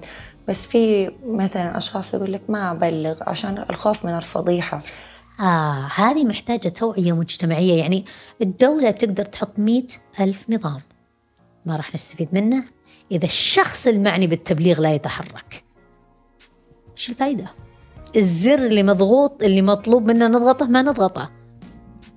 بس 0.48 0.66
في 0.66 1.10
مثلا 1.26 1.78
أشخاص 1.78 2.14
يقول 2.14 2.32
لك 2.32 2.42
ما 2.48 2.70
أبلغ 2.70 3.18
عشان 3.22 3.64
الخوف 3.70 4.04
من 4.04 4.16
الفضيحة. 4.16 4.82
آه 5.40 5.88
هذه 5.94 6.24
محتاجة 6.24 6.68
توعية 6.68 7.12
مجتمعية. 7.12 7.74
يعني 7.74 8.04
الدولة 8.42 8.90
تقدر 8.90 9.24
تحط 9.24 9.58
مئة 9.58 9.86
ألف 10.20 10.44
نظام. 10.48 10.80
ما 11.66 11.76
راح 11.76 11.94
نستفيد 11.94 12.28
منه 12.32 12.64
إذا 13.12 13.24
الشخص 13.24 13.86
المعني 13.86 14.26
بالتبليغ 14.26 14.80
لا 14.80 14.94
يتحرك. 14.94 15.64
إيش 16.96 17.10
الفائدة؟ 17.10 17.44
الزر 18.16 18.58
اللي 18.66 18.82
مضغوط 18.82 19.42
اللي 19.42 19.62
مطلوب 19.62 20.06
منا 20.06 20.28
نضغطه 20.28 20.66
ما 20.66 20.82
نضغطه. 20.82 21.30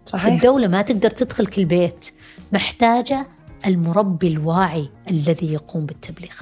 صحيح. 0.06 0.34
الدولة 0.34 0.68
ما 0.68 0.82
تقدر 0.82 1.10
تدخل 1.10 1.46
كل 1.46 1.66
بيت. 1.66 2.10
محتاجة 2.52 3.28
المربي 3.66 4.28
الواعي 4.28 4.90
الذي 5.10 5.54
يقوم 5.54 5.86
بالتبليغ. 5.86 6.34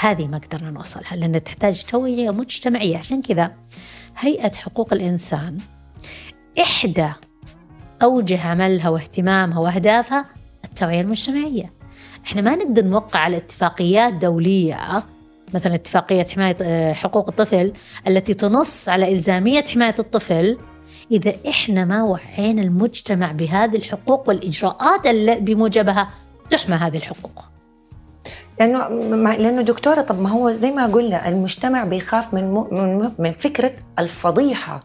هذه 0.00 0.26
ما 0.26 0.38
قدرنا 0.38 0.70
نوصلها 0.70 1.16
لأنها 1.16 1.38
تحتاج 1.38 1.84
توعية 1.84 2.30
مجتمعية. 2.30 2.98
عشان 2.98 3.22
كذا 3.22 3.54
هيئة 4.18 4.52
حقوق 4.56 4.92
الإنسان 4.92 5.58
إحدى 6.60 7.08
أوجه 8.02 8.46
عملها 8.46 8.88
واهتمامها 8.88 9.58
وأهدافها 9.58 10.26
التوعية 10.64 11.00
المجتمعية. 11.00 11.72
إحنا 12.26 12.42
ما 12.42 12.56
نقدر 12.56 12.84
نوقع 12.84 13.20
على 13.20 13.36
اتفاقيات 13.36 14.12
دولية 14.12 15.02
مثلا 15.54 15.74
اتفاقية 15.74 16.22
حماية 16.22 16.56
آه، 16.62 16.92
حقوق 16.92 17.28
الطفل 17.28 17.72
التي 18.06 18.34
تنص 18.34 18.88
على 18.88 19.12
إلزامية 19.12 19.62
حماية 19.62 19.94
الطفل 19.98 20.58
إذا 21.10 21.32
إحنا 21.48 21.84
ما 21.84 22.02
وعينا 22.02 22.62
المجتمع 22.62 23.32
بهذه 23.32 23.76
الحقوق 23.76 24.28
والإجراءات 24.28 25.06
اللي 25.06 25.34
بموجبها 25.34 26.10
تحمى 26.50 26.76
هذه 26.76 26.96
الحقوق 26.96 27.44
لأنه 28.60 28.88
لأنه 29.36 29.62
دكتورة 29.62 30.00
طب 30.00 30.20
ما 30.20 30.30
هو 30.30 30.52
زي 30.52 30.70
ما 30.70 30.86
قلنا 30.86 31.28
المجتمع 31.28 31.84
بيخاف 31.84 32.34
من 32.34 32.50
من 32.50 33.10
من 33.18 33.32
فكرة 33.32 33.72
الفضيحة 33.98 34.84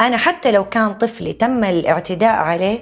أنا 0.00 0.16
حتى 0.16 0.50
لو 0.50 0.64
كان 0.64 0.94
طفلي 0.94 1.32
تم 1.32 1.64
الاعتداء 1.64 2.34
عليه 2.34 2.80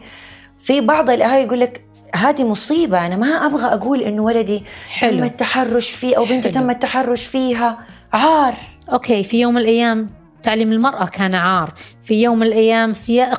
في 0.58 0.80
بعض 0.80 1.10
الأهالي 1.10 1.44
يقول 1.44 1.60
لك 1.60 1.84
هذه 2.14 2.44
مصيبة 2.44 3.06
أنا 3.06 3.16
ما 3.16 3.26
أبغى 3.26 3.66
أقول 3.66 4.02
إنه 4.02 4.22
ولدي 4.22 4.64
حلو. 4.88 5.18
تم 5.18 5.24
التحرش 5.24 5.90
فيه 5.90 6.16
أو 6.16 6.24
بنتي. 6.24 6.48
تم 6.48 6.70
التحرش 6.70 7.26
فيها 7.26 7.78
عار 8.12 8.54
أوكي 8.92 9.24
في 9.24 9.40
يوم 9.40 9.54
من 9.54 9.60
الأيام 9.60 10.21
تعليم 10.42 10.72
المرأة 10.72 11.06
كان 11.06 11.34
عار. 11.34 11.74
في 12.02 12.22
يوم 12.22 12.38
من 12.38 12.46
الأيام. 12.46 12.92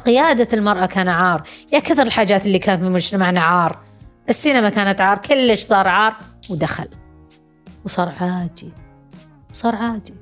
قيادة 0.05 0.47
المرأة 0.53 0.85
كان 0.85 1.07
عار. 1.07 1.43
يا 1.73 1.79
كثر 1.79 2.07
الحاجات 2.07 2.45
اللي 2.45 2.59
كانت 2.59 2.83
في 2.83 2.89
مجتمعنا 2.89 3.41
عار. 3.41 3.79
السينما 4.29 4.69
كانت 4.69 5.01
عار. 5.01 5.17
كلش 5.17 5.61
صار 5.61 5.87
عار 5.87 6.15
ودخل. 6.49 6.87
وصار 7.85 8.13
عادي 8.19 8.69
صار 9.53 9.75
عادي 9.75 10.13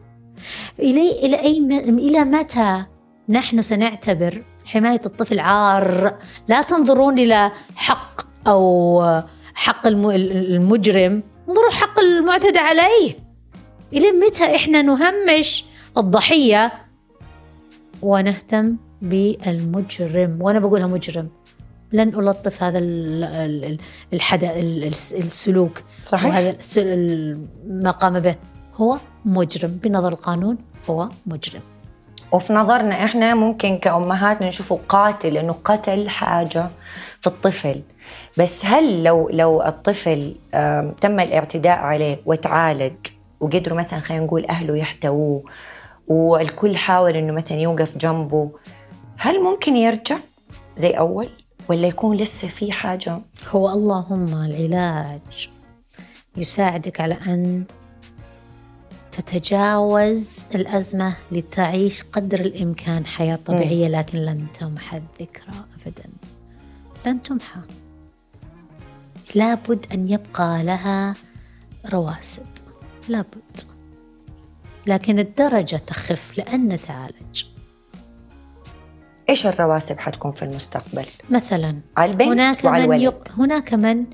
إلى 0.79 1.11
إلى 1.11 1.41
أي 1.41 1.59
م... 1.59 1.71
إلى 1.99 2.19
متى 2.23 2.85
نحن 3.29 3.61
سنعتبر 3.61 4.43
حماية 4.65 5.01
الطفل 5.05 5.39
عار؟ 5.39 6.17
لا 6.47 6.61
تنظرون 6.61 7.19
إلى 7.19 7.51
حق 7.75 8.21
أو 8.47 9.21
حق 9.53 9.87
الم... 9.87 10.09
المجرم. 10.09 11.23
انظروا 11.49 11.71
حق 11.71 11.99
المعتدى 11.99 12.59
عليه. 12.59 13.19
إلى 13.93 14.11
متى 14.11 14.55
إحنا 14.55 14.81
نهمش 14.81 15.65
الضحية. 15.97 16.71
ونهتم 18.01 18.75
بالمجرم. 19.01 20.37
وأنا 20.41 20.59
بقولها 20.59 20.87
مجرم. 20.87 21.29
لن 21.91 22.07
ألطف 22.07 22.63
هذا 22.63 22.79
ال- 22.79 23.23
ال- 23.23 23.77
الحدا 24.13 24.59
ال- 24.59 24.83
الس- 24.83 25.13
السلوك. 25.13 25.81
صحيح. 26.01 26.25
وهذا 26.25 26.55
ما 27.67 27.91
قام 27.91 28.19
به. 28.19 28.35
هو 28.75 28.97
مجرم. 29.25 29.71
بنظر 29.71 30.07
القانون 30.09 30.57
هو 30.89 31.09
مجرم. 31.25 31.61
وفي 32.31 32.53
نظرنا 32.53 33.05
إحنا 33.05 33.35
ممكن 33.35 33.77
كأمهات 33.77 34.41
نشوفه 34.41 34.79
قاتل 34.89 35.37
إنه 35.37 35.55
قتل 35.63 36.09
حاجة 36.09 36.69
في 37.19 37.27
الطفل. 37.27 37.81
بس 38.37 38.65
هل 38.65 39.03
لو 39.03 39.29
لو 39.33 39.61
الطفل 39.63 40.35
تم 41.01 41.19
الاعتداء 41.19 41.77
عليه 41.77 42.19
وتعالج 42.25 42.93
وقدروا 43.39 43.77
مثلا 43.77 43.99
خلينا 43.99 44.25
نقول 44.25 44.45
أهله 44.45 44.77
يحتووه 44.77 45.43
والكل 46.11 46.77
حاول 46.77 47.15
إنه 47.15 47.33
مثلا 47.33 47.57
يوقف 47.57 47.97
جنبه. 47.97 48.51
هل 49.17 49.43
ممكن 49.43 49.77
يرجع 49.77 50.17
زي 50.77 50.91
أول 50.91 51.29
ولا 51.69 51.87
يكون 51.87 52.17
لسه 52.17 52.47
في 52.47 52.71
حاجة؟ 52.71 53.21
هو 53.49 53.69
اللهم 53.69 54.33
العلاج 54.45 55.49
يساعدك 56.37 57.01
على 57.01 57.13
أن 57.13 57.63
تتجاوز 59.11 60.39
الأزمة 60.55 61.15
لتعيش 61.31 62.03
قدر 62.03 62.39
الإمكان 62.39 63.05
حياة 63.05 63.35
طبيعية 63.35 63.87
لكن 63.87 64.17
لن 64.17 64.47
تمحى 64.59 64.97
الذكرى 64.97 65.65
أبدا. 65.85 66.09
لن 67.05 67.21
تمحى. 67.21 67.61
لابد 69.35 69.85
أن 69.93 70.09
يبقى 70.09 70.63
لها 70.63 71.15
رواسب. 71.93 72.45
لابد. 73.07 73.70
لكن 74.87 75.19
الدرجة 75.19 75.75
تخف 75.75 76.37
لأن 76.37 76.67
نتعالج 76.67 77.43
إيش 79.29 79.47
الرواسب 79.47 79.99
حتكون 79.99 80.31
في 80.31 80.45
المستقبل؟ 80.45 81.05
مثلا 81.29 81.79
على 81.97 82.11
البنت 82.11 82.27
هناك 82.27 82.65
وعلى 82.65 82.87
من 82.87 83.01
يق... 83.01 83.31
هناك 83.37 83.73
من 83.73 84.05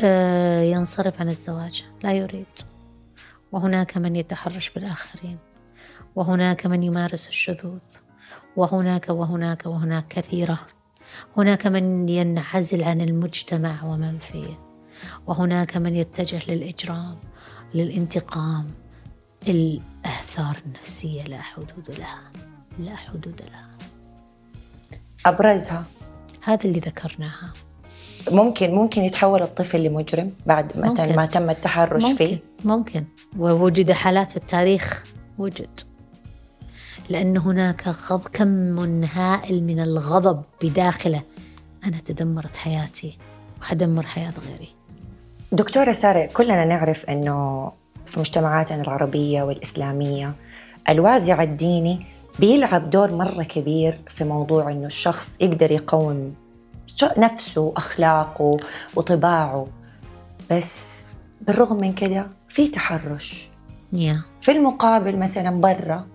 آه، 0.00 0.62
ينصرف 0.62 1.20
عن 1.20 1.28
الزواج 1.28 1.84
لا 2.02 2.12
يريد. 2.12 2.46
وهناك 3.52 3.96
من 3.96 4.16
يتحرش 4.16 4.70
بالآخرين. 4.70 5.38
وهناك 6.16 6.66
من 6.66 6.82
يمارس 6.82 7.28
الشذوذ. 7.28 7.80
وهناك 8.56 9.08
وهناك 9.08 9.66
وهناك 9.66 10.08
كثيرة. 10.08 10.58
هناك 11.36 11.66
من 11.66 12.08
ينعزل 12.08 12.82
عن 12.82 13.00
المجتمع 13.00 13.84
ومن 13.84 14.18
فيه. 14.18 14.58
وهناك 15.26 15.76
من 15.76 15.94
يتجه 15.94 16.40
للإجرام 16.52 17.16
للانتقام. 17.74 18.70
الآثار 19.48 20.62
النفسية 20.66 21.22
لا 21.22 21.42
حدود 21.42 21.90
لها 21.98 22.30
لا 22.78 22.96
حدود 22.96 23.42
لها. 23.52 23.68
أبرزها. 25.26 25.84
هذا 26.42 26.64
اللي 26.64 26.80
ذكرناها. 26.80 27.52
ممكن 28.30 28.70
ممكن 28.70 29.02
يتحول 29.02 29.42
الطفل 29.42 29.82
لمجرم 29.82 30.32
بعد 30.46 30.78
مثلا. 30.78 31.16
ما 31.16 31.26
تم 31.26 31.50
التحرش 31.50 32.02
ممكن 32.02 32.16
فيه. 32.16 32.38
ممكن. 32.64 33.04
ووجد 33.38 33.92
حالات 33.92 34.30
في 34.30 34.36
التاريخ 34.36 35.04
وجد. 35.38 35.80
لأن 37.08 37.36
هناك 37.36 37.88
غض 37.88 38.28
كم 38.28 39.04
هائل 39.04 39.62
من 39.62 39.80
الغضب 39.80 40.42
بداخله. 40.62 41.22
أنا 41.84 41.98
تدمرت 41.98 42.56
حياتي 42.56 43.16
وحدمر 43.60 44.06
حياة 44.06 44.34
غيري. 44.46 44.68
دكتورة 45.52 45.92
سارة 45.92 46.26
كلنا 46.26 46.64
نعرف 46.64 47.04
أنه 47.04 47.72
في 48.06 48.20
مجتمعاتنا 48.20 48.82
العربية 48.82 49.42
والإسلامية 49.42 50.34
الوازع 50.88 51.42
الديني 51.42 52.06
بيلعب 52.38 52.90
دور 52.90 53.10
مرة 53.10 53.42
كبير 53.42 54.00
في 54.08 54.24
موضوع 54.24 54.70
أنه 54.70 54.86
الشخص 54.86 55.40
يقدر 55.40 55.70
يقوم 55.70 56.34
نفسه 57.18 57.60
وأخلاقه 57.60 58.56
وطباعه 58.96 59.66
بس 60.50 61.04
بالرغم 61.40 61.76
من 61.76 61.92
كده 61.92 62.30
في 62.48 62.68
تحرش 62.68 63.48
yeah. 63.94 64.16
في 64.40 64.52
المقابل 64.52 65.16
مثلا 65.16 65.50
برا 65.60 66.06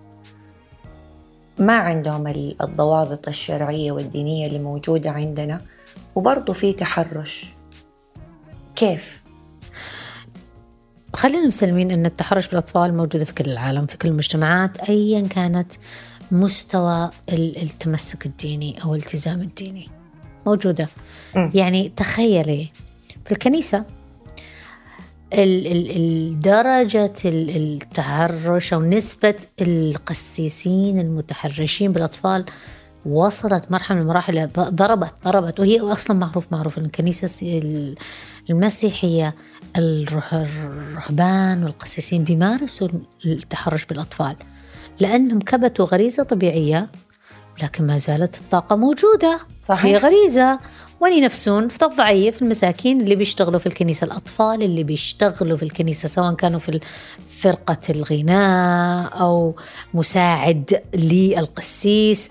ما 1.58 1.76
عندهم 1.76 2.26
الضوابط 2.60 3.28
الشرعية 3.28 3.92
والدينية 3.92 4.46
اللي 4.46 4.58
موجودة 4.58 5.10
عندنا 5.10 5.60
وبرضه 6.14 6.52
في 6.52 6.72
تحرش 6.72 7.52
كيف؟ 8.76 9.21
خلينا 11.14 11.46
مسلمين 11.46 11.90
أن 11.90 12.06
التحرش 12.06 12.48
بالأطفال 12.48 12.96
موجودة 12.96 13.24
في 13.24 13.34
كل 13.34 13.50
العالم 13.50 13.86
في 13.86 13.96
كل 13.96 14.08
المجتمعات 14.08 14.80
أيا 14.80 15.28
كانت 15.28 15.72
مستوى 16.30 17.10
التمسك 17.32 18.26
الديني 18.26 18.82
أو 18.84 18.94
الالتزام 18.94 19.40
الديني 19.40 19.88
موجودة 20.46 20.88
م. 21.36 21.50
يعني 21.54 21.92
تخيلي 21.96 22.68
في 23.24 23.32
الكنيسة 23.32 23.84
درجة 26.40 27.12
التحرش 27.24 28.72
أو 28.72 28.82
نسبة 28.82 29.34
القسيسين 29.60 31.00
المتحرشين 31.00 31.92
بالأطفال 31.92 32.44
وصلت 33.06 33.70
مرحلة 33.70 33.96
من 33.96 34.02
المراحل 34.02 34.48
ضربت 34.56 35.14
ضربت 35.24 35.60
وهي 35.60 35.80
أصلا 35.80 36.16
معروف 36.16 36.46
معروف 36.52 36.78
الكنيسة 36.78 37.60
المسيحية 38.50 39.34
الرهبان 39.76 41.64
والقسيسين 41.64 42.24
بيمارسوا 42.24 42.88
التحرش 43.24 43.84
بالأطفال 43.84 44.36
لأنهم 45.00 45.40
كبتوا 45.40 45.86
غريزة 45.86 46.22
طبيعية 46.22 46.88
لكن 47.62 47.86
ما 47.86 47.98
زالت 47.98 48.38
الطاقة 48.38 48.76
موجودة. 48.76 49.38
صحيح. 49.62 49.84
هي 49.84 49.96
غريزة. 49.96 50.58
وين 51.00 51.12
ينفسون؟ 51.12 51.68
في 51.68 51.84
الضعيف 51.84 52.42
المساكين 52.42 53.00
اللي 53.00 53.14
بيشتغلوا 53.14 53.58
في 53.58 53.66
الكنيسة. 53.66 54.04
الأطفال 54.04 54.62
اللي 54.62 54.82
بيشتغلوا 54.82 55.56
في 55.56 55.62
الكنيسة 55.62 56.08
سواء 56.08 56.34
كانوا 56.34 56.58
في 56.58 56.80
فرقة 57.28 57.78
الغناء 57.90 59.20
أو 59.20 59.56
مساعد 59.94 60.82
للقسيس. 60.94 62.30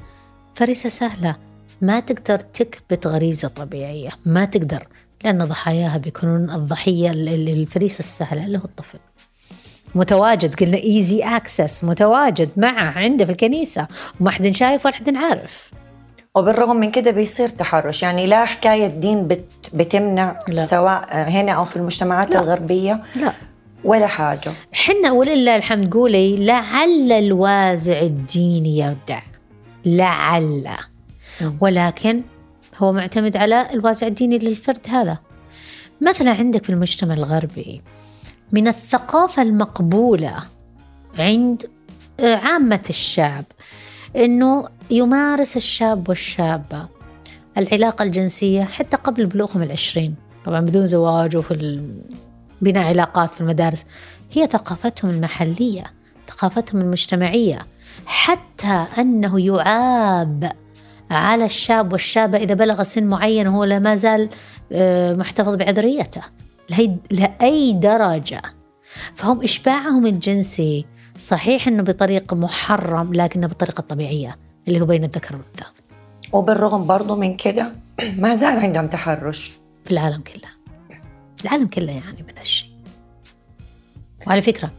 فريسة 0.62 0.90
سهلة. 0.90 1.36
ما 1.82 2.00
تقدر 2.00 2.40
تكبت 2.40 3.08
غريزة 3.08 3.48
طبيعية. 3.48 4.10
ما 4.26 4.46
تقدر 4.46 4.88
لأن 5.24 5.46
ضحاياها 5.46 5.98
بيكونون 5.98 6.52
الضحية 6.52 7.12
الفريسة 7.12 8.00
السهلة 8.00 8.46
اللي 8.46 8.58
هو 8.58 8.66
الطفل. 8.66 8.98
متواجد 9.96 10.56
قلنا 10.56 10.78
easy 10.78 11.24
access 11.24 11.84
متواجد 11.84 12.50
معه 12.58 13.00
عنده 13.00 13.26
في 13.26 13.32
الكنيسة. 13.32 13.88
وما 14.20 14.32
حد 14.32 14.52
شايف 14.52 14.86
ولا 14.86 14.96
حد 14.96 15.16
عارف. 15.16 15.72
وبالرغم 16.36 16.76
من 16.76 16.92
كده 16.92 17.12
بيصير 17.12 17.50
تحرش. 17.50 18.04
يعني 18.04 18.28
لا 18.28 18.46
حكاية 18.46 18.88
دين 18.88 19.28
بت 19.28 19.46
بتمنع 19.74 20.40
لا. 20.48 20.66
سواء 20.66 21.30
هنا 21.30 21.52
أو 21.52 21.66
في 21.66 21.76
المجتمعات 21.76 22.32
لا. 22.32 22.40
الغربية 22.40 23.04
لا. 23.16 23.34
ولا 23.84 24.08
حاجة. 24.08 24.52
حنا 24.74 25.12
ولله 25.12 25.56
الحمد 25.56 25.94
قولي 25.94 26.46
لعل 26.46 27.12
الوازع 27.12 28.02
الديني 28.02 28.78
يودع 28.78 29.22
لعل. 29.86 30.70
ولكن 31.60 32.22
هو 32.78 32.94
معتمد 32.94 33.38
على 33.38 33.70
الوازع 33.74 34.08
الديني 34.08 34.38
للفرد 34.38 34.88
هذا. 34.90 35.18
مثلا 36.02 36.32
عندك 36.32 36.64
في 36.64 36.70
المجتمع 36.70 37.14
الغربي 37.14 37.82
من 38.52 38.68
الثقافة 38.68 39.42
المقبولة 39.42 40.44
عند 41.18 41.70
عامة 42.20 42.84
الشعب 42.90 43.46
إنه 44.16 44.68
يمارس 44.92 45.58
الشاب 45.58 46.10
والشابة 46.10 46.88
العلاقة 47.58 48.04
الجنسية 48.04 48.64
حتى 48.64 48.98
قبل 48.98 49.26
بلوغهم 49.26 49.64
العشرين. 49.64 50.16
طبعا 50.46 50.62
بدون 50.62 50.86
زواج 50.86 51.38
وفي 51.38 51.82
بناء 52.62 52.84
علاقات 52.84 53.34
في 53.34 53.42
المدارس. 53.42 53.86
هي 54.32 54.48
ثقافتهم 54.48 55.12
المحلية 55.12 55.84
ثقافتهم 56.28 56.82
المجتمعية. 56.82 57.66
حتى 58.06 58.86
أنه 58.98 59.46
يعاب 59.46 60.52
على 61.12 61.46
الشاب 61.46 61.94
والشابة 61.94 62.38
إذا 62.38 62.54
بلغ 62.54 62.84
سن 62.84 63.04
معين 63.04 63.48
وهو 63.48 63.64
لا 63.64 63.96
زال 63.96 64.30
آه، 64.72 65.14
محتفظ 65.14 65.56
بعذريته 65.56 66.22
لأي 67.12 67.74
درجة. 67.74 68.42
فهم 69.16 69.44
إشباعهم 69.44 70.06
الجنسي 70.06 70.86
صحيح 71.18 71.68
أنه 71.68 71.84
بطريقة 71.84 72.36
محرم 72.36 73.14
لكنه 73.14 73.48
بطريقة 73.48 73.82
طبيعية 73.82 74.36
اللي 74.68 74.82
هو 74.82 74.86
بين 74.86 75.04
الذكر 75.04 75.36
والأنثى. 75.36 75.66
وبالرغم 76.32 76.88
برضو 76.88 77.16
من 77.16 77.38
كده 77.38 77.72
ما 78.18 78.36
زال 78.36 78.60
عندهم 78.60 78.88
تحرش. 78.88 79.52
في 79.86 79.92
العالم 79.92 80.22
كله. 80.22 80.50
العالم 81.44 81.68
كله 81.68 81.92
يعني 81.92 82.24
من 82.28 82.38
هالشيء. 82.38 82.70
وعلى 84.28 84.42
فكرة 84.42 84.72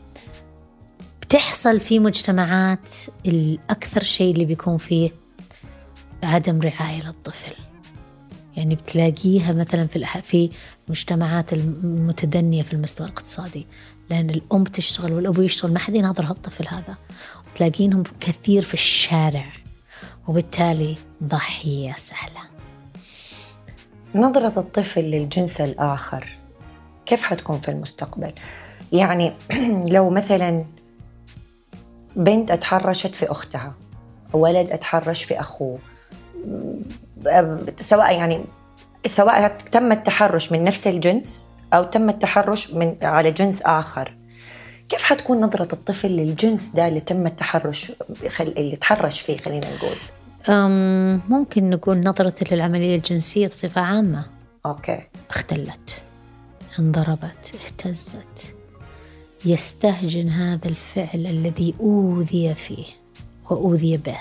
بتحصل 1.33 1.81
في 1.81 1.99
مجتمعات 1.99 2.91
الأكثر 3.27 4.03
شيء 4.03 4.35
اللي 4.35 4.45
بيكون 4.45 4.79
فيه 4.79 5.11
عدم 6.23 6.61
رعاية 6.61 7.07
للطفل. 7.07 7.55
يعني 8.57 8.75
بتلاقيها 8.75 9.53
مثلا 9.53 9.87
في 9.87 10.07
في 10.23 10.51
المجتمعات 10.87 11.53
المتدنية 11.53 12.63
في 12.63 12.73
المستوى 12.73 13.07
الاقتصادي 13.07 13.67
لأن 14.11 14.31
الأم 14.31 14.65
تشتغل 14.65 15.13
والأبو 15.13 15.43
يشتغل 15.43 15.73
ما 15.73 15.79
حد 15.79 15.95
يناظر 15.95 16.25
هالطفل 16.25 16.69
هذا. 16.69 16.97
وتلاقينهم 17.53 18.03
كثير 18.21 18.63
في 18.63 18.75
الشارع 18.75 19.47
وبالتالي 20.29 20.97
ضحية 21.25 21.95
سهلة. 21.97 22.41
نظرة 24.15 24.61
الطفل 24.61 25.01
للجنس 25.01 25.61
الآخر 25.61 26.29
كيف 27.07 27.23
حتكون 27.23 27.59
في 27.59 27.71
المستقبل؟ 27.71 28.33
يعني 28.93 29.33
لو 29.97 30.11
مثلا 30.11 30.65
بنت 32.17 32.51
اتحرشت 32.51 33.15
في 33.15 33.31
أختها 33.31 33.75
ولد 34.33 34.73
اتحرش 34.73 35.23
في 35.23 35.41
أخوه. 35.41 35.79
سواء 37.81 38.17
يعني 38.17 38.45
سواء 39.07 39.57
تم 39.73 39.93
التحرش 39.93 40.53
من 40.53 40.65
نفس 40.65 40.87
الجنس 40.87 41.49
أو 41.75 41.85
تم 41.85 42.09
التحرش 42.09 42.75
من 42.75 42.97
على 43.03 43.31
جنس 43.31 43.63
آخر. 43.63 44.15
كيف 44.89 45.03
حتكون 45.03 45.41
نظرة 45.41 45.69
الطفل 45.73 46.09
للجنس 46.09 46.69
ده 46.69 46.89
اللي 46.89 47.01
تم 47.01 47.27
التحرش 47.27 47.93
اللي 48.41 48.77
تحرش 48.77 49.21
فيه 49.21 49.39
خلينا 49.39 49.67
نقول؟ 49.77 49.97
ممكن 51.29 51.71
نقول 51.71 52.01
نظرته 52.01 52.55
للعملية 52.57 52.97
الجنسية 52.97 53.49
بصفة 53.49 53.81
عامة. 53.81 54.25
أوكي. 54.67 55.01
اختلت 55.31 56.03
انضربت 56.79 57.55
اهتزت. 57.65 58.55
يستهجن 59.45 60.29
هذا 60.29 60.69
الفعل 60.69 61.27
الذي 61.27 61.75
أوذي 61.81 62.55
فيه 62.55 62.85
وأوذي 63.51 63.97
به. 63.97 64.19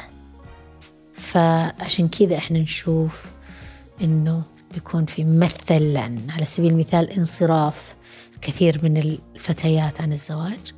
فعشان 1.13 2.07
كذا 2.07 2.37
إحنا 2.37 2.59
نشوف 2.59 3.31
إنه 4.01 4.43
بيكون 4.73 5.05
في 5.05 5.23
مثلا 5.23 6.19
على 6.29 6.45
سبيل 6.45 6.71
المثال 6.71 7.11
انصراف 7.11 7.95
كثير 8.41 8.79
من 8.83 8.97
الفتيات 8.97 10.01
عن 10.01 10.13
الزواج 10.13 10.73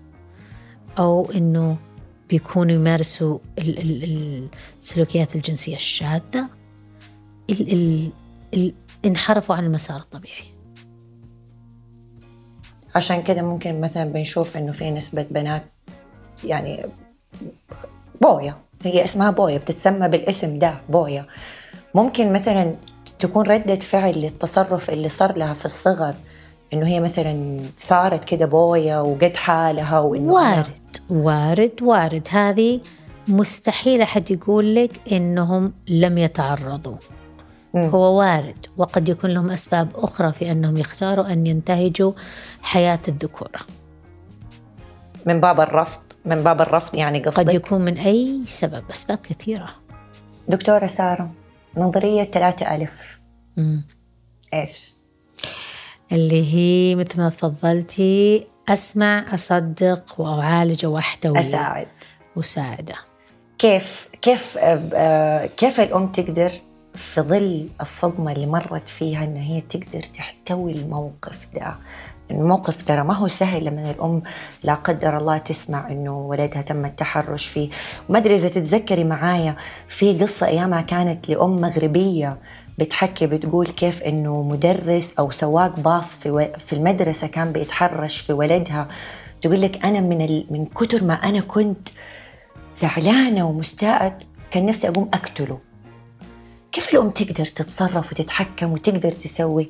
أو 0.99 1.31
إنه 1.31 1.77
بيكونوا 2.29 2.75
يمارسوا 2.75 3.39
السلوكيات 4.81 5.35
الجنسية 5.35 5.75
الشاذة 5.75 6.49
ال 7.49 7.71
ال 7.73 8.09
ال 8.53 8.73
انحرفوا 9.05 9.55
عن 9.55 9.65
المسار 9.65 9.99
الطبيعي. 9.99 10.53
عشان 12.95 13.21
كده 13.21 13.41
ممكن 13.41 13.81
مثلا 13.81 14.03
بنشوف 14.03 14.57
إنه 14.57 14.71
في 14.71 14.91
نسبة 14.91 15.25
بنات 15.31 15.63
يعني 16.43 16.85
بويا 18.21 18.55
هي 18.83 19.03
اسمها 19.03 19.31
بويا 19.31 19.57
بتتسمى 19.57 20.07
بالاسم 20.07 20.59
ده 20.59 20.73
بويا 20.89 21.25
ممكن 21.95 22.33
مثلا 22.33 22.75
تكون 23.19 23.45
ردة 23.47 23.75
فعل 23.75 24.13
للتصرف 24.13 24.89
اللي 24.89 25.09
صار 25.09 25.37
لها 25.37 25.53
في 25.53 25.65
الصغر 25.65 26.13
إنه 26.73 26.87
هي 26.87 26.99
مثلا 26.99 27.59
صارت 27.77 28.23
كده 28.25 28.45
بويا 28.45 28.99
وقد 28.99 29.35
حالها 29.35 29.99
وإنه 29.99 30.31
وارد 30.33 30.67
وارد 31.09 31.81
وارد. 31.81 32.27
هذه 32.29 32.79
مستحيل 33.27 34.01
أحد 34.01 34.31
يقول 34.31 34.75
لك 34.75 34.91
إنهم 35.11 35.73
لم 35.87 36.17
يتعرضوا. 36.17 36.95
هو 37.76 38.19
وارد 38.19 38.65
وقد 38.78 39.09
يكون 39.09 39.30
لهم 39.30 39.49
أسباب 39.49 39.89
أخرى 39.95 40.34
في 40.34 40.51
أنهم 40.51 40.78
يختاروا 40.78 41.34
أن 41.34 41.47
ينتهجوا 41.47 42.13
حياة 42.61 42.99
الذكوره 43.07 43.61
من 45.26 45.41
باب 45.41 45.59
الرفض 45.59 46.01
من 46.26 46.43
باب 46.43 46.61
الرفض 46.61 46.95
يعني 46.95 47.19
قصدك؟ 47.19 47.39
قد 47.39 47.53
يكون 47.53 47.82
من 47.82 47.97
أي 47.97 48.41
سبب 48.45 48.84
أسباب 48.91 49.17
كثيرة. 49.17 49.69
دكتورة 50.47 50.88
سارة 50.88 51.32
نظرية 51.78 52.24
ثلاثة 52.24 52.76
ألف. 52.76 53.19
مم. 53.57 53.84
إيش؟ 54.53 54.93
اللي 56.11 56.53
هي 56.53 56.95
مثل 56.95 57.17
ما 57.17 57.30
تفضلتي 57.30 58.47
أسمع 58.69 59.34
أصدق 59.34 60.19
وأعالج 60.19 60.86
وأحتوي. 60.86 61.39
أساعد. 61.39 61.88
وساعدة. 62.36 62.95
كيف 63.59 64.09
كيف 64.21 64.57
آه، 64.57 64.89
آه، 64.93 65.45
كيف 65.45 65.80
الأم 65.80 66.07
تقدر 66.07 66.51
في 66.95 67.21
ظل 67.21 67.67
الصدمة 67.81 68.31
اللي 68.31 68.45
مرت 68.45 68.89
فيها 68.89 69.23
إن 69.23 69.35
هي 69.35 69.61
تقدر 69.61 69.99
تحتوي 69.99 70.71
الموقف 70.71 71.47
ده. 71.55 71.75
الموقف 72.31 72.81
ترى 72.81 73.03
ما 73.03 73.13
هو 73.13 73.27
سهل 73.27 73.65
لما 73.65 73.91
الأم 73.91 74.21
لا 74.63 74.73
قدر 74.73 75.17
الله 75.17 75.37
تسمع 75.37 75.91
إنه 75.91 76.17
ولدها 76.17 76.61
تم 76.61 76.85
التحرش 76.85 77.45
فيه. 77.45 77.69
ما 78.09 78.17
أدري 78.17 78.35
إذا 78.35 78.49
تتذكري 78.49 79.03
معايا 79.03 79.55
في 79.87 80.19
قصة 80.19 80.47
أيامها 80.47 80.81
كانت 80.81 81.29
لأم 81.29 81.61
مغربية 81.61 82.37
بتحكي 82.79 83.27
بتقول 83.27 83.67
كيف 83.67 84.01
إنه 84.03 84.43
مدرس 84.43 85.13
أو 85.19 85.29
سواق 85.29 85.79
باص 85.79 86.15
في, 86.15 86.31
و... 86.31 86.47
في 86.57 86.73
المدرسة 86.73 87.27
كان 87.27 87.51
بيتحرش 87.51 88.19
في 88.19 88.33
ولدها. 88.33 88.87
تقول 89.41 89.61
لك 89.61 89.85
أنا 89.85 89.99
من 89.99 90.21
ال... 90.21 90.45
من 90.49 90.65
كتر 90.65 91.03
ما 91.03 91.13
أنا 91.13 91.39
كنت 91.39 91.89
زعلانة 92.75 93.49
ومستاءة 93.49 94.17
كان 94.51 94.65
نفسي 94.65 94.87
أقوم 94.89 95.09
أقتله. 95.13 95.59
كيف 96.74 96.93
الأم 96.93 97.09
تقدر 97.09 97.45
تتصرف 97.45 98.11
وتتحكم 98.11 98.71
وتقدر 98.71 99.11
تسوي؟ 99.11 99.69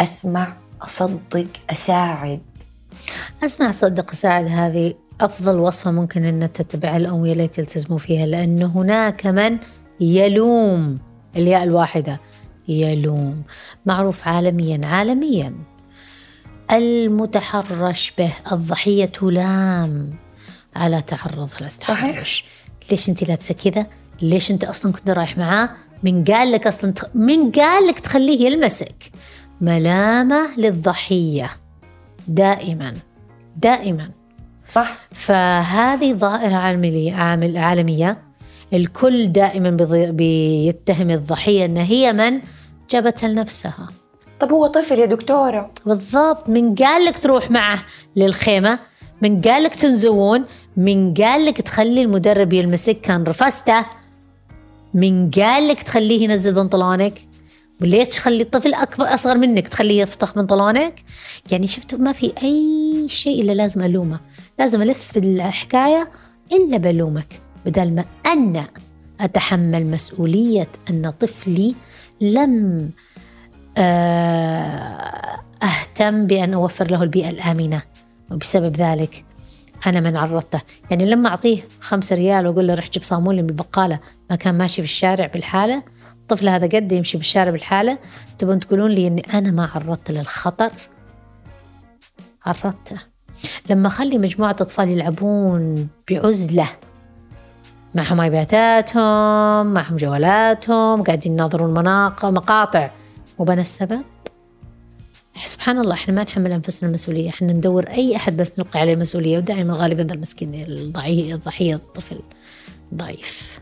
أسمع 0.00 0.56
أصدق 0.82 1.46
أساعد. 1.70 2.42
أسمع 3.44 3.70
صدق 3.70 4.10
أساعد. 4.10 4.46
هذه 4.46 4.94
أفضل 5.20 5.58
وصفة 5.58 5.90
ممكن 5.90 6.24
أن 6.24 6.52
تتبعها 6.52 6.96
الأم 6.96 7.20
ويا 7.20 7.34
ليت 7.34 7.58
يلتزموا 7.58 7.98
فيها 7.98 8.26
لأنه 8.26 8.66
هناك 8.66 9.26
من 9.26 9.58
يلوم. 10.00 10.98
الياء 11.36 11.62
الواحدة 11.62 12.20
يلوم. 12.68 13.42
معروف 13.86 14.28
عالميا 14.28 14.86
عالميا. 14.86 15.54
المتحرش 16.70 18.12
به 18.18 18.32
الضحية 18.52 19.04
تلام 19.04 20.14
على 20.76 21.02
تعرضها 21.02 21.60
للتحرش. 21.60 22.44
ليش 22.90 23.08
أنت 23.08 23.28
لابسة 23.28 23.54
كذا؟ 23.54 23.86
ليش 24.22 24.50
أنت 24.50 24.64
أصلا 24.64 24.92
كنت 24.92 25.10
رايح 25.10 25.38
معاه؟ 25.38 25.70
من 26.02 26.24
قال 26.24 26.52
لك 26.52 26.66
أصلا 26.66 26.92
تخ... 26.92 27.04
من 27.14 27.50
قال 27.50 27.86
لك 27.86 27.98
تخليه 27.98 28.46
يلمسك. 28.46 29.12
ملامة 29.60 30.58
للضحية. 30.58 31.50
دائما. 32.28 32.94
دائما. 33.56 34.10
صح. 34.68 34.98
فهذه 35.12 36.12
ظاهرة 36.12 36.54
عالميه 36.54 37.14
عامل 37.14 37.58
عالمية. 37.58 38.18
الكل 38.72 39.32
دائما. 39.32 39.70
بيتهم 40.10 41.10
الضحية 41.10 41.64
إن 41.64 41.76
هي 41.76 42.12
من؟ 42.12 42.40
جابتها 42.90 43.28
لنفسها. 43.28 43.88
طب 44.40 44.52
هو 44.52 44.66
طفل 44.66 44.98
يا 44.98 45.06
دكتورة. 45.06 45.70
بالضبط. 45.86 46.48
من 46.48 46.74
قال 46.74 47.04
لك 47.04 47.18
تروح 47.18 47.50
معه 47.50 47.84
للخيمة؟ 48.16 48.78
من 49.22 49.40
قال 49.40 49.62
لك 49.62 49.74
تنزوون؟ 49.74 50.44
من 50.76 51.14
قال 51.14 51.44
لك 51.44 51.60
تخلي 51.60 52.02
المدرب 52.02 52.52
يلمسك. 52.52 53.00
كان 53.00 53.24
رفسته. 53.24 54.01
من 54.94 55.30
قال 55.30 55.68
لك 55.68 55.82
تخليه 55.82 56.24
ينزل 56.24 56.54
بنطلونك 56.54 57.28
وليش 57.82 58.08
تخلي 58.08 58.42
الطفل 58.42 58.74
اكبر 58.74 59.14
أصغر 59.14 59.38
منك 59.38 59.68
تخليه 59.68 60.02
يفتح 60.02 60.34
بنطلونك 60.34 61.04
يعني 61.50 61.66
شفتوا 61.66 61.98
ما 61.98 62.12
في 62.12 62.32
أي 62.42 63.04
شيء 63.08 63.42
إلا 63.42 63.52
لازم 63.52 63.82
ألومه. 63.82 64.20
لازم 64.58 64.82
ألف 64.82 65.16
الحكاية 65.16 66.10
إلا 66.52 66.76
بلومك 66.76 67.40
بدل 67.66 67.94
ما 67.94 68.04
أنا 68.26 68.66
أتحمل 69.20 69.86
مسؤولية 69.86 70.68
أن 70.90 71.10
طفلي 71.20 71.74
لم 72.20 72.90
آه، 73.78 75.40
أهتم 75.62 76.26
بأن 76.26 76.54
أوفر 76.54 76.90
له 76.90 77.02
البيئة 77.02 77.30
الآمنة. 77.30 77.82
وبسبب 78.30 78.76
ذلك 78.76 79.24
أنا 79.86 80.00
من 80.00 80.16
عرضته. 80.16 80.60
يعني 80.90 81.10
لما 81.10 81.28
أعطيه 81.28 81.64
خمسة 81.80 82.16
ريال 82.16 82.46
وأقول 82.46 82.66
له 82.66 82.74
روح 82.74 82.90
جيب 82.90 83.02
صامون 83.02 83.34
من 83.34 83.50
البقالة 83.50 84.00
ما 84.32 84.36
كان 84.36 84.58
ماشي 84.58 84.82
في 84.82 84.88
الشارع 84.88 85.26
بالحالة 85.26 85.82
الطفل 86.22 86.48
هذا 86.48 86.66
قد 86.66 86.92
يمشي 86.92 87.18
بالشارع 87.18 87.50
بالحالة 87.50 87.98
تبون 88.38 88.60
تقولون 88.60 88.90
لي 88.90 89.06
أني 89.06 89.22
أنا 89.34 89.50
ما 89.50 89.70
عرضته 89.74 90.14
للخطر؟ 90.14 90.70
عرضته. 92.46 92.96
لما 93.70 93.88
أخلي 93.88 94.18
مجموعة 94.18 94.56
أطفال 94.60 94.88
يلعبون 94.88 95.88
بعزلة 96.10 96.68
معهم 97.94 98.20
آيباتاتهم 98.20 99.66
معهم 99.66 99.96
جوالاتهم 99.96 101.02
قاعدين 101.02 101.32
يناظرون 101.32 101.74
مناقة 101.74 102.30
مقاطع. 102.30 102.90
وبنا 103.38 103.60
السبب؟ 103.60 104.02
سبحان 105.44 105.78
الله 105.78 105.94
إحنا 105.94 106.14
ما 106.14 106.22
نحمل 106.22 106.52
أنفسنا 106.52 106.88
المسؤوليه 106.88 107.28
إحنا 107.28 107.52
ندور 107.52 107.88
أي 107.88 108.16
أحد 108.16 108.36
بس 108.36 108.58
نلقي 108.58 108.80
عليه 108.80 108.94
المسؤوليه 108.94 109.38
ودائما 109.38 109.74
غالبا 109.74 110.02
ذا 110.02 110.14
المسكين 110.14 110.54
الضعيف 110.54 111.34
الضحية 111.34 111.74
الطفل 111.74 112.20
ضعيف. 112.94 113.61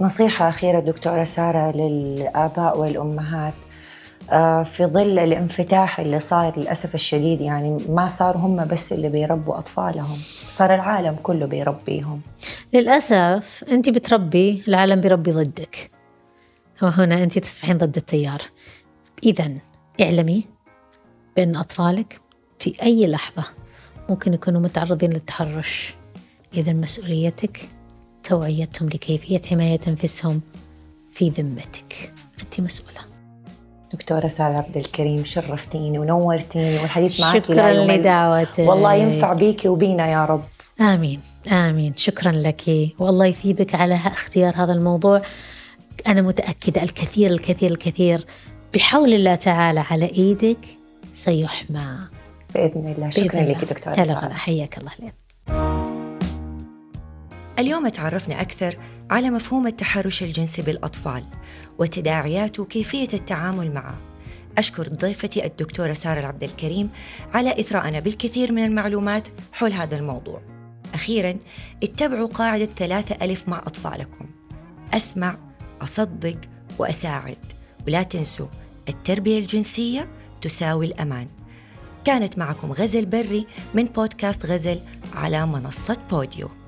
نصيحة 0.00 0.48
أخيرة 0.48 0.80
دكتورة 0.80 1.24
سارة 1.24 1.76
للآباء 1.76 2.78
والأمهات. 2.78 3.54
آه، 4.30 4.62
في 4.62 4.86
ظل 4.86 5.18
الانفتاح 5.18 6.00
اللي 6.00 6.18
صار 6.18 6.58
للأسف 6.58 6.94
الشديد 6.94 7.40
يعني 7.40 7.84
ما 7.88 8.08
صار 8.08 8.36
هم 8.36 8.64
بس 8.64 8.92
اللي 8.92 9.08
بيربوا 9.08 9.58
أطفالهم 9.58 10.18
صار 10.50 10.74
العالم 10.74 11.16
كله 11.22 11.46
بيربيهم. 11.46 12.20
للأسف 12.72 13.64
أنت 13.70 13.88
بتربي 13.88 14.62
العالم 14.68 15.00
بيربي 15.00 15.32
ضدك. 15.32 15.90
وهنا 16.82 17.22
أنت 17.22 17.38
تسبحين 17.38 17.78
ضد 17.78 17.96
التيار. 17.96 18.40
إذا 19.24 19.50
اعلمي 20.00 20.44
بأن 21.36 21.56
أطفالك 21.56 22.20
في 22.58 22.82
أي 22.82 23.06
لحظة 23.06 23.44
ممكن 24.08 24.34
يكونوا 24.34 24.60
متعرضين 24.60 25.10
للتحرش. 25.12 25.94
إذا 26.54 26.72
مسؤوليتك 26.72 27.68
توعيتهم 28.24 28.88
لكيفية 28.88 29.40
حماية 29.50 29.80
أنفسهم 29.88 30.40
في 31.12 31.28
ذمتك. 31.28 32.12
أنت 32.42 32.60
مسؤولة. 32.60 33.00
دكتورة 33.92 34.28
سارة 34.28 34.54
عبد 34.54 34.76
الكريم 34.76 35.24
شرفتيني 35.24 35.98
ونورتيني 35.98 36.78
والحديث 36.78 37.20
معك 37.20 37.44
شكرا 37.44 37.72
لدعوتك. 37.72 38.58
والله 38.58 38.94
ينفع 38.94 39.32
بيكي 39.32 39.68
وبينا 39.68 40.06
يا 40.06 40.24
رب. 40.24 40.44
آمين 40.80 41.20
آمين. 41.52 41.96
شكرا 41.96 42.32
لك. 42.32 42.90
والله 42.98 43.26
يثيبك 43.26 43.74
على 43.74 43.94
اختيار 43.94 44.54
هذا 44.56 44.72
الموضوع. 44.72 45.22
أنا 46.06 46.22
متأكدة 46.22 46.82
الكثير 46.82 47.30
الكثير 47.30 47.70
الكثير 47.70 48.26
بحول 48.74 49.12
الله 49.12 49.34
تعالى 49.34 49.80
على 49.80 50.06
إيدك 50.12 50.58
سيحمى. 51.14 51.98
بإذن 52.54 52.94
الله. 52.96 53.10
شكرا 53.10 53.40
لك 53.40 53.64
دكتورة 53.64 53.94
هلا 53.94 54.34
حياك 54.34 54.78
الله. 54.78 54.92
لين. 55.00 55.89
اليوم 57.58 57.88
تعرفنا 57.88 58.40
أكثر 58.40 58.78
على 59.10 59.30
مفهوم 59.30 59.66
التحرش 59.66 60.22
الجنسي 60.22 60.62
بالأطفال 60.62 61.24
وتداعياته 61.78 62.62
وكيفية 62.62 63.08
التعامل 63.14 63.74
معه. 63.74 63.94
أشكر 64.58 64.88
ضيفتي 64.88 65.46
الدكتورة 65.46 65.92
سارة 65.92 66.20
العبد 66.20 66.44
الكريم 66.44 66.90
على 67.34 67.60
إثراءنا 67.60 68.00
بالكثير 68.00 68.52
من 68.52 68.64
المعلومات 68.64 69.28
حول 69.52 69.72
هذا 69.72 69.96
الموضوع. 69.96 70.40
أخيرا 70.94 71.34
اتبعوا 71.82 72.26
قاعدة 72.26 72.64
ثلاثة 72.64 73.24
ألف 73.24 73.48
مع 73.48 73.58
أطفالكم. 73.58 74.26
أسمع 74.94 75.38
أصدق 75.82 76.36
وأساعد. 76.78 77.38
ولا 77.86 78.02
تنسوا 78.02 78.46
التربية 78.88 79.38
الجنسية 79.38 80.08
تساوي 80.42 80.86
الأمان. 80.86 81.28
كانت 82.04 82.38
معكم 82.38 82.72
غزل 82.72 83.06
بري 83.06 83.46
من 83.74 83.84
بودكاست 83.84 84.46
غزل 84.46 84.80
على 85.14 85.46
منصة 85.46 85.96
بوديو. 86.10 86.59